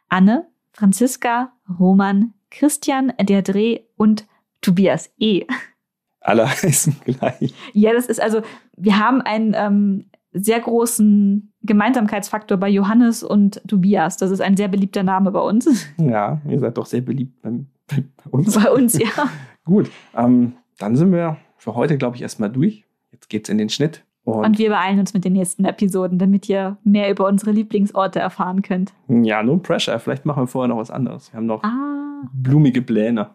[0.08, 4.26] Anne, Franziska, Roman, Christian, der Dreh und
[4.60, 5.44] Tobias E.
[6.20, 7.54] Alle heißen gleich.
[7.72, 8.42] Ja, das ist also,
[8.76, 14.16] wir haben einen ähm, sehr großen Gemeinsamkeitsfaktor bei Johannes und Tobias.
[14.16, 15.86] Das ist ein sehr beliebter Name bei uns.
[15.98, 17.50] Ja, ihr seid doch sehr beliebt bei,
[17.88, 18.54] bei uns.
[18.54, 19.08] Bei uns, ja.
[19.64, 22.84] Gut, ähm, dann sind wir für heute, glaube ich, erstmal durch.
[23.27, 24.05] Jetzt geht's in den Schnitt.
[24.23, 28.19] Und, und, wir beeilen uns mit den nächsten Episoden, damit ihr mehr über unsere Lieblingsorte
[28.19, 28.93] erfahren könnt.
[29.09, 29.99] Ja, no pressure.
[29.99, 31.33] Vielleicht machen wir vorher noch was anderes.
[31.33, 32.23] Wir haben noch ah.
[32.33, 33.31] blumige Pläne.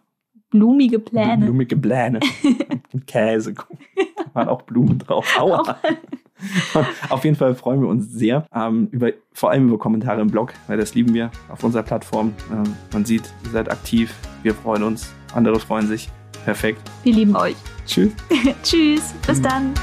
[0.49, 1.45] Blumige Pläne.
[1.45, 2.19] Blumige Pläne.
[3.07, 3.53] Käse.
[3.53, 3.63] Da
[4.33, 5.35] waren auch Blumen drauf.
[5.39, 5.77] Aua.
[7.09, 10.53] Auf jeden Fall freuen wir uns sehr ähm, über, vor allem über Kommentare im Blog,
[10.67, 12.33] weil das lieben wir auf unserer Plattform.
[12.51, 16.09] Ähm, man sieht, ihr seid aktiv, wir freuen uns, andere freuen sich.
[16.45, 16.81] Perfekt.
[17.03, 17.55] Wir lieben euch.
[17.85, 18.11] Tschüss.
[18.63, 19.13] Tschüss.
[19.25, 19.73] Bis dann.